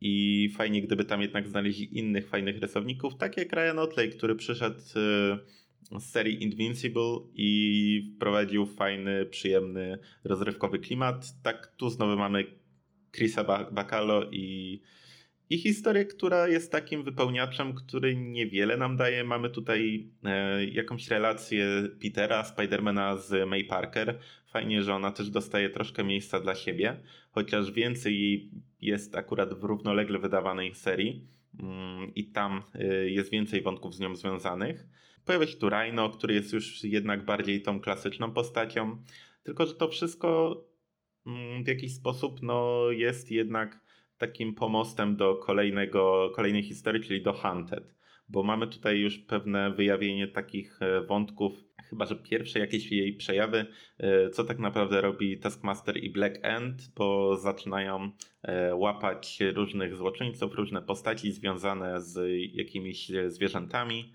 i 0.00 0.48
fajnie 0.56 0.82
gdyby 0.82 1.04
tam 1.04 1.22
jednak 1.22 1.48
znaleźli 1.48 1.98
innych 1.98 2.28
fajnych 2.28 2.58
rysowników, 2.58 3.16
tak 3.16 3.36
jak 3.36 3.52
Ryan 3.52 3.78
Otley, 3.78 4.10
który 4.10 4.34
przyszedł 4.34 4.78
e, 4.78 6.00
z 6.00 6.10
serii 6.10 6.42
Invincible 6.42 7.18
i 7.34 8.12
wprowadził 8.16 8.66
fajny, 8.66 9.26
przyjemny, 9.26 9.98
rozrywkowy 10.24 10.78
klimat. 10.78 11.42
Tak 11.42 11.74
tu 11.76 11.90
znowu 11.90 12.16
mamy 12.16 12.44
Chrisa 13.16 13.44
Bacalo 13.72 14.30
i 14.30 14.80
i 15.52 15.58
historię, 15.58 16.04
która 16.04 16.48
jest 16.48 16.72
takim 16.72 17.02
wypełniaczem, 17.02 17.74
który 17.74 18.16
niewiele 18.16 18.76
nam 18.76 18.96
daje. 18.96 19.24
Mamy 19.24 19.50
tutaj 19.50 20.10
e, 20.24 20.64
jakąś 20.64 21.08
relację 21.08 21.66
Petera, 22.02 22.44
Spidermana 22.44 23.16
z 23.16 23.48
May 23.48 23.64
Parker. 23.64 24.18
Fajnie, 24.52 24.82
że 24.82 24.94
ona 24.94 25.12
też 25.12 25.30
dostaje 25.30 25.70
troszkę 25.70 26.04
miejsca 26.04 26.40
dla 26.40 26.54
siebie, 26.54 27.00
chociaż 27.30 27.72
więcej 27.72 28.20
jej 28.20 28.50
jest 28.80 29.16
akurat 29.16 29.54
w 29.54 29.64
równolegle 29.64 30.18
wydawanej 30.18 30.74
serii 30.74 31.26
mm, 31.60 32.14
i 32.14 32.24
tam 32.24 32.62
e, 32.74 32.86
jest 33.10 33.30
więcej 33.30 33.62
wątków 33.62 33.94
z 33.94 34.00
nią 34.00 34.16
związanych. 34.16 34.86
Pojawia 35.24 35.46
się 35.46 35.56
tu 35.56 35.68
Rhino, 35.68 36.10
który 36.10 36.34
jest 36.34 36.52
już 36.52 36.84
jednak 36.84 37.24
bardziej 37.24 37.62
tą 37.62 37.80
klasyczną 37.80 38.32
postacią, 38.32 39.02
tylko 39.42 39.66
że 39.66 39.74
to 39.74 39.88
wszystko 39.88 40.60
mm, 41.26 41.64
w 41.64 41.68
jakiś 41.68 41.94
sposób 41.94 42.42
no, 42.42 42.90
jest 42.90 43.30
jednak 43.30 43.81
takim 44.22 44.54
pomostem 44.54 45.16
do 45.16 45.34
kolejnego, 45.34 46.30
kolejnej 46.34 46.62
historii, 46.62 47.02
czyli 47.02 47.22
do 47.22 47.32
Hunted. 47.32 47.94
Bo 48.28 48.42
mamy 48.42 48.66
tutaj 48.66 48.98
już 48.98 49.18
pewne 49.18 49.70
wyjawienie 49.70 50.28
takich 50.28 50.82
e, 50.82 51.00
wątków, 51.00 51.52
chyba 51.90 52.06
że 52.06 52.16
pierwsze 52.16 52.58
jakieś 52.58 52.92
jej 52.92 53.12
przejawy, 53.14 53.66
e, 53.98 54.30
co 54.30 54.44
tak 54.44 54.58
naprawdę 54.58 55.00
robi 55.00 55.38
Taskmaster 55.38 55.96
i 55.96 56.10
Black 56.10 56.38
End, 56.42 56.92
bo 56.96 57.36
zaczynają 57.36 58.10
e, 58.42 58.74
łapać 58.74 59.38
różnych 59.54 59.96
złoczyńców, 59.96 60.54
różne 60.54 60.82
postaci 60.82 61.32
związane 61.32 62.00
z 62.00 62.20
jakimiś 62.54 63.12
zwierzętami. 63.26 64.12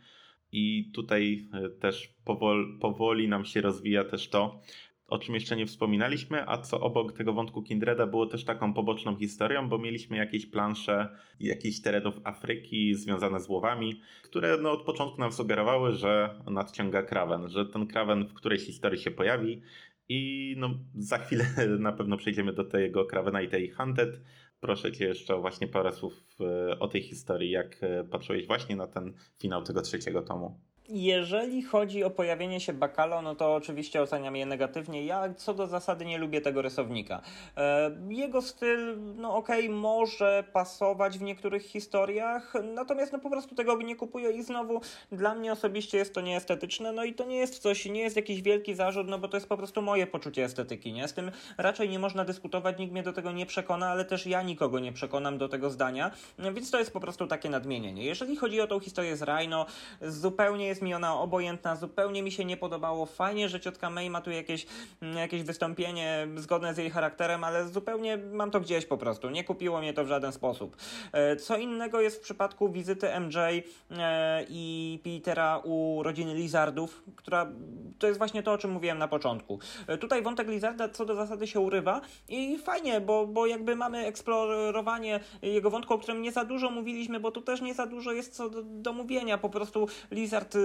I 0.52 0.92
tutaj 0.94 1.48
też 1.80 2.14
powoli, 2.26 2.80
powoli 2.82 3.28
nam 3.28 3.46
się 3.46 3.62
rozwija 3.62 4.04
też 4.04 4.30
to, 4.30 4.62
o 5.08 5.20
czym 5.20 5.36
jeszcze 5.36 5.56
nie 5.56 5.66
wspominaliśmy, 5.66 6.50
a 6.50 6.58
co 6.58 6.80
obok 6.80 7.14
tego 7.14 7.34
wątku 7.34 7.64
Kindreda 7.64 8.08
było 8.08 8.26
też 8.26 8.46
taką 8.46 8.74
poboczną 8.74 9.16
historią, 9.16 9.70
bo 9.70 9.78
mieliśmy 9.78 10.18
jakieś 10.18 10.46
plansze 10.46 11.10
jakichś 11.40 11.80
terenów 11.82 12.16
Afryki 12.24 12.96
związane 12.96 13.40
z 13.40 13.50
łowami, 13.50 14.02
które 14.24 14.58
no, 14.62 14.72
od 14.72 14.84
początku 14.84 15.20
nam 15.20 15.32
sugerowały, 15.32 15.92
że 15.92 16.42
nadciąga 16.52 17.04
Kraven, 17.04 17.50
że 17.50 17.66
ten 17.66 17.88
Kraven 17.88 18.26
w 18.26 18.34
którejś 18.34 18.66
historii 18.66 19.02
się 19.02 19.12
pojawi 19.12 19.62
i 20.10 20.54
no, 20.58 20.70
za 20.96 21.18
chwilę 21.18 21.46
na 21.80 21.92
pewno 21.92 22.18
przejdziemy 22.18 22.54
do 22.54 22.64
tego 22.64 23.06
Kravena 23.06 23.42
i 23.42 23.48
tej 23.48 23.70
Hunted. 23.70 24.22
Proszę 24.60 24.92
Cię 24.92 25.06
jeszcze 25.06 25.38
właśnie 25.42 25.68
parę 25.68 25.92
słów 25.92 26.26
e, 26.40 26.80
o 26.80 26.88
tej 26.88 27.02
historii, 27.02 27.52
jak 27.52 27.78
e, 27.82 28.04
patrzyłeś 28.04 28.48
właśnie 28.48 28.76
na 28.76 28.88
ten 28.88 29.14
finał 29.40 29.64
tego 29.64 29.82
trzeciego 29.82 30.22
tomu. 30.22 30.60
Jeżeli 30.90 31.64
chodzi 31.64 32.04
o 32.04 32.10
pojawienie 32.10 32.60
się 32.60 32.74
Bakalo, 32.74 33.22
no 33.22 33.36
to 33.36 33.56
oczywiście 33.56 34.02
oceniam 34.02 34.36
je 34.36 34.46
negatywnie. 34.46 35.06
Ja 35.06 35.34
co 35.34 35.54
do 35.54 35.68
zasady 35.68 36.06
nie 36.06 36.18
lubię 36.18 36.42
tego 36.42 36.62
rysownika. 36.62 37.22
E, 37.58 37.92
jego 38.10 38.42
styl, 38.42 38.98
no 39.16 39.36
okej, 39.36 39.66
okay, 39.66 39.76
może 39.76 40.44
pasować 40.54 41.20
w 41.20 41.22
niektórych 41.22 41.64
historiach, 41.64 42.54
natomiast 42.74 43.14
no 43.14 43.20
po 43.20 43.30
prostu 43.30 43.56
tego 43.56 43.82
nie 43.82 43.96
kupuję 43.96 44.32
i 44.32 44.44
znowu 44.44 44.82
dla 45.12 45.36
mnie 45.36 45.52
osobiście 45.52 45.98
jest 45.98 46.14
to 46.14 46.22
nieestetyczne, 46.22 46.92
no 46.92 47.04
i 47.04 47.14
to 47.14 47.26
nie 47.26 47.38
jest 47.38 47.60
coś, 47.60 47.86
nie 47.86 48.02
jest 48.02 48.16
jakiś 48.16 48.42
wielki 48.42 48.76
zarzut, 48.76 49.08
no 49.08 49.20
bo 49.20 49.28
to 49.28 49.38
jest 49.38 49.50
po 49.50 49.58
prostu 49.58 49.82
moje 49.82 50.08
poczucie 50.08 50.44
estetyki, 50.44 50.94
nie? 50.94 51.08
Z 51.08 51.14
tym 51.14 51.32
raczej 51.58 51.90
nie 51.90 52.00
można 52.00 52.26
dyskutować, 52.26 52.80
nikt 52.80 52.94
mnie 52.94 53.04
do 53.04 53.14
tego 53.14 53.32
nie 53.32 53.46
przekona, 53.46 53.88
ale 53.88 54.06
też 54.06 54.28
ja 54.28 54.42
nikogo 54.42 54.80
nie 54.80 54.94
przekonam 54.94 55.38
do 55.38 55.50
tego 55.50 55.70
zdania, 55.70 56.12
więc 56.54 56.72
to 56.72 56.80
jest 56.80 56.94
po 56.94 57.00
prostu 57.00 57.28
takie 57.28 57.50
nadmienienie. 57.50 58.06
Jeżeli 58.06 58.36
chodzi 58.36 58.62
o 58.62 58.68
tą 58.68 58.80
historię 58.80 59.18
z 59.18 59.22
Rhino, 59.22 59.66
zupełnie 60.02 60.68
jest 60.68 60.77
jest 60.78 60.84
mi 60.84 60.94
ona 60.94 61.20
obojętna, 61.20 61.76
zupełnie 61.76 62.24
mi 62.24 62.32
się 62.32 62.46
nie 62.46 62.58
podobało. 62.58 63.06
Fajnie, 63.06 63.50
że 63.50 63.60
ciotka 63.60 63.90
May 63.90 64.10
ma 64.10 64.22
tu 64.22 64.32
jakieś, 64.32 64.66
mm, 65.02 65.18
jakieś 65.18 65.44
wystąpienie 65.44 66.28
zgodne 66.36 66.74
z 66.74 66.78
jej 66.78 66.90
charakterem, 66.90 67.44
ale 67.44 67.68
zupełnie 67.68 68.18
mam 68.18 68.52
to 68.52 68.60
gdzieś 68.60 68.86
po 68.86 68.98
prostu. 68.98 69.30
Nie 69.30 69.44
kupiło 69.44 69.80
mnie 69.80 69.94
to 69.94 70.06
w 70.06 70.08
żaden 70.08 70.32
sposób. 70.32 70.78
E, 71.12 71.36
co 71.36 71.58
innego 71.58 72.02
jest 72.02 72.18
w 72.18 72.20
przypadku 72.20 72.70
wizyty 72.70 73.08
MJ 73.20 73.38
e, 73.38 74.46
i 74.50 75.00
Petera 75.04 75.62
u 75.64 76.04
rodziny 76.04 76.34
Lizardów, 76.34 77.04
która 77.16 77.52
to 78.00 78.08
jest 78.08 78.18
właśnie 78.18 78.44
to, 78.44 78.52
o 78.52 78.58
czym 78.58 78.72
mówiłem 78.72 78.98
na 78.98 79.08
początku. 79.08 79.60
E, 79.88 79.98
tutaj 79.98 80.22
wątek 80.22 80.48
Lizarda 80.48 80.90
co 80.90 81.06
do 81.06 81.16
zasady 81.16 81.48
się 81.48 81.60
urywa 81.60 82.02
i 82.30 82.58
fajnie, 82.58 83.02
bo, 83.02 83.28
bo 83.28 83.48
jakby 83.48 83.76
mamy 83.76 84.06
eksplorowanie 84.06 85.20
jego 85.42 85.70
wątku, 85.70 85.94
o 85.94 85.98
którym 85.98 86.22
nie 86.22 86.32
za 86.32 86.46
dużo 86.46 86.70
mówiliśmy, 86.70 87.20
bo 87.20 87.32
tu 87.32 87.42
też 87.42 87.62
nie 87.62 87.74
za 87.74 87.86
dużo 87.86 88.12
jest 88.12 88.36
co 88.36 88.50
do, 88.50 88.64
do 88.64 88.94
mówienia. 88.94 89.38
Po 89.38 89.50
prostu 89.50 89.88
Lizard 90.12 90.58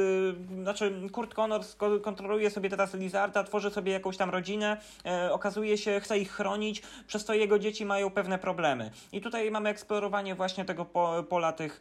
znaczy 0.62 0.92
Kurt 1.12 1.34
Connors 1.34 1.76
kontroluje 2.02 2.50
sobie 2.50 2.70
teraz 2.70 2.94
Lizarda, 2.94 3.44
tworzy 3.44 3.70
sobie 3.70 3.92
jakąś 3.92 4.16
tam 4.16 4.30
rodzinę, 4.30 4.76
e, 5.06 5.32
okazuje 5.32 5.78
się, 5.78 6.00
chce 6.00 6.18
ich 6.18 6.32
chronić, 6.32 6.82
przez 7.06 7.24
to 7.24 7.34
jego 7.34 7.58
dzieci 7.58 7.84
mają 7.84 8.10
pewne 8.10 8.38
problemy. 8.38 8.90
I 9.12 9.20
tutaj 9.20 9.50
mamy 9.50 9.68
eksplorowanie 9.68 10.34
właśnie 10.34 10.64
tego 10.64 10.84
po, 10.84 11.24
pola 11.28 11.52
tych 11.52 11.80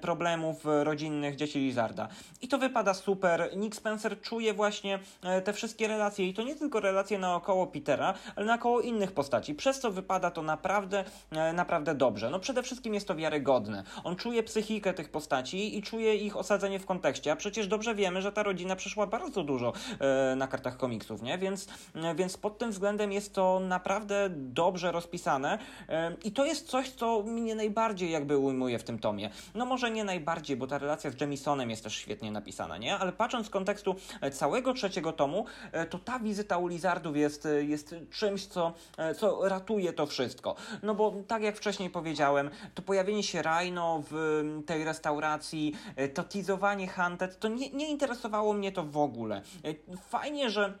problemów 0.00 0.64
rodzinnych 0.64 1.36
dzieci 1.36 1.58
Lizarda. 1.58 2.08
I 2.42 2.48
to 2.48 2.58
wypada 2.58 2.94
super. 2.94 3.50
Nick 3.56 3.74
Spencer 3.76 4.20
czuje 4.20 4.54
właśnie 4.54 4.98
e, 5.22 5.42
te 5.42 5.52
wszystkie 5.52 5.88
relacje 5.88 6.28
i 6.28 6.34
to 6.34 6.42
nie 6.42 6.56
tylko 6.56 6.80
relacje 6.80 7.18
naokoło 7.18 7.66
Petera, 7.66 8.14
ale 8.36 8.46
naokoło 8.46 8.80
innych 8.80 9.12
postaci. 9.12 9.54
Przez 9.54 9.80
co 9.80 9.90
wypada 9.90 10.30
to 10.30 10.42
naprawdę, 10.42 11.04
e, 11.30 11.52
naprawdę 11.52 11.94
dobrze. 11.94 12.30
No 12.30 12.38
przede 12.38 12.62
wszystkim 12.62 12.94
jest 12.94 13.08
to 13.08 13.14
wiarygodne. 13.14 13.84
On 14.04 14.16
czuje 14.16 14.42
psychikę 14.42 14.94
tych 14.94 15.10
postaci 15.10 15.78
i 15.78 15.82
czuje 15.82 16.16
ich 16.16 16.36
osadzenie 16.36 16.78
w 16.78 16.86
kontekście, 16.86 17.32
a 17.32 17.36
przecież 17.36 17.55
przecież 17.56 17.70
dobrze 17.70 17.94
wiemy, 17.94 18.22
że 18.22 18.32
ta 18.32 18.42
rodzina 18.42 18.76
przeszła 18.76 19.06
bardzo 19.06 19.44
dużo 19.44 19.72
e, 20.00 20.36
na 20.36 20.46
kartach 20.46 20.76
komiksów, 20.76 21.22
nie? 21.22 21.38
Więc, 21.38 21.68
e, 21.94 22.14
więc 22.14 22.36
pod 22.36 22.58
tym 22.58 22.70
względem 22.70 23.12
jest 23.12 23.34
to 23.34 23.60
naprawdę 23.60 24.28
dobrze 24.30 24.92
rozpisane 24.92 25.58
e, 25.88 26.16
i 26.24 26.32
to 26.32 26.44
jest 26.44 26.68
coś, 26.68 26.90
co 26.90 27.22
mnie 27.22 27.54
najbardziej 27.54 28.10
jakby 28.10 28.38
ujmuje 28.38 28.78
w 28.78 28.84
tym 28.84 28.98
tomie. 28.98 29.30
No 29.54 29.66
może 29.66 29.90
nie 29.90 30.04
najbardziej, 30.04 30.56
bo 30.56 30.66
ta 30.66 30.78
relacja 30.78 31.10
z 31.10 31.20
Jemisonem 31.20 31.70
jest 31.70 31.84
też 31.84 31.94
świetnie 31.94 32.30
napisana, 32.30 32.78
nie? 32.78 32.98
Ale 32.98 33.12
patrząc 33.12 33.46
z 33.46 33.50
kontekstu 33.50 33.94
całego 34.32 34.72
trzeciego 34.72 35.12
tomu, 35.12 35.46
to 35.90 35.98
ta 35.98 36.18
wizyta 36.18 36.58
u 36.58 36.66
Lizardów 36.66 37.16
jest, 37.16 37.48
jest 37.60 37.94
czymś, 38.10 38.46
co, 38.46 38.72
co 39.18 39.48
ratuje 39.48 39.92
to 39.92 40.06
wszystko. 40.06 40.54
No 40.82 40.94
bo 40.94 41.14
tak 41.26 41.42
jak 41.42 41.56
wcześniej 41.56 41.90
powiedziałem, 41.90 42.50
to 42.74 42.82
pojawienie 42.82 43.22
się 43.22 43.42
Rhino 43.42 44.02
w 44.10 44.42
tej 44.66 44.84
restauracji, 44.84 45.74
to 46.14 46.22
teasowanie 46.22 46.88
Hunted, 46.88 47.38
to 47.38 47.45
to 47.48 47.54
nie, 47.54 47.70
nie 47.70 47.88
interesowało 47.88 48.52
mnie 48.52 48.72
to 48.72 48.84
w 48.84 48.96
ogóle. 48.96 49.42
E, 49.64 49.96
fajnie, 49.96 50.50
że 50.50 50.78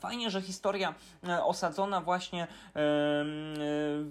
Fajnie, 0.00 0.30
że 0.30 0.42
historia 0.42 0.94
e, 1.28 1.44
osadzona 1.44 2.00
właśnie 2.00 2.46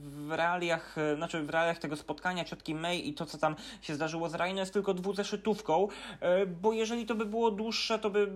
w 0.02 0.28
realiach, 0.32 0.98
e, 0.98 1.16
znaczy 1.16 1.44
w 1.44 1.50
realiach 1.50 1.80
tego 1.80 1.96
spotkania 1.96 2.46
ciotki 2.46 2.76
May 2.76 3.08
i 3.08 3.14
to, 3.14 3.26
co 3.26 3.38
tam 3.38 3.56
się 3.82 3.96
zdarzyło 3.96 4.30
z 4.30 4.36
Rhino 4.36 4.60
jest 4.60 4.74
tylko 4.74 4.94
dwuzeszytówką, 4.94 5.88
e, 6.20 6.46
bo 6.46 6.74
jeżeli 6.74 7.06
to 7.06 7.16
by 7.16 7.26
było 7.26 7.52
dłuższe, 7.52 8.00
to 8.00 8.10
by 8.10 8.28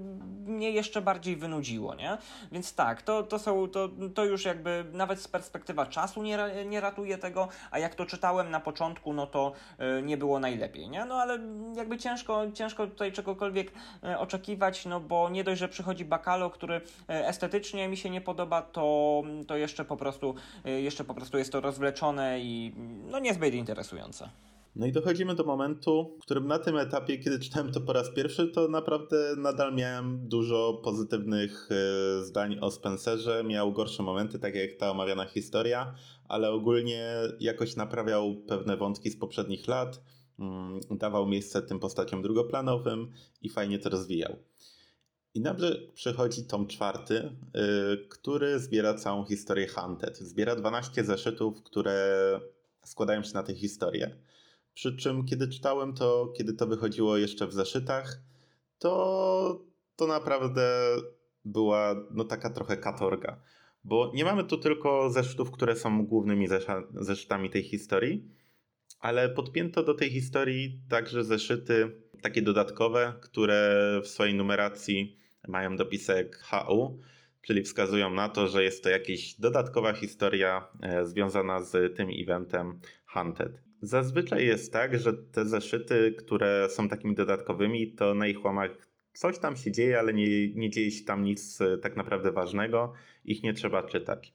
mnie 0.45 0.72
jeszcze 0.72 1.01
bardziej 1.01 1.36
wynudziło, 1.36 1.95
nie? 1.95 2.18
Więc 2.51 2.76
tak, 2.76 3.01
to, 3.01 3.24
to 3.24 3.39
są, 3.39 3.68
to, 3.68 3.89
to 4.16 4.26
już 4.26 4.45
jakby 4.45 4.86
nawet 4.93 5.22
z 5.22 5.28
perspektywa 5.28 5.86
czasu 5.86 6.24
nie, 6.24 6.38
nie 6.66 6.82
ratuje 6.82 7.18
tego, 7.18 7.47
a 7.72 7.80
jak 7.80 7.95
to 7.95 8.06
czytałem 8.06 8.51
na 8.51 8.60
początku, 8.60 9.14
no 9.14 9.28
to 9.28 9.51
nie 10.04 10.18
było 10.18 10.39
najlepiej, 10.39 10.89
nie? 10.89 11.06
No 11.06 11.16
ale 11.16 11.39
jakby 11.76 11.97
ciężko, 11.97 12.51
ciężko 12.54 12.88
tutaj 12.88 13.12
czegokolwiek 13.12 13.72
oczekiwać, 14.18 14.86
no 14.86 14.99
bo 14.99 15.30
nie 15.30 15.43
dość, 15.43 15.60
że 15.60 15.70
przychodzi 15.70 16.06
Bakalo, 16.06 16.49
który 16.49 16.82
estetycznie 17.44 17.88
mi 17.88 17.98
się 17.98 18.10
nie 18.10 18.22
podoba, 18.22 18.62
to, 18.62 19.24
to 19.48 19.58
jeszcze, 19.58 19.86
po 19.86 19.98
prostu, 19.98 20.36
jeszcze 20.66 21.04
po 21.04 21.14
prostu 21.14 21.38
jest 21.38 21.52
to 21.52 21.62
rozwleczone 21.62 22.39
i 22.39 22.74
no 23.12 23.20
niezbyt 23.20 23.54
interesujące. 23.54 24.30
No 24.76 24.86
i 24.86 24.91
dochodzimy 24.91 25.36
do 25.36 25.44
momentu, 25.44 26.18
w 26.22 26.26
którym 26.26 26.48
na 26.48 26.60
tym 26.60 26.78
etapie, 26.78 27.18
kiedy 27.18 27.39
czytałem 27.39 27.72
to 27.72 27.82
po 27.82 27.94
raz 27.94 28.10
pierwszy, 28.16 28.48
to 28.48 28.68
naprawdę 28.68 29.36
nadal 29.38 29.76
miałem 29.76 30.28
dużo 30.28 30.82
pozytywnych 30.84 31.70
e, 31.72 32.24
zdań 32.24 32.58
o 32.62 32.72
Spencerze. 32.72 33.44
Miał 33.44 33.72
gorsze 33.72 34.04
momenty, 34.04 34.39
tak 34.39 34.56
jak 34.56 34.74
ta 34.74 34.91
omawiana 34.91 35.26
historia, 35.26 35.96
ale 36.28 36.52
ogólnie 36.52 37.16
jakoś 37.39 37.76
naprawiał 37.76 38.36
pewne 38.48 38.78
wątki 38.78 39.10
z 39.10 39.18
poprzednich 39.18 39.68
lat, 39.68 40.02
mm, 40.39 40.80
dawał 40.91 41.28
miejsce 41.28 41.62
tym 41.62 41.80
postaciom 41.80 42.22
drugoplanowym 42.22 43.12
i 43.41 43.50
fajnie 43.50 43.80
to 43.80 43.89
rozwijał. 43.89 44.36
I 45.34 45.42
nagle 45.42 45.76
przychodzi 45.94 46.44
tom 46.46 46.68
czwarty, 46.68 47.14
yy, 47.54 48.08
który 48.10 48.60
zbiera 48.60 48.94
całą 48.94 49.26
historię 49.26 49.68
Hunted. 49.68 50.18
Zbiera 50.18 50.56
12 50.56 51.04
zeszytów, 51.04 51.64
które 51.64 52.40
składają 52.84 53.24
się 53.24 53.34
na 53.34 53.44
tę 53.44 53.56
historię. 53.56 54.16
Przy 54.74 54.98
czym, 54.98 55.26
kiedy 55.26 55.48
czytałem 55.48 55.94
to, 55.94 56.34
kiedy 56.38 56.54
to 56.54 56.68
wychodziło 56.68 57.18
jeszcze 57.18 57.48
w 57.48 57.54
zeszytach, 57.54 58.22
to, 58.80 59.66
to 59.96 60.08
naprawdę 60.08 60.96
była 61.46 61.96
no, 62.12 62.24
taka 62.24 62.50
trochę 62.50 62.78
katorga. 62.78 63.42
Bo 63.84 64.12
nie 64.16 64.26
mamy 64.26 64.44
tu 64.44 64.58
tylko 64.58 65.10
zeszytów, 65.10 65.52
które 65.52 65.76
są 65.76 66.06
głównymi 66.06 66.48
zeszytami 66.94 67.50
tej 67.50 67.64
historii, 67.64 68.30
ale 69.00 69.30
podpięto 69.30 69.84
do 69.84 69.94
tej 69.94 70.10
historii 70.10 70.82
także 70.90 71.24
zeszyty 71.24 72.02
takie 72.22 72.42
dodatkowe, 72.42 73.14
które 73.22 74.00
w 74.04 74.08
swojej 74.08 74.34
numeracji 74.34 75.22
mają 75.48 75.76
dopisek 75.76 76.38
HU, 76.38 77.00
czyli 77.41 77.64
wskazują 77.64 78.10
na 78.10 78.30
to, 78.30 78.48
że 78.48 78.64
jest 78.64 78.84
to 78.84 78.89
jakaś 78.89 79.36
dodatkowa 79.39 79.94
historia 79.94 80.68
e, 80.82 81.06
związana 81.06 81.64
z 81.64 81.96
tym 81.96 82.10
eventem 82.22 82.80
Hunted. 83.08 83.62
Zazwyczaj 83.82 84.46
jest 84.46 84.74
tak, 84.74 85.00
że 85.00 85.14
te 85.14 85.46
zeszyty, 85.46 86.16
które 86.20 86.68
są 86.70 86.89
takimi 86.89 87.16
dodatkowymi, 87.16 87.91
to 87.91 88.14
na 88.14 88.28
ich 88.28 88.46
łamach 88.46 88.72
coś 89.14 89.39
tam 89.39 89.56
się 89.56 89.72
dzieje, 89.72 90.00
ale 90.00 90.14
nie, 90.14 90.54
nie 90.54 90.70
dzieje 90.70 90.91
się 90.91 91.06
tam 91.06 91.24
nic 91.24 91.62
e, 91.62 91.78
tak 91.78 91.96
naprawdę 91.96 92.32
ważnego, 92.32 92.94
ich 93.26 93.44
nie 93.44 93.54
trzeba 93.54 93.84
czytać. 93.84 94.34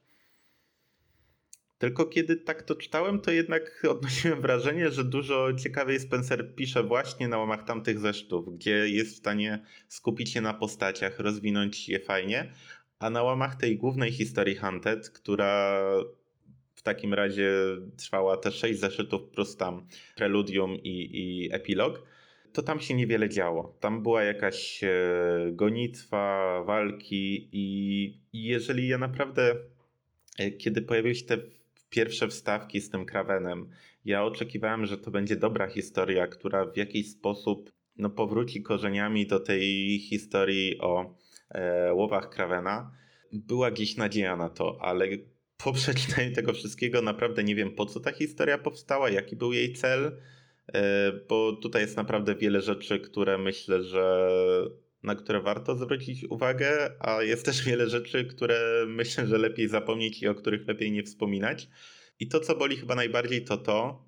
Tylko 1.79 2.05
kiedy 2.05 2.35
tak 2.35 2.63
to 2.63 2.75
czytałem, 2.75 3.19
to 3.19 3.31
jednak 3.31 3.81
odnosiłem 3.91 4.41
wrażenie, 4.41 4.89
że 4.89 5.03
dużo 5.03 5.53
ciekawiej 5.53 5.99
Spencer 5.99 6.55
pisze 6.55 6.83
właśnie 6.83 7.27
na 7.27 7.37
łamach 7.37 7.63
tamtych 7.63 7.99
zesztów, 7.99 8.55
gdzie 8.55 8.89
jest 8.89 9.13
w 9.13 9.17
stanie 9.17 9.65
skupić 9.87 10.29
się 10.29 10.41
na 10.41 10.53
postaciach, 10.53 11.19
rozwinąć 11.19 11.89
je 11.89 11.99
fajnie, 11.99 12.51
a 12.99 13.09
na 13.09 13.23
łamach 13.23 13.55
tej 13.55 13.77
głównej 13.77 14.11
historii 14.11 14.55
Hunted, 14.55 15.09
która 15.09 15.81
w 16.75 16.81
takim 16.81 17.13
razie 17.13 17.51
trwała 17.97 18.37
te 18.37 18.51
sześć 18.51 18.79
zeszytów 18.79 19.21
plus 19.23 19.57
tam 19.57 19.87
preludium 20.15 20.75
i, 20.75 21.09
i 21.13 21.53
epilog, 21.53 22.03
to 22.53 22.61
tam 22.61 22.79
się 22.79 22.93
niewiele 22.93 23.29
działo. 23.29 23.77
Tam 23.79 24.03
była 24.03 24.23
jakaś 24.23 24.83
e, 24.83 24.89
gonitwa, 25.51 26.63
walki 26.63 27.49
i, 27.51 28.17
jeżeli 28.33 28.87
ja 28.87 28.97
naprawdę, 28.97 29.55
e, 30.39 30.51
kiedy 30.51 30.81
pojawiły 30.81 31.15
się 31.15 31.25
te 31.25 31.37
pierwsze 31.89 32.27
wstawki 32.27 32.81
z 32.81 32.89
tym 32.89 33.05
Kravenem. 33.05 33.69
Ja 34.05 34.23
oczekiwałem, 34.23 34.85
że 34.85 34.97
to 34.97 35.11
będzie 35.11 35.35
dobra 35.35 35.67
historia, 35.67 36.27
która 36.27 36.65
w 36.65 36.77
jakiś 36.77 37.11
sposób 37.11 37.71
no, 37.97 38.09
powróci 38.09 38.61
korzeniami 38.61 39.27
do 39.27 39.39
tej 39.39 39.99
historii 39.99 40.79
o 40.79 41.15
e, 41.49 41.93
łowach 41.93 42.29
Kravena. 42.29 42.91
była 43.31 43.71
gdzieś 43.71 43.97
nadzieja 43.97 44.35
na 44.35 44.49
to, 44.49 44.77
ale 44.81 45.07
po 45.63 45.73
przeczytaniu 45.73 46.31
tego 46.35 46.53
wszystkiego 46.53 47.01
naprawdę 47.01 47.43
nie 47.43 47.55
wiem 47.55 47.75
po 47.75 47.85
co 47.85 47.99
ta 47.99 48.11
historia 48.11 48.57
powstała, 48.57 49.09
jaki 49.09 49.35
był 49.35 49.53
jej 49.53 49.73
cel, 49.73 50.17
e, 50.73 51.11
bo 51.29 51.53
tutaj 51.53 51.81
jest 51.81 51.97
naprawdę 51.97 52.35
wiele 52.35 52.61
rzeczy, 52.61 52.99
które 52.99 53.37
myślę, 53.37 53.83
że 53.83 54.29
na 55.03 55.15
które 55.15 55.41
warto 55.41 55.75
zwrócić 55.75 56.23
uwagę, 56.23 56.91
a 56.99 57.23
jest 57.23 57.45
też 57.45 57.65
wiele 57.65 57.89
rzeczy, 57.89 58.25
które 58.25 58.59
myślę, 58.87 59.27
że 59.27 59.37
lepiej 59.37 59.67
zapomnieć 59.67 60.21
i 60.21 60.27
o 60.27 60.35
których 60.35 60.67
lepiej 60.67 60.91
nie 60.91 61.03
wspominać. 61.03 61.69
I 62.19 62.27
to, 62.27 62.39
co 62.39 62.55
boli 62.55 62.77
chyba 62.77 62.95
najbardziej, 62.95 63.43
to 63.43 63.57
to, 63.57 64.05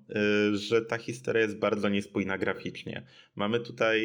y, 0.52 0.56
że 0.56 0.82
ta 0.82 0.98
historia 0.98 1.42
jest 1.42 1.58
bardzo 1.58 1.88
niespójna 1.88 2.38
graficznie. 2.38 3.06
Mamy 3.34 3.60
tutaj 3.60 4.02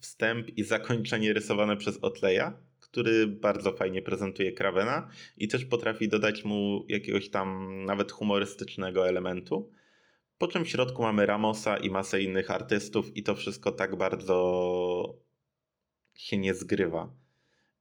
wstęp 0.00 0.58
i 0.58 0.64
zakończenie 0.64 1.32
rysowane 1.32 1.76
przez 1.76 1.98
Otleja, 1.98 2.56
który 2.80 3.26
bardzo 3.26 3.72
fajnie 3.72 4.02
prezentuje 4.02 4.52
Kravena 4.52 5.10
i 5.36 5.48
też 5.48 5.64
potrafi 5.64 6.08
dodać 6.08 6.44
mu 6.44 6.84
jakiegoś 6.88 7.30
tam 7.30 7.76
nawet 7.84 8.12
humorystycznego 8.12 9.08
elementu. 9.08 9.72
Po 10.38 10.48
czym 10.48 10.64
w 10.64 10.68
środku 10.68 11.02
mamy 11.02 11.26
Ramosa 11.26 11.76
i 11.76 11.90
masę 11.90 12.22
innych 12.22 12.50
artystów, 12.50 13.16
i 13.16 13.22
to 13.22 13.34
wszystko 13.34 13.72
tak 13.72 13.96
bardzo 13.96 15.29
się 16.20 16.38
nie 16.38 16.54
zgrywa. 16.54 17.19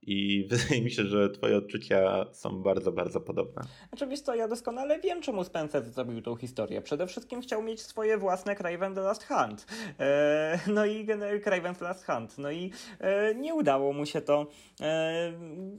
I 0.01 0.47
wydaje 0.49 0.81
mi 0.81 0.91
się, 0.91 1.03
że 1.03 1.29
twoje 1.29 1.57
odczucia 1.57 2.25
są 2.31 2.61
bardzo, 2.61 2.91
bardzo 2.91 3.21
podobne. 3.21 3.61
Oczywiście 3.91 4.25
to 4.25 4.35
ja 4.35 4.47
doskonale 4.47 4.99
wiem, 4.99 5.21
czemu 5.21 5.43
Spencer 5.43 5.85
zrobił 5.85 6.21
tą 6.21 6.35
historię. 6.35 6.81
Przede 6.81 7.07
wszystkim 7.07 7.41
chciał 7.41 7.63
mieć 7.63 7.81
swoje 7.81 8.17
własne 8.17 8.55
Craven 8.55 8.95
The 8.95 9.01
Last 9.01 9.27
Hunt. 9.27 9.65
Eee, 9.99 10.59
no 10.67 10.85
i 10.85 11.07
Craven 11.43 11.75
The 11.75 11.85
Last 11.85 12.05
Hunt. 12.05 12.37
No 12.37 12.51
i 12.51 12.71
e, 12.99 13.35
nie 13.35 13.55
udało 13.55 13.93
mu 13.93 14.05
się 14.05 14.21
to. 14.21 14.47
E, 14.81 15.33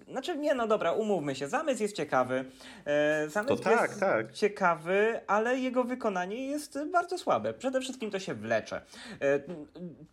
znaczy, 0.09 0.39
nie, 0.39 0.55
no 0.55 0.67
dobra, 0.67 0.93
umówmy 0.93 1.35
się. 1.35 1.49
Zamysł 1.49 1.83
jest 1.83 1.97
ciekawy. 1.97 2.45
E, 2.85 3.29
zamysł 3.29 3.57
to 3.57 3.63
tak, 3.63 3.89
jest 3.89 4.01
tak. 4.01 4.33
ciekawy, 4.33 5.21
ale 5.27 5.59
jego 5.59 5.85
wykonanie 5.85 6.47
jest 6.47 6.79
bardzo 6.93 7.19
słabe. 7.19 7.55
Przede 7.55 7.81
wszystkim 7.81 8.11
to 8.11 8.19
się 8.19 8.35
wlecze. 8.35 8.83
E, 9.21 9.41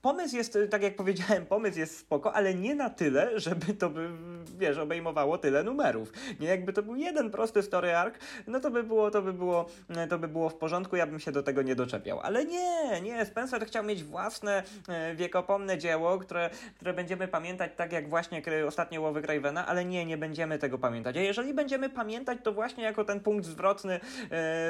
pomysł 0.02 0.36
jest, 0.36 0.58
tak 0.70 0.84
jak 0.84 0.96
powiedziałem, 0.96 1.46
pomysł 1.46 1.80
jest 1.80 1.98
spoko, 1.98 2.34
ale 2.34 2.54
nie 2.54 2.76
na 2.76 2.90
tyle, 2.90 3.40
żeby 3.40 3.74
to 3.74 3.90
by, 3.98 4.10
wiesz, 4.58 4.78
obejmowało 4.78 5.38
tyle 5.38 5.64
numerów. 5.64 6.12
Nie 6.40 6.48
jakby 6.48 6.74
to 6.74 6.84
był 6.84 6.96
jeden 6.96 7.32
prosty 7.32 7.64
story 7.64 7.96
arc, 7.96 8.16
no 8.48 8.60
to 8.60 8.72
by 8.72 8.84
było, 8.84 9.12
to 9.12 9.22
by 9.22 9.34
było, 9.34 9.66
to 10.10 10.20
by 10.20 10.28
było 10.28 10.50
w 10.50 10.56
porządku, 10.56 10.96
ja 10.96 11.08
bym 11.08 11.20
się 11.20 11.32
do 11.32 11.44
tego 11.44 11.62
nie 11.62 11.76
doczepiał. 11.76 12.20
Ale 12.20 12.46
nie, 12.46 13.02
nie, 13.02 13.26
Spencer 13.26 13.66
chciał 13.66 13.84
mieć 13.84 14.04
własne 14.04 14.64
e, 14.88 15.16
wiekopomne 15.16 15.78
dzieło, 15.78 16.18
które, 16.18 16.50
które 16.76 16.94
będziemy 16.94 17.28
pamiętać 17.28 17.72
tak 17.76 17.92
jak 17.92 18.10
właśnie 18.10 18.42
ostatnie 18.68 19.02
łowy 19.02 19.22
Cravena, 19.22 19.68
ale 19.68 19.86
nie, 19.86 20.06
nie 20.06 20.18
będziemy 20.18 20.60
tego 20.60 20.78
pamiętać. 20.78 21.18
A 21.18 21.22
jeżeli 21.22 21.54
będziemy 21.54 21.90
pamiętać, 21.90 22.38
to 22.44 22.54
właśnie 22.54 22.84
jako 22.84 23.06
ten 23.06 23.20
punkt 23.20 23.46
zwrotny 23.46 23.94
e, 23.94 24.00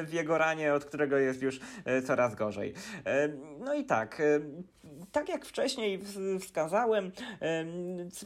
w 0.04 0.10
jego 0.14 0.38
ranie, 0.38 0.74
od 0.74 0.86
którego 0.86 1.18
jest 1.18 1.42
już 1.42 1.60
e, 1.86 2.02
coraz 2.02 2.36
gorzej. 2.36 2.74
No 3.60 3.74
i 3.74 3.86
tak, 3.86 4.22
tak 5.12 5.30
jak 5.30 5.46
wcześniej 5.46 6.00
wskazałem, 6.40 7.12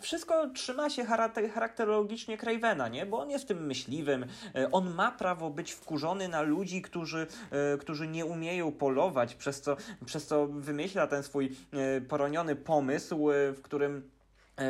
wszystko 0.01 0.49
trzyma 0.49 0.89
się 0.89 1.05
charakterologicznie 1.53 2.37
Cravena, 2.37 2.87
nie? 2.87 3.05
Bo 3.05 3.19
on 3.19 3.29
jest 3.29 3.47
tym 3.47 3.65
myśliwym, 3.65 4.25
e, 4.55 4.71
on 4.71 4.93
ma 4.93 5.11
prawo 5.11 5.49
być 5.49 5.71
wkurzony 5.71 6.27
na 6.27 6.41
ludzi, 6.41 6.81
którzy, 6.81 7.27
e, 7.51 7.77
którzy 7.77 8.07
nie 8.07 8.25
umieją 8.25 8.71
polować, 8.71 9.35
przez 9.35 9.61
co, 9.61 9.77
przez 10.05 10.27
co 10.27 10.47
wymyśla 10.47 11.07
ten 11.07 11.23
swój 11.23 11.51
e, 11.73 12.01
poroniony 12.01 12.55
pomysł, 12.55 13.27
w 13.53 13.59
którym 13.61 14.09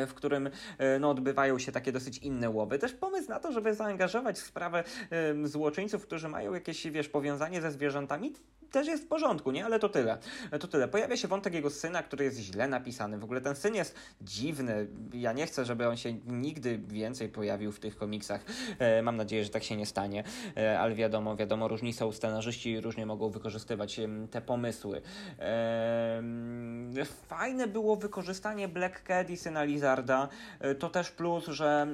w 0.06 0.14
którym 0.14 0.50
no, 1.00 1.10
odbywają 1.10 1.58
się 1.58 1.72
takie 1.72 1.92
dosyć 1.92 2.18
inne 2.18 2.50
łowy. 2.50 2.78
Też 2.78 2.92
pomysł 2.92 3.28
na 3.28 3.40
to, 3.40 3.52
żeby 3.52 3.74
zaangażować 3.74 4.38
w 4.38 4.46
sprawę 4.46 4.84
złoczyńców, 5.44 6.02
którzy 6.02 6.28
mają 6.28 6.54
jakieś, 6.54 6.86
wiesz, 6.86 7.08
powiązanie 7.08 7.60
ze 7.60 7.70
zwierzętami, 7.70 8.32
też 8.72 8.86
jest 8.86 9.04
w 9.04 9.06
porządku, 9.06 9.50
nie? 9.50 9.64
Ale 9.64 9.78
to 9.78 9.88
tyle. 9.88 10.18
To 10.60 10.68
tyle. 10.68 10.88
Pojawia 10.88 11.16
się 11.16 11.28
wątek 11.28 11.54
jego 11.54 11.70
syna, 11.70 12.02
który 12.02 12.24
jest 12.24 12.38
źle 12.38 12.68
napisany. 12.68 13.18
W 13.18 13.24
ogóle 13.24 13.40
ten 13.40 13.56
syn 13.56 13.74
jest 13.74 13.94
dziwny. 14.20 14.86
Ja 15.12 15.32
nie 15.32 15.46
chcę, 15.46 15.64
żeby 15.64 15.88
on 15.88 15.96
się 15.96 16.12
nigdy 16.26 16.78
więcej 16.78 17.28
pojawił 17.28 17.72
w 17.72 17.80
tych 17.80 17.96
komiksach. 17.96 18.44
E, 18.78 19.02
mam 19.02 19.16
nadzieję, 19.16 19.44
że 19.44 19.50
tak 19.50 19.64
się 19.64 19.76
nie 19.76 19.86
stanie. 19.86 20.24
E, 20.56 20.80
ale 20.80 20.94
wiadomo, 20.94 21.36
wiadomo, 21.36 21.68
różni 21.68 21.92
są 21.92 22.12
scenarzyści, 22.12 22.80
różnie 22.80 23.06
mogą 23.06 23.30
wykorzystywać 23.30 24.00
te 24.30 24.40
pomysły. 24.40 25.02
E, 25.38 26.22
fajne 27.26 27.66
było 27.66 27.96
wykorzystanie 27.96 28.68
Black 28.68 29.02
Cat 29.02 29.30
i 29.30 29.36
syna 29.36 29.64
Lizarda. 29.64 30.28
E, 30.60 30.74
to 30.74 30.90
też 30.90 31.10
plus, 31.10 31.46
że, 31.46 31.86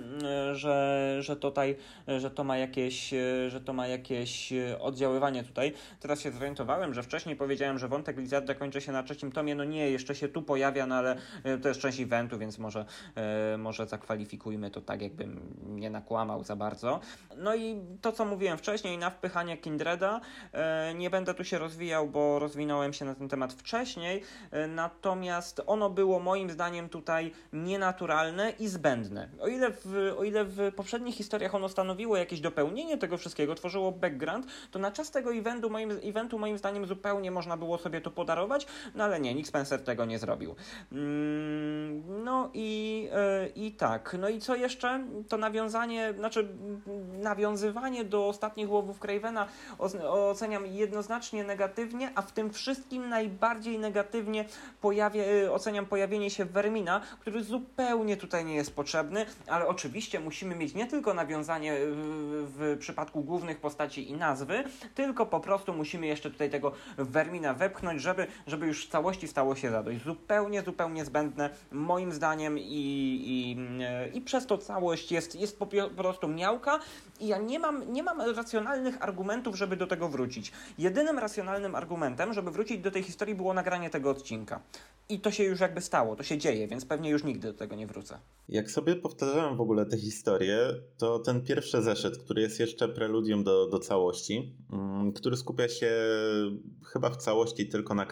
że, 0.53 1.17
że 1.21 1.37
tutaj, 1.37 1.77
że 2.19 2.31
to 2.31 2.45
ma 2.45 2.57
jakieś, 2.57 3.15
że 3.49 3.61
to 3.65 3.73
ma 3.73 3.87
jakieś 3.87 4.53
oddziaływanie 4.81 5.45
tutaj. 5.45 5.73
Teraz 6.01 6.21
się 6.21 6.31
zorientowałem, 6.31 6.68
że 6.91 7.03
wcześniej 7.03 7.37
powiedziałem, 7.37 7.79
że 7.79 7.89
wątek 7.89 8.19
Lizarda 8.19 8.55
kończy 8.55 8.81
się 8.81 8.93
na 8.93 9.03
trzecim 9.03 9.33
tomie. 9.33 9.55
No 9.55 9.65
nie, 9.65 9.91
jeszcze 9.91 10.15
się 10.15 10.29
tu 10.29 10.43
pojawia, 10.43 10.87
no 10.87 10.95
ale 10.95 11.17
e, 11.45 11.59
to 11.59 11.69
jest 11.69 11.81
część 11.81 12.01
eventu, 12.01 12.39
więc 12.39 12.59
może, 12.59 12.85
e, 13.15 13.57
może 13.59 13.87
zakwalifikujmy 13.87 14.71
to 14.71 14.81
tak, 14.81 15.03
jakbym 15.03 15.41
nie 15.67 15.91
nakłamał 15.91 16.45
za 16.45 16.57
bardzo. 16.57 17.01
No 17.37 17.55
i 17.55 17.81
to, 18.01 18.13
co 18.13 18.25
mówiłem 18.25 18.59
wcześniej, 18.59 18.99
na 18.99 19.11
wpychanie 19.11 19.57
Kindreda, 19.57 20.21
e, 20.53 20.95
nie 20.95 21.11
będę 21.11 21.35
tu 21.35 21.45
się 21.45 21.59
rozwijał, 21.59 22.09
bo 22.09 22.39
rozwinąłem 22.39 22.93
się 22.93 23.05
na 23.05 23.15
ten 23.15 23.29
temat 23.29 23.53
wcześniej, 23.53 24.23
natomiast 24.69 25.63
ono 25.67 25.91
było 25.91 26.21
moim 26.21 26.51
zdaniem 26.51 26.89
tutaj 26.89 27.33
nienaturalne 27.53 28.51
i 28.51 28.69
zbędne. 28.69 29.29
O 29.41 29.49
ile 29.49 29.71
w, 29.71 30.15
o 30.19 30.25
ile 30.25 30.45
w 30.45 30.73
poprzednich 30.77 31.15
historiach 31.15 31.55
ono 31.55 31.69
stanowiło 31.69 32.17
jakieś 32.17 32.41
dopełnienie 32.41 32.99
tego 32.99 33.19
wszystkiego, 33.19 33.55
tworzyło 33.55 33.93
background, 33.93 34.47
to 34.71 34.79
na 34.79 34.93
czas 34.93 35.11
tego 35.11 35.35
eventu 35.35 35.71
moim, 35.71 35.91
eventu 36.03 36.39
moim 36.39 36.58
zdaniem 36.59 36.87
zupełnie 36.87 37.31
można 37.31 37.57
było 37.57 37.79
sobie 37.79 38.01
to 38.01 38.11
podarować, 38.11 38.67
no 38.95 39.05
ale 39.05 39.21
nie, 39.21 39.35
Nick 39.35 39.49
Spencer 39.49 39.85
tego 39.85 40.05
nie 40.05 40.19
zrobił. 40.19 40.55
Mm, 40.93 42.25
no 42.25 42.51
i, 42.55 43.03
yy, 43.43 43.49
i 43.65 43.73
tak, 43.73 44.17
no 44.19 44.29
i 44.29 44.41
co 44.41 44.55
jeszcze? 44.55 45.05
To 45.29 45.37
nawiązanie, 45.37 46.15
znaczy 46.17 46.49
nawiązywanie 47.13 48.05
do 48.05 48.29
ostatnich 48.29 48.71
łowów 48.71 48.99
Cravena 48.99 49.47
oceniam 50.09 50.67
jednoznacznie 50.67 51.45
negatywnie, 51.45 52.11
a 52.15 52.23
w 52.23 52.33
tym 52.33 52.53
wszystkim 52.53 53.09
najbardziej 53.09 53.79
negatywnie 53.79 54.45
pojawia, 54.81 55.25
yy, 55.25 55.53
oceniam 55.53 55.87
pojawienie 55.87 56.31
się 56.31 56.45
Vermina, 56.45 57.01
który 57.21 57.45
zupełnie 57.45 58.17
tutaj 58.17 58.45
nie 58.45 58.55
jest 58.55 58.77
potrzebny, 58.77 59.27
ale 59.47 59.67
oczywiście 59.67 60.21
musimy 60.21 60.55
mieć 60.55 60.75
nie 60.75 60.87
tylko 60.87 61.15
nawiązanie 61.15 61.77
w, 61.81 62.55
w 62.59 62.79
przypadku 62.79 63.23
głównych 63.23 63.61
postaci 63.61 64.11
i 64.11 64.13
nazwy, 64.13 64.65
tylko 64.95 65.27
po 65.27 65.41
prostu 65.41 65.75
musimy 65.75 66.07
jeszcze 66.07 66.31
tutaj 66.31 66.48
tego 66.51 66.73
Vermina 66.99 67.55
wepchnąć, 67.55 68.03
żeby, 68.03 68.27
żeby 68.47 68.67
już 68.67 68.87
w 68.87 68.91
całości 68.91 69.29
stało 69.29 69.55
się 69.55 69.71
zadość. 69.71 70.05
Zupełnie, 70.05 70.63
zupełnie 70.63 71.05
zbędne 71.05 71.51
moim 71.73 72.13
zdaniem 72.13 72.59
i, 72.59 72.63
i, 72.65 73.57
e, 73.83 74.09
i 74.09 74.21
przez 74.21 74.47
to 74.47 74.59
całość 74.59 75.13
jest, 75.13 75.35
jest 75.35 75.59
po 75.59 75.67
prostu 75.97 76.29
miałka 76.29 76.79
i 77.21 77.27
ja 77.27 77.39
nie 77.39 77.59
mam, 77.59 77.93
nie 77.93 78.03
mam 78.03 78.21
racjonalnych 78.21 79.03
argumentów, 79.03 79.57
żeby 79.57 79.77
do 79.77 79.87
tego 79.87 80.09
wrócić. 80.09 80.53
Jedynym 80.79 81.19
racjonalnym 81.19 81.75
argumentem, 81.75 82.33
żeby 82.33 82.51
wrócić 82.51 82.81
do 82.81 82.91
tej 82.91 83.03
historii 83.03 83.35
było 83.35 83.55
nagranie 83.55 83.91
tego 83.91 84.11
odcinka. 84.11 84.61
I 85.09 85.21
to 85.21 85.31
się 85.31 85.45
już 85.45 85.61
jakby 85.61 85.81
stało, 85.81 86.17
to 86.17 86.23
się 86.23 86.39
dzieje, 86.39 86.69
więc 86.69 86.85
pewnie 86.85 87.11
już 87.11 87.25
nigdy 87.25 87.53
do 87.53 87.59
tego 87.59 87.77
nie 87.77 87.87
wrócę. 87.87 88.19
Jak 88.49 88.71
sobie 88.71 88.97
powtarzałem 88.97 89.57
w 89.57 89.61
ogóle 89.61 89.87
tę 89.87 89.99
historię, 89.99 90.59
to 90.99 91.19
ten 91.19 91.43
pierwszy 91.43 91.83
zeszyt, 91.83 92.19
który 92.19 92.43
jest 92.43 92.61
jeszcze 92.61 92.89
preludium 92.89 93.45
do, 93.45 93.67
do 93.67 93.79
całości, 93.79 94.53
mm, 94.73 95.13
który 95.13 95.37
skupia 95.37 95.69
się 95.69 95.91
chyba 96.93 97.11
w 97.11 97.17
całości 97.17 97.69
tylko 97.69 97.95
na 97.95 98.07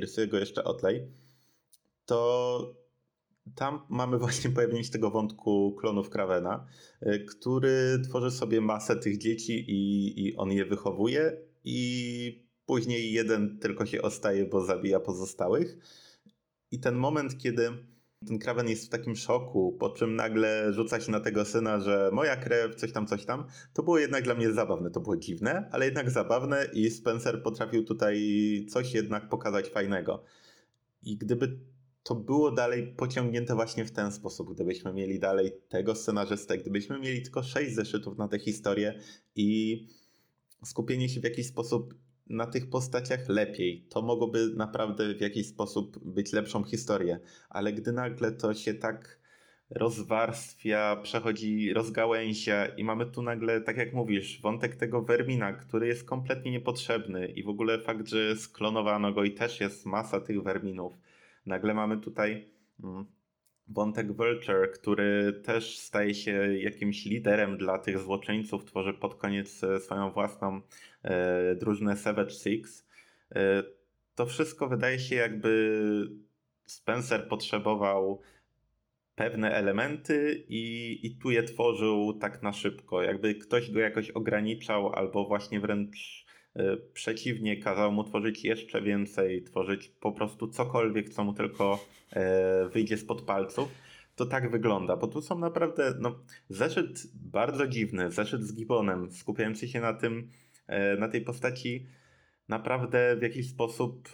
rysuje 0.00 0.28
go 0.28 0.38
jeszcze 0.38 0.64
Otley, 0.64 1.06
to 2.04 2.80
tam 3.54 3.80
mamy 3.88 4.18
właśnie 4.24 4.50
pojawienie 4.50 4.84
się 4.84 4.90
tego 4.90 5.10
wątku 5.10 5.76
klonów 5.80 6.10
Krawena, 6.10 6.66
y, 7.02 7.24
który 7.24 8.00
tworzy 8.04 8.30
sobie 8.30 8.60
masę 8.60 8.96
tych 8.96 9.18
dzieci 9.18 9.64
i, 9.70 10.26
i 10.26 10.36
on 10.36 10.52
je 10.52 10.64
wychowuje 10.64 11.36
i 11.64 12.50
później 12.66 13.12
jeden 13.12 13.58
tylko 13.58 13.86
się 13.86 14.02
ostaje, 14.02 14.46
bo 14.46 14.64
zabija 14.64 15.00
pozostałych. 15.00 15.76
I 16.70 16.80
ten 16.80 16.94
moment, 16.94 17.38
kiedy 17.38 17.70
ten 18.26 18.38
Kraven 18.38 18.68
jest 18.68 18.86
w 18.86 18.88
takim 18.88 19.16
szoku, 19.16 19.76
po 19.80 19.90
czym 19.90 20.16
nagle 20.16 20.72
rzuca 20.72 21.00
się 21.00 21.12
na 21.12 21.20
tego 21.20 21.44
syna, 21.44 21.80
że 21.80 22.10
moja 22.12 22.36
krew, 22.36 22.74
coś 22.76 22.92
tam, 22.92 23.06
coś 23.06 23.24
tam, 23.24 23.44
to 23.72 23.82
było 23.82 23.98
jednak 23.98 24.24
dla 24.24 24.34
mnie 24.34 24.52
zabawne. 24.52 24.90
To 24.90 25.00
było 25.00 25.16
dziwne, 25.16 25.68
ale 25.72 25.84
jednak 25.84 26.10
zabawne 26.10 26.66
i 26.72 26.90
Spencer 26.90 27.42
potrafił 27.42 27.84
tutaj 27.84 28.16
coś 28.70 28.94
jednak 28.94 29.28
pokazać 29.28 29.68
fajnego. 29.68 30.24
I 31.02 31.16
gdyby 31.16 31.58
to 32.02 32.14
było 32.14 32.52
dalej 32.52 32.94
pociągnięte 32.96 33.54
właśnie 33.54 33.84
w 33.84 33.90
ten 33.90 34.12
sposób, 34.12 34.54
gdybyśmy 34.54 34.92
mieli 34.92 35.18
dalej 35.18 35.52
tego 35.68 35.94
scenarzystę, 35.94 36.58
gdybyśmy 36.58 36.98
mieli 36.98 37.22
tylko 37.22 37.42
sześć 37.42 37.74
zeszytów 37.74 38.18
na 38.18 38.28
tę 38.28 38.38
historię 38.38 39.00
i 39.36 39.86
skupienie 40.64 41.08
się 41.08 41.20
w 41.20 41.24
jakiś 41.24 41.46
sposób 41.46 41.94
na 42.30 42.46
tych 42.46 42.70
postaciach 42.70 43.28
lepiej. 43.28 43.86
To 43.90 44.02
mogłoby 44.02 44.50
naprawdę 44.56 45.14
w 45.14 45.20
jakiś 45.20 45.46
sposób 45.46 45.98
być 46.04 46.32
lepszą 46.32 46.64
historię, 46.64 47.20
ale 47.48 47.72
gdy 47.72 47.92
nagle 47.92 48.32
to 48.32 48.54
się 48.54 48.74
tak 48.74 49.20
rozwarstwia, 49.70 50.96
przechodzi 51.02 51.72
rozgałęzia 51.72 52.66
i 52.66 52.84
mamy 52.84 53.06
tu 53.06 53.22
nagle, 53.22 53.60
tak 53.60 53.76
jak 53.76 53.92
mówisz, 53.92 54.40
wątek 54.40 54.76
tego 54.76 55.02
Vermina, 55.02 55.52
który 55.52 55.86
jest 55.86 56.04
kompletnie 56.04 56.50
niepotrzebny 56.50 57.26
i 57.26 57.42
w 57.42 57.48
ogóle 57.48 57.78
fakt, 57.78 58.08
że 58.08 58.36
sklonowano 58.36 59.12
go 59.12 59.24
i 59.24 59.30
też 59.30 59.60
jest 59.60 59.86
masa 59.86 60.20
tych 60.20 60.42
Verminów. 60.42 60.92
Nagle 61.46 61.74
mamy 61.74 62.00
tutaj 62.00 62.52
mm, 62.84 63.06
wątek 63.70 64.12
Vulture, 64.12 64.70
który 64.72 65.32
też 65.32 65.78
staje 65.78 66.14
się 66.14 66.58
jakimś 66.58 67.04
liderem 67.04 67.58
dla 67.58 67.78
tych 67.78 67.98
złoczyńców, 67.98 68.64
tworzy 68.64 68.92
pod 68.92 69.14
koniec 69.14 69.64
e, 69.64 69.80
swoją 69.80 70.10
własną 70.10 70.60
e, 71.02 71.54
drużynę 71.54 71.96
Savage 71.96 72.30
Six. 72.30 72.86
E, 73.34 73.62
to 74.14 74.26
wszystko 74.26 74.68
wydaje 74.68 74.98
się 74.98 75.16
jakby 75.16 75.80
Spencer 76.66 77.28
potrzebował 77.28 78.20
pewne 79.14 79.54
elementy 79.54 80.44
i, 80.48 80.98
i 81.02 81.16
tu 81.16 81.30
je 81.30 81.42
tworzył 81.42 82.18
tak 82.20 82.42
na 82.42 82.52
szybko. 82.52 83.02
Jakby 83.02 83.34
ktoś 83.34 83.70
go 83.70 83.80
jakoś 83.80 84.10
ograniczał, 84.10 84.92
albo 84.92 85.24
właśnie 85.24 85.60
wręcz 85.60 86.26
przeciwnie, 86.92 87.56
kazał 87.56 87.92
mu 87.92 88.04
tworzyć 88.04 88.44
jeszcze 88.44 88.82
więcej, 88.82 89.42
tworzyć 89.42 89.88
po 89.88 90.12
prostu 90.12 90.48
cokolwiek, 90.48 91.08
co 91.08 91.24
mu 91.24 91.34
tylko 91.34 91.84
e, 92.12 92.68
wyjdzie 92.68 92.96
spod 92.96 93.22
palców. 93.22 93.68
To 94.16 94.26
tak 94.26 94.50
wygląda, 94.50 94.96
bo 94.96 95.06
tu 95.06 95.22
są 95.22 95.38
naprawdę 95.38 95.94
no, 96.00 96.24
zeszyt 96.48 97.02
bardzo 97.14 97.66
dziwny, 97.66 98.10
zeszyt 98.10 98.42
z 98.42 98.54
Gibbonem, 98.54 99.10
skupiający 99.12 99.68
się 99.68 99.80
na 99.80 99.94
tym, 99.94 100.28
e, 100.66 100.96
na 100.96 101.08
tej 101.08 101.20
postaci 101.20 101.86
naprawdę 102.48 103.16
w 103.16 103.22
jakiś 103.22 103.50
sposób 103.50 104.08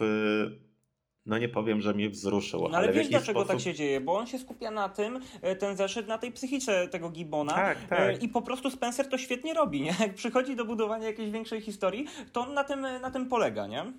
no 1.27 1.37
nie 1.37 1.49
powiem, 1.49 1.81
że 1.81 1.93
mnie 1.93 2.09
wzruszył. 2.09 2.61
No, 2.61 2.67
ale, 2.67 2.77
ale 2.77 2.93
wiesz 2.93 3.07
dlaczego 3.07 3.39
sposób... 3.39 3.47
tak 3.47 3.59
się 3.59 3.73
dzieje? 3.73 4.01
Bo 4.01 4.17
on 4.17 4.27
się 4.27 4.39
skupia 4.39 4.71
na 4.71 4.89
tym, 4.89 5.19
e, 5.41 5.55
ten 5.55 5.77
zeszyt, 5.77 6.07
na 6.07 6.17
tej 6.17 6.31
psychice 6.31 6.87
tego 6.87 7.09
Gibbona 7.09 7.53
tak, 7.53 7.77
e, 7.77 7.87
tak. 7.87 8.23
i 8.23 8.29
po 8.29 8.41
prostu 8.41 8.71
Spencer 8.71 9.09
to 9.09 9.17
świetnie 9.17 9.53
robi, 9.53 9.81
nie? 9.81 9.93
Jak 9.99 10.13
przychodzi 10.13 10.55
do 10.55 10.65
budowania 10.65 11.07
jakiejś 11.07 11.31
większej 11.31 11.61
historii, 11.61 12.05
to 12.31 12.41
on 12.41 12.53
na 12.53 12.63
tym, 12.63 12.81
na 12.81 13.11
tym 13.11 13.29
polega, 13.29 13.67
nie? 13.67 13.93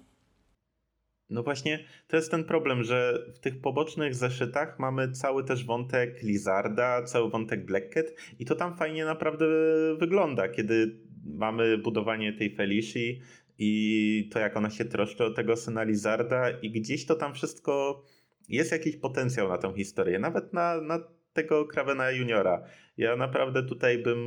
No 1.30 1.42
właśnie, 1.42 1.84
to 2.06 2.16
jest 2.16 2.30
ten 2.30 2.44
problem, 2.44 2.84
że 2.84 3.18
w 3.34 3.38
tych 3.38 3.60
pobocznych 3.60 4.14
zeszytach 4.14 4.78
mamy 4.78 5.12
cały 5.12 5.44
też 5.44 5.64
wątek 5.64 6.22
Lizarda, 6.22 7.02
cały 7.02 7.30
wątek 7.30 7.64
Black 7.64 7.94
Cat 7.94 8.06
i 8.38 8.44
to 8.44 8.54
tam 8.54 8.76
fajnie 8.76 9.04
naprawdę 9.04 9.46
wygląda, 9.98 10.48
kiedy 10.48 11.00
mamy 11.24 11.78
budowanie 11.78 12.32
tej 12.32 12.54
Felici, 12.54 13.20
i 13.58 14.30
to 14.32 14.38
jak 14.38 14.56
ona 14.56 14.70
się 14.70 14.84
troszczy 14.84 15.24
o 15.24 15.30
tego 15.30 15.56
syna 15.56 15.82
Lizarda 15.82 16.50
i 16.50 16.70
gdzieś 16.70 17.06
to 17.06 17.14
tam 17.14 17.34
wszystko 17.34 18.04
jest 18.48 18.72
jakiś 18.72 18.96
potencjał 18.96 19.48
na 19.48 19.58
tą 19.58 19.74
historię, 19.74 20.18
nawet 20.18 20.52
na, 20.52 20.80
na 20.80 20.98
tego 21.32 21.66
Kravena 21.66 22.10
juniora. 22.10 22.64
Ja 22.96 23.16
naprawdę 23.16 23.62
tutaj 23.62 23.98
bym 23.98 24.20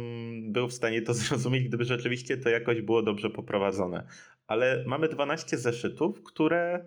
był 0.52 0.68
w 0.68 0.74
stanie 0.74 1.02
to 1.02 1.14
zrozumieć, 1.20 1.64
gdyby 1.68 1.86
rzeczywiście 1.86 2.38
to 2.38 2.50
jakoś 2.50 2.82
było 2.82 3.02
dobrze 3.02 3.30
poprowadzone. 3.30 4.08
Ale 4.48 4.84
mamy 4.88 5.08
12 5.08 5.58
zeszytów, 5.58 6.24
które 6.24 6.86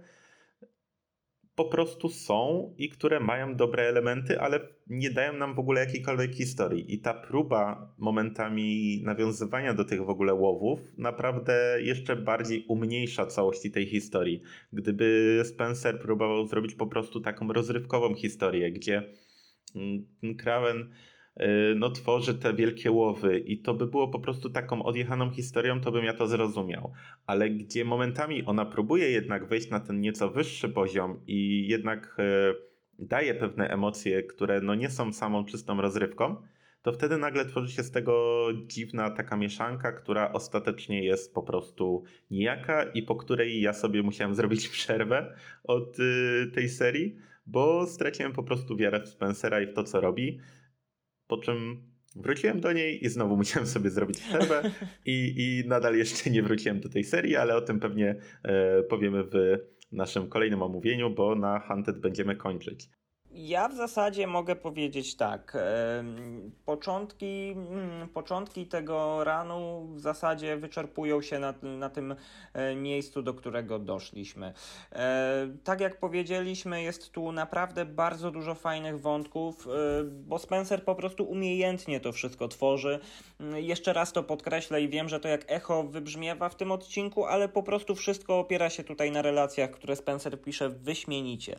po 1.54 1.64
prostu 1.64 2.08
są 2.08 2.74
i 2.78 2.88
które 2.88 3.20
mają 3.20 3.56
dobre 3.56 3.82
elementy, 3.82 4.40
ale 4.40 4.60
nie 4.86 5.10
dają 5.10 5.32
nam 5.32 5.54
w 5.54 5.58
ogóle 5.58 5.80
jakiejkolwiek 5.80 6.34
historii. 6.34 6.94
I 6.94 6.98
ta 6.98 7.14
próba 7.14 7.92
momentami 7.98 9.00
nawiązywania 9.04 9.74
do 9.74 9.84
tych 9.84 10.04
w 10.04 10.10
ogóle 10.10 10.34
łowów 10.34 10.80
naprawdę 10.98 11.76
jeszcze 11.82 12.16
bardziej 12.16 12.64
umniejsza 12.68 13.26
całości 13.26 13.70
tej 13.70 13.86
historii. 13.86 14.42
Gdyby 14.72 15.40
Spencer 15.44 16.00
próbował 16.00 16.46
zrobić 16.46 16.74
po 16.74 16.86
prostu 16.86 17.20
taką 17.20 17.52
rozrywkową 17.52 18.14
historię, 18.14 18.72
gdzie 18.72 19.02
mm, 19.74 20.36
Kraven 20.36 20.90
no, 21.76 21.90
tworzy 21.90 22.34
te 22.34 22.54
wielkie 22.54 22.90
łowy 22.90 23.38
i 23.38 23.58
to 23.58 23.74
by 23.74 23.86
było 23.86 24.08
po 24.08 24.18
prostu 24.18 24.50
taką 24.50 24.82
odjechaną 24.82 25.30
historią, 25.30 25.80
to 25.80 25.92
bym 25.92 26.04
ja 26.04 26.14
to 26.14 26.26
zrozumiał. 26.26 26.92
Ale 27.26 27.50
gdzie 27.50 27.84
momentami 27.84 28.44
ona 28.44 28.64
próbuje 28.64 29.10
jednak 29.10 29.48
wejść 29.48 29.70
na 29.70 29.80
ten 29.80 30.00
nieco 30.00 30.30
wyższy 30.30 30.68
poziom 30.68 31.20
i 31.26 31.68
jednak 31.68 32.16
y, 32.18 32.54
daje 32.98 33.34
pewne 33.34 33.68
emocje, 33.68 34.22
które 34.22 34.60
no 34.60 34.74
nie 34.74 34.90
są 34.90 35.12
samą 35.12 35.44
czystą 35.44 35.80
rozrywką, 35.80 36.36
to 36.82 36.92
wtedy 36.92 37.18
nagle 37.18 37.44
tworzy 37.44 37.72
się 37.72 37.82
z 37.82 37.90
tego 37.90 38.46
dziwna 38.66 39.10
taka 39.10 39.36
mieszanka, 39.36 39.92
która 39.92 40.32
ostatecznie 40.32 41.04
jest 41.04 41.34
po 41.34 41.42
prostu 41.42 42.02
nijaka 42.30 42.82
i 42.82 43.02
po 43.02 43.16
której 43.16 43.60
ja 43.60 43.72
sobie 43.72 44.02
musiałem 44.02 44.34
zrobić 44.40 44.68
przerwę 44.68 45.34
od 45.64 45.98
y, 45.98 46.50
tej 46.54 46.68
serii, 46.68 47.16
bo 47.46 47.86
straciłem 47.86 48.32
po 48.32 48.42
prostu 48.42 48.76
wiarę 48.76 49.00
w 49.00 49.08
Spencera 49.08 49.60
i 49.60 49.66
w 49.66 49.74
to, 49.74 49.84
co 49.84 50.00
robi. 50.00 50.40
Po 51.26 51.38
czym 51.38 51.82
wróciłem 52.16 52.60
do 52.60 52.72
niej 52.72 53.04
i 53.04 53.08
znowu 53.08 53.36
musiałem 53.42 53.66
sobie 53.66 53.90
zrobić 53.90 54.20
przerwę 54.20 54.70
i, 55.06 55.34
i 55.36 55.68
nadal 55.68 55.96
jeszcze 55.96 56.30
nie 56.30 56.42
wróciłem 56.42 56.80
do 56.80 56.88
tej 56.88 57.04
serii, 57.04 57.36
ale 57.36 57.56
o 57.56 57.60
tym 57.60 57.80
pewnie 57.80 58.16
e, 58.42 58.82
powiemy 58.82 59.24
w 59.24 59.58
naszym 59.92 60.28
kolejnym 60.28 60.62
omówieniu, 60.62 61.10
bo 61.10 61.34
na 61.34 61.60
Hunted 61.60 62.00
będziemy 62.00 62.36
kończyć. 62.36 62.88
Ja 63.36 63.68
w 63.68 63.74
zasadzie 63.74 64.26
mogę 64.26 64.56
powiedzieć 64.56 65.16
tak. 65.16 65.56
Początki, 66.64 67.54
mm, 67.56 68.08
początki 68.08 68.66
tego 68.66 69.24
ranu 69.24 69.88
w 69.94 70.00
zasadzie 70.00 70.56
wyczerpują 70.56 71.22
się 71.22 71.38
na, 71.38 71.54
na 71.62 71.90
tym 71.90 72.14
e, 72.52 72.74
miejscu, 72.74 73.22
do 73.22 73.34
którego 73.34 73.78
doszliśmy. 73.78 74.52
E, 74.92 75.48
tak 75.64 75.80
jak 75.80 75.98
powiedzieliśmy, 75.98 76.82
jest 76.82 77.10
tu 77.12 77.32
naprawdę 77.32 77.84
bardzo 77.84 78.30
dużo 78.30 78.54
fajnych 78.54 79.00
wątków, 79.00 79.66
e, 79.66 79.70
bo 80.04 80.38
Spencer 80.38 80.84
po 80.84 80.94
prostu 80.94 81.24
umiejętnie 81.24 82.00
to 82.00 82.12
wszystko 82.12 82.48
tworzy. 82.48 83.00
Mm, 83.40 83.64
jeszcze 83.64 83.92
raz 83.92 84.12
to 84.12 84.22
podkreślę 84.22 84.82
i 84.82 84.88
wiem, 84.88 85.08
że 85.08 85.20
to 85.20 85.28
jak 85.28 85.44
echo 85.46 85.82
wybrzmiewa 85.82 86.48
w 86.48 86.56
tym 86.56 86.72
odcinku, 86.72 87.24
ale 87.24 87.48
po 87.48 87.62
prostu 87.62 87.94
wszystko 87.94 88.38
opiera 88.38 88.70
się 88.70 88.84
tutaj 88.84 89.10
na 89.10 89.22
relacjach, 89.22 89.70
które 89.70 89.96
Spencer 89.96 90.42
pisze 90.42 90.68
wyśmienicie. 90.68 91.56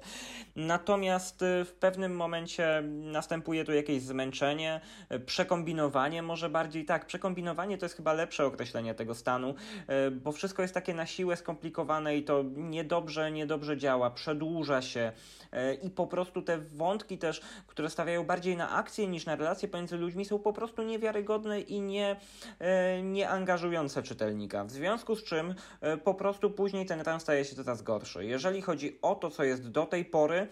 Natomiast 0.55 1.43
w 1.65 1.73
pewnym 1.73 2.15
momencie 2.15 2.83
następuje 2.85 3.65
tu 3.65 3.73
jakieś 3.73 4.01
zmęczenie, 4.01 4.81
przekombinowanie, 5.25 6.21
może 6.21 6.49
bardziej 6.49 6.85
tak. 6.85 7.05
Przekombinowanie 7.05 7.77
to 7.77 7.85
jest 7.85 7.95
chyba 7.95 8.13
lepsze 8.13 8.45
określenie 8.45 8.95
tego 8.95 9.15
stanu, 9.15 9.55
e, 9.87 10.11
bo 10.11 10.31
wszystko 10.31 10.61
jest 10.61 10.73
takie 10.73 10.93
na 10.93 11.05
siłę 11.05 11.35
skomplikowane 11.37 12.17
i 12.17 12.23
to 12.23 12.43
niedobrze, 12.55 13.31
niedobrze 13.31 13.77
działa, 13.77 14.09
przedłuża 14.09 14.81
się 14.81 15.11
e, 15.51 15.73
i 15.73 15.89
po 15.89 16.07
prostu 16.07 16.41
te 16.41 16.57
wątki 16.57 17.17
też, 17.17 17.41
które 17.67 17.89
stawiają 17.89 18.23
bardziej 18.23 18.57
na 18.57 18.69
akcję 18.69 19.07
niż 19.07 19.25
na 19.25 19.35
relacje 19.35 19.67
pomiędzy 19.67 19.97
ludźmi, 19.97 20.25
są 20.25 20.39
po 20.39 20.53
prostu 20.53 20.83
niewiarygodne 20.83 21.61
i 21.61 21.81
nie, 21.81 22.15
e, 22.59 23.01
nie 23.03 23.29
angażujące 23.29 24.03
czytelnika. 24.03 24.63
W 24.63 24.71
związku 24.71 25.15
z 25.15 25.23
czym 25.23 25.55
po 26.03 26.13
prostu 26.13 26.51
później 26.51 26.85
ten 26.85 27.01
ran 27.01 27.19
staje 27.19 27.45
się 27.45 27.55
coraz 27.55 27.81
gorszy. 27.81 28.25
Jeżeli 28.25 28.61
chodzi 28.61 28.97
o 29.01 29.15
to, 29.15 29.29
co 29.29 29.43
jest 29.43 29.71
do 29.71 29.85
tej 29.85 30.05
pory, 30.05 30.47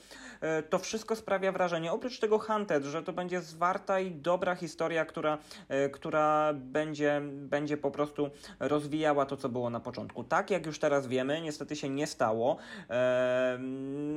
to 0.70 0.80
wszystko 0.80 1.03
wszystko 1.04 1.16
sprawia 1.16 1.51
wrażenie. 1.51 1.91
Oprócz 1.91 2.20
tego 2.20 2.39
Hunted, 2.39 2.84
że 2.84 3.04
to 3.04 3.14
będzie 3.14 3.41
zwarta 3.41 3.99
i 3.99 4.12
dobra 4.12 4.56
historia, 4.56 5.06
która, 5.06 5.38
e, 5.70 5.89
która 5.89 6.54
będzie, 6.54 7.22
będzie 7.24 7.78
po 7.78 7.91
prostu 7.91 8.30
rozwijała 8.60 9.26
to, 9.26 9.38
co 9.38 9.49
było 9.49 9.70
na 9.70 9.80
początku. 9.80 10.24
Tak 10.24 10.51
jak 10.51 10.66
już 10.66 10.80
teraz 10.80 11.08
wiemy, 11.08 11.41
niestety 11.41 11.76
się 11.76 11.89
nie 11.89 12.08
stało. 12.08 12.58
E, 12.89 13.58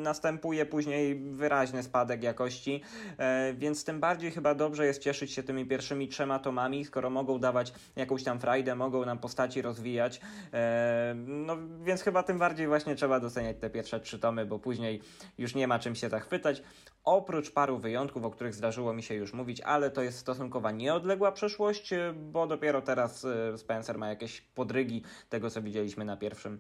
następuje 0.03 0.67
później 0.67 1.15
wyraźny 1.15 1.83
spadek 1.83 2.23
jakości, 2.23 2.83
e, 3.19 3.55
więc 3.55 3.85
tym 3.85 4.01
bardziej 4.01 4.31
chyba 4.31 4.55
dobrze 4.55 4.87
jest 4.87 5.03
cieszyć 5.03 5.33
się 5.33 5.43
tymi 5.43 5.67
pierwszymi 5.67 6.09
trzema 6.09 6.39
tomami, 6.39 6.85
skoro 6.85 7.11
mogą 7.11 7.39
dawać 7.39 7.73
jakąś 7.97 8.25
tam 8.25 8.41
frajdę, 8.41 8.75
mogą 8.75 9.05
nam 9.05 9.19
postaci 9.19 9.63
rozwijać. 9.63 10.21
E, 10.53 11.15
no 11.27 11.57
więc 11.85 12.03
chyba 12.03 12.23
tym 12.23 12.39
bardziej 12.39 12.67
właśnie 12.67 12.95
trzeba 12.95 13.21
doceniać 13.21 13.57
te 13.61 13.71
pierwsze 13.71 14.01
trzy 14.01 14.19
tomy, 14.19 14.47
bo 14.47 14.59
później 14.59 15.03
już 15.39 15.55
nie 15.55 15.69
ma 15.69 15.79
czym 15.79 15.95
się 15.95 16.09
zachwytać. 16.09 16.63
Oprócz 17.05 17.51
paru 17.51 17.79
wyjątków, 17.79 18.25
o 18.25 18.31
których 18.31 18.55
zdarzyło 18.55 18.93
mi 18.93 19.03
się 19.03 19.15
już 19.15 19.33
mówić, 19.33 19.61
ale 19.61 19.91
to 19.91 20.03
jest 20.03 20.19
stosunkowa 20.19 20.71
nieodległa 20.71 21.33
przeszłość, 21.33 21.91
bo 22.15 22.47
dopiero 22.47 22.83
teraz 22.83 23.25
e, 23.25 23.59
Spencer 23.59 23.99
ma 23.99 24.09
jakieś 24.09 24.41
podrygi 24.41 25.03
tego, 25.29 25.51
co 25.51 25.63
widzieliśmy 25.63 26.05
na 26.05 26.17
pierwszym, 26.17 26.55
e, 26.55 26.59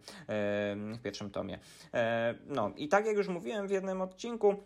w 0.76 0.98
pierwszym 1.02 1.30
tomie. 1.30 1.58
E, 1.94 2.34
no 2.46 2.72
i 2.76 2.88
tak 2.88 3.06
jak 3.06 3.16
już 3.16 3.28
mówiłem 3.28 3.68
w 3.68 3.70
jednym 3.70 4.00
odcinku, 4.00 4.56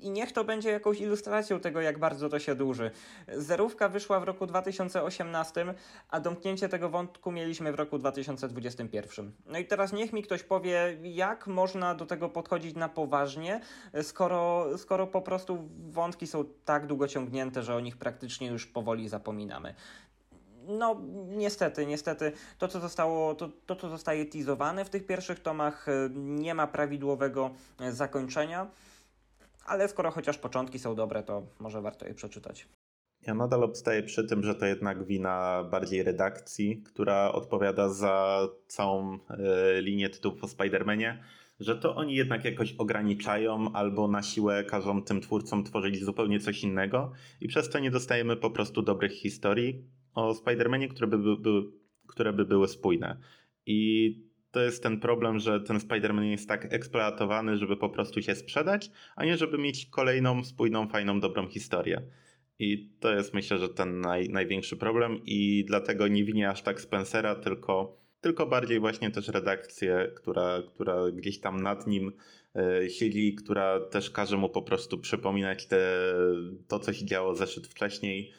i 0.00 0.10
niech 0.10 0.32
to 0.32 0.44
będzie 0.44 0.70
jakąś 0.70 1.00
ilustracją 1.00 1.60
tego, 1.60 1.80
jak 1.80 1.98
bardzo 1.98 2.28
to 2.28 2.38
się 2.38 2.54
dłuży. 2.54 2.90
Zerówka 3.28 3.88
wyszła 3.88 4.20
w 4.20 4.24
roku 4.24 4.46
2018, 4.46 5.74
a 6.08 6.20
domknięcie 6.20 6.68
tego 6.68 6.88
wątku 6.88 7.32
mieliśmy 7.32 7.72
w 7.72 7.74
roku 7.74 7.98
2021. 7.98 9.32
No 9.46 9.58
i 9.58 9.64
teraz 9.64 9.92
niech 9.92 10.12
mi 10.12 10.22
ktoś 10.22 10.42
powie, 10.42 10.98
jak 11.02 11.46
można 11.46 11.94
do 11.94 12.06
tego 12.06 12.28
podchodzić 12.28 12.76
na 12.76 12.88
poważnie, 12.88 13.60
skoro, 14.02 14.66
skoro 14.78 15.06
po 15.06 15.22
prostu 15.22 15.68
wątki 15.90 16.26
są 16.26 16.44
tak 16.64 16.86
długo 16.86 17.08
ciągnięte, 17.08 17.62
że 17.62 17.74
o 17.74 17.80
nich 17.80 17.96
praktycznie 17.96 18.46
już 18.46 18.66
powoli 18.66 19.08
zapominamy 19.08 19.74
no 20.68 21.00
niestety, 21.26 21.86
niestety 21.86 22.32
to 22.58 22.68
co 22.68 22.80
zostało, 22.80 23.34
to, 23.34 23.48
to 23.66 23.76
co 23.76 23.88
zostaje 23.88 24.26
teasowane 24.26 24.84
w 24.84 24.90
tych 24.90 25.06
pierwszych 25.06 25.40
tomach 25.40 25.86
nie 26.14 26.54
ma 26.54 26.66
prawidłowego 26.66 27.50
zakończenia 27.90 28.66
ale 29.70 29.88
skoro 29.88 30.10
chociaż 30.10 30.38
początki 30.38 30.78
są 30.78 30.94
dobre, 30.94 31.22
to 31.22 31.46
może 31.60 31.82
warto 31.82 32.06
je 32.06 32.14
przeczytać. 32.14 32.68
Ja 33.26 33.34
nadal 33.34 33.64
obstaję 33.64 34.02
przy 34.02 34.24
tym, 34.24 34.42
że 34.42 34.54
to 34.54 34.66
jednak 34.66 35.04
wina 35.06 35.64
bardziej 35.70 36.02
redakcji, 36.02 36.82
która 36.82 37.32
odpowiada 37.32 37.88
za 37.88 38.48
całą 38.66 39.18
e, 39.30 39.82
linię 39.82 40.08
tytułów 40.10 40.44
o 40.44 40.46
Spider-Manie, 40.46 41.18
że 41.60 41.76
to 41.76 41.96
oni 41.96 42.14
jednak 42.14 42.44
jakoś 42.44 42.74
ograniczają 42.78 43.72
albo 43.72 44.08
na 44.08 44.22
siłę 44.22 44.64
każą 44.64 45.02
tym 45.02 45.20
twórcom 45.20 45.64
tworzyć 45.64 46.04
zupełnie 46.04 46.40
coś 46.40 46.62
innego 46.62 47.12
i 47.40 47.48
przez 47.48 47.70
to 47.70 47.78
nie 47.78 47.90
dostajemy 47.90 48.36
po 48.36 48.50
prostu 48.50 48.82
dobrych 48.82 49.12
historii 49.12 49.84
o 50.14 50.32
Spider-Manie, 50.32 50.88
które 50.88 51.06
by, 51.06 51.18
by, 51.18 51.62
które 52.06 52.32
by 52.32 52.44
były 52.44 52.68
spójne. 52.68 53.16
I 53.66 54.29
to 54.50 54.60
jest 54.60 54.82
ten 54.82 55.00
problem, 55.00 55.38
że 55.38 55.60
ten 55.60 55.78
Spider-Man 55.78 56.22
jest 56.22 56.48
tak 56.48 56.72
eksploatowany, 56.72 57.56
żeby 57.56 57.76
po 57.76 57.88
prostu 57.88 58.22
się 58.22 58.34
sprzedać, 58.34 58.90
a 59.16 59.24
nie 59.24 59.36
żeby 59.36 59.58
mieć 59.58 59.86
kolejną 59.86 60.44
spójną, 60.44 60.88
fajną, 60.88 61.20
dobrą 61.20 61.48
historię. 61.48 62.02
I 62.58 62.90
to 63.00 63.12
jest 63.14 63.34
myślę, 63.34 63.58
że 63.58 63.68
ten 63.68 64.00
naj, 64.00 64.28
największy 64.28 64.76
problem 64.76 65.20
i 65.24 65.64
dlatego 65.66 66.08
nie 66.08 66.24
winię 66.24 66.50
aż 66.50 66.62
tak 66.62 66.80
Spencera, 66.80 67.34
tylko, 67.34 67.96
tylko 68.20 68.46
bardziej 68.46 68.80
właśnie 68.80 69.10
też 69.10 69.28
redakcję, 69.28 70.12
która, 70.16 70.62
która 70.74 71.10
gdzieś 71.10 71.40
tam 71.40 71.62
nad 71.62 71.86
nim 71.86 72.12
y, 72.84 72.90
siedzi, 72.90 73.34
która 73.34 73.80
też 73.80 74.10
każe 74.10 74.36
mu 74.36 74.48
po 74.48 74.62
prostu 74.62 74.98
przypominać 74.98 75.66
te, 75.66 76.12
to, 76.68 76.78
co 76.78 76.92
się 76.92 77.04
działo 77.04 77.34
zeszyt 77.34 77.66
wcześniej 77.66 78.32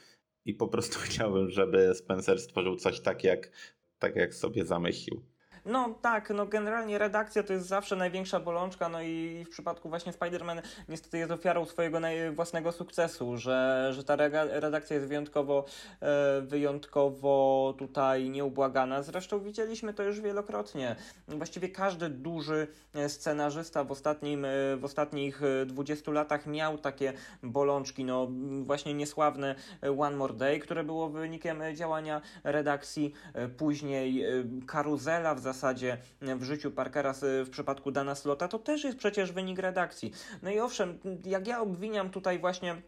i 0.45 0.53
po 0.53 0.67
prostu 0.67 0.99
chciałbym, 1.09 1.49
żeby 1.49 1.95
Spencer 1.95 2.39
stworzył 2.39 2.75
coś 2.75 2.99
tak 2.99 3.23
jak, 3.23 3.51
tak 3.99 4.15
jak 4.15 4.33
sobie 4.33 4.65
zamyślił. 4.65 5.30
No 5.65 5.95
tak, 6.01 6.29
no 6.29 6.45
generalnie 6.45 6.97
redakcja 6.97 7.43
to 7.43 7.53
jest 7.53 7.67
zawsze 7.67 7.95
największa 7.95 8.39
bolączka, 8.39 8.89
no 8.89 9.01
i 9.01 9.43
w 9.45 9.49
przypadku 9.49 9.89
właśnie 9.89 10.11
Spider-Man 10.11 10.61
niestety 10.89 11.17
jest 11.17 11.31
ofiarą 11.31 11.65
swojego 11.65 11.99
własnego 12.35 12.71
sukcesu, 12.71 13.37
że, 13.37 13.89
że 13.93 14.03
ta 14.03 14.15
redakcja 14.49 14.95
jest 14.95 15.07
wyjątkowo, 15.07 15.65
e, 16.01 16.41
wyjątkowo 16.41 17.73
tutaj 17.77 18.29
nieubłagana. 18.29 19.01
Zresztą 19.01 19.39
widzieliśmy 19.39 19.93
to 19.93 20.03
już 20.03 20.21
wielokrotnie. 20.21 20.95
Właściwie 21.27 21.69
każdy 21.69 22.09
duży 22.09 22.67
e, 22.93 23.09
scenarzysta 23.09 23.83
w, 23.83 23.91
ostatnim, 23.91 24.45
e, 24.45 24.49
w 24.77 24.85
ostatnich 24.85 25.41
e, 25.43 25.65
20 25.65 26.11
latach 26.11 26.45
miał 26.45 26.77
takie 26.77 27.13
bolączki, 27.43 28.05
no 28.05 28.27
właśnie 28.63 28.93
niesławne 28.93 29.55
One 29.99 30.17
More 30.17 30.33
Day, 30.33 30.59
które 30.59 30.83
było 30.83 31.09
wynikiem 31.09 31.61
działania 31.73 32.21
redakcji, 32.43 33.13
później 33.57 34.25
karuzela 34.67 35.35
w 35.35 35.39
zasadzie 35.39 35.50
e, 36.21 36.35
w 36.35 36.43
życiu 36.43 36.71
Parkera 36.71 37.13
z- 37.13 37.47
w 37.47 37.51
przypadku 37.51 37.91
Dana 37.91 38.15
Slota, 38.15 38.47
to 38.47 38.59
też 38.59 38.83
jest 38.83 38.97
przecież 38.97 39.31
wynik 39.31 39.59
redakcji. 39.59 40.11
No 40.41 40.49
i 40.51 40.59
owszem, 40.59 40.99
jak 41.25 41.47
ja 41.47 41.61
obwiniam 41.61 42.09
tutaj 42.09 42.39
właśnie 42.39 42.81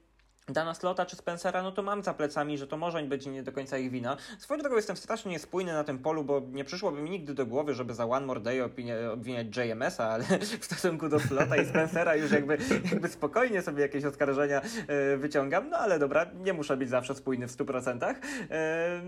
Dana 0.50 0.74
Slota 0.74 1.06
czy 1.06 1.16
Spencera, 1.16 1.64
no 1.64 1.72
to 1.72 1.82
mam 1.84 2.04
za 2.04 2.14
plecami, 2.14 2.58
że 2.58 2.68
to 2.68 2.78
może 2.78 3.04
być 3.04 3.26
nie 3.26 3.44
do 3.44 3.52
końca 3.52 3.78
ich 3.78 3.92
wina. 3.92 4.18
Swoją 4.40 4.60
drogą 4.60 4.76
jestem 4.76 4.98
strasznie 4.98 5.32
niespójny 5.32 5.74
na 5.74 5.84
tym 5.84 6.00
polu, 6.00 6.24
bo 6.24 6.42
nie 6.52 6.64
przyszłoby 6.64 7.02
mi 7.02 7.10
nigdy 7.10 7.34
do 7.34 7.46
głowy, 7.46 7.74
żeby 7.74 7.94
za 7.94 8.06
One 8.06 8.26
More 8.26 8.40
Day 8.40 8.64
obwiniać 9.14 9.58
JMS-a, 9.58 10.10
ale 10.10 10.24
w 10.62 10.66
stosunku 10.66 11.10
do 11.10 11.20
Slota 11.20 11.58
i 11.58 11.66
Spencera 11.66 12.16
już 12.16 12.32
jakby, 12.32 12.58
jakby 12.92 13.08
spokojnie 13.08 13.62
sobie 13.62 13.82
jakieś 13.82 14.06
oskarżenia 14.06 14.62
e, 14.88 15.18
wyciągam, 15.18 15.70
no 15.70 15.78
ale 15.78 16.00
dobra, 16.00 16.26
nie 16.44 16.54
muszę 16.54 16.78
być 16.78 16.90
zawsze 16.90 17.16
spójny 17.16 17.48
w 17.48 17.52
100%. 17.52 18.16
E, 18.52 19.02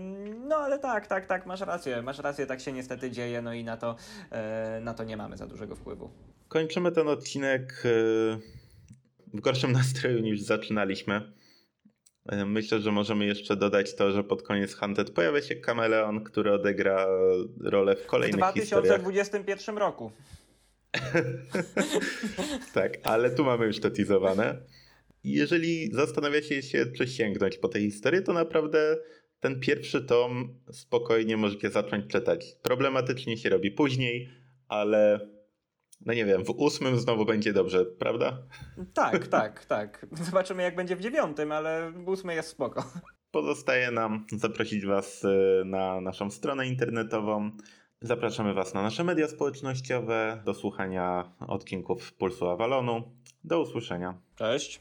no 0.48 0.56
ale 0.56 0.78
tak, 0.78 1.06
tak, 1.06 1.26
tak, 1.26 1.46
masz 1.46 1.60
rację, 1.60 2.02
masz 2.02 2.18
rację, 2.18 2.46
tak 2.46 2.60
się 2.60 2.72
niestety 2.72 3.10
dzieje, 3.10 3.42
no 3.42 3.52
i 3.52 3.64
na 3.64 3.76
to, 3.76 3.96
e, 4.30 4.80
na 4.80 4.94
to 4.94 5.04
nie 5.04 5.16
mamy 5.16 5.36
za 5.36 5.46
dużego 5.46 5.76
wpływu. 5.76 6.10
Kończymy 6.48 6.92
ten 6.92 7.08
odcinek 7.08 7.82
w 9.36 9.40
gorszym 9.40 9.72
nastroju 9.72 10.20
niż 10.20 10.40
zaczynaliśmy. 10.40 11.32
Y, 12.32 12.46
Myślę, 12.46 12.80
że 12.80 12.92
możemy 12.92 13.26
jeszcze 13.26 13.56
dodać 13.56 13.94
to, 13.94 14.12
że 14.12 14.24
pod 14.24 14.42
koniec 14.42 14.74
Hunted 14.74 15.10
pojawia 15.10 15.42
się 15.42 15.54
kameleon, 15.54 16.24
który 16.24 16.52
odegra 16.52 17.06
rolę 17.60 17.96
w 17.96 18.02
W 18.02 18.06
kolejnych 18.06 18.54
historiach. 18.54 19.00
2021 19.00 19.78
roku. 19.78 20.12
Tak, 22.74 22.98
ale 23.02 23.30
tu 23.30 23.44
mamy 23.44 23.66
już 23.66 23.80
to 23.80 23.90
teasowane. 23.90 24.58
Jeżeli 25.24 25.92
zastanawiacie 25.92 26.62
się, 26.62 26.86
czy 26.86 27.06
sięgnąć 27.06 27.58
po 27.58 27.68
tej 27.68 27.82
historii, 27.82 28.22
to 28.22 28.32
naprawdę 28.32 28.96
ten 29.40 29.60
pierwszy 29.60 30.02
tom 30.02 30.54
spokojnie 30.72 31.36
możecie 31.36 31.70
zacząć 31.70 32.06
czytać. 32.06 32.56
Problematycznie 32.62 33.36
się 33.36 33.48
robi 33.48 33.70
później, 33.70 34.28
ale 34.68 35.20
no 36.00 36.14
nie 36.14 36.24
wiem, 36.24 36.44
w 36.44 36.50
ósmym 36.50 36.98
znowu 36.98 37.24
będzie 37.24 37.52
dobrze, 37.52 37.84
prawda? 37.84 38.42
Tak, 38.94 39.28
tak, 39.28 39.64
tak. 39.64 40.06
Zobaczymy 40.12 40.62
jak 40.62 40.76
będzie 40.76 40.96
w 40.96 41.00
dziewiątym, 41.00 41.52
ale 41.52 41.92
ósmy 42.06 42.34
jest 42.34 42.48
spoko. 42.48 42.84
Pozostaje 43.30 43.90
nam 43.90 44.26
zaprosić 44.32 44.86
Was 44.86 45.24
y, 45.24 45.62
na 45.64 46.00
naszą 46.00 46.30
stronę 46.30 46.66
internetową. 46.66 47.50
Zapraszamy 48.00 48.54
Was 48.54 48.74
na 48.74 48.82
nasze 48.82 49.04
media 49.04 49.28
społecznościowe, 49.28 50.42
do 50.44 50.54
słuchania 50.54 51.32
odcinków 51.48 52.12
Pulsu 52.12 52.48
Avalonu. 52.48 53.02
Do 53.44 53.60
usłyszenia. 53.60 54.20
Cześć. 54.36 54.80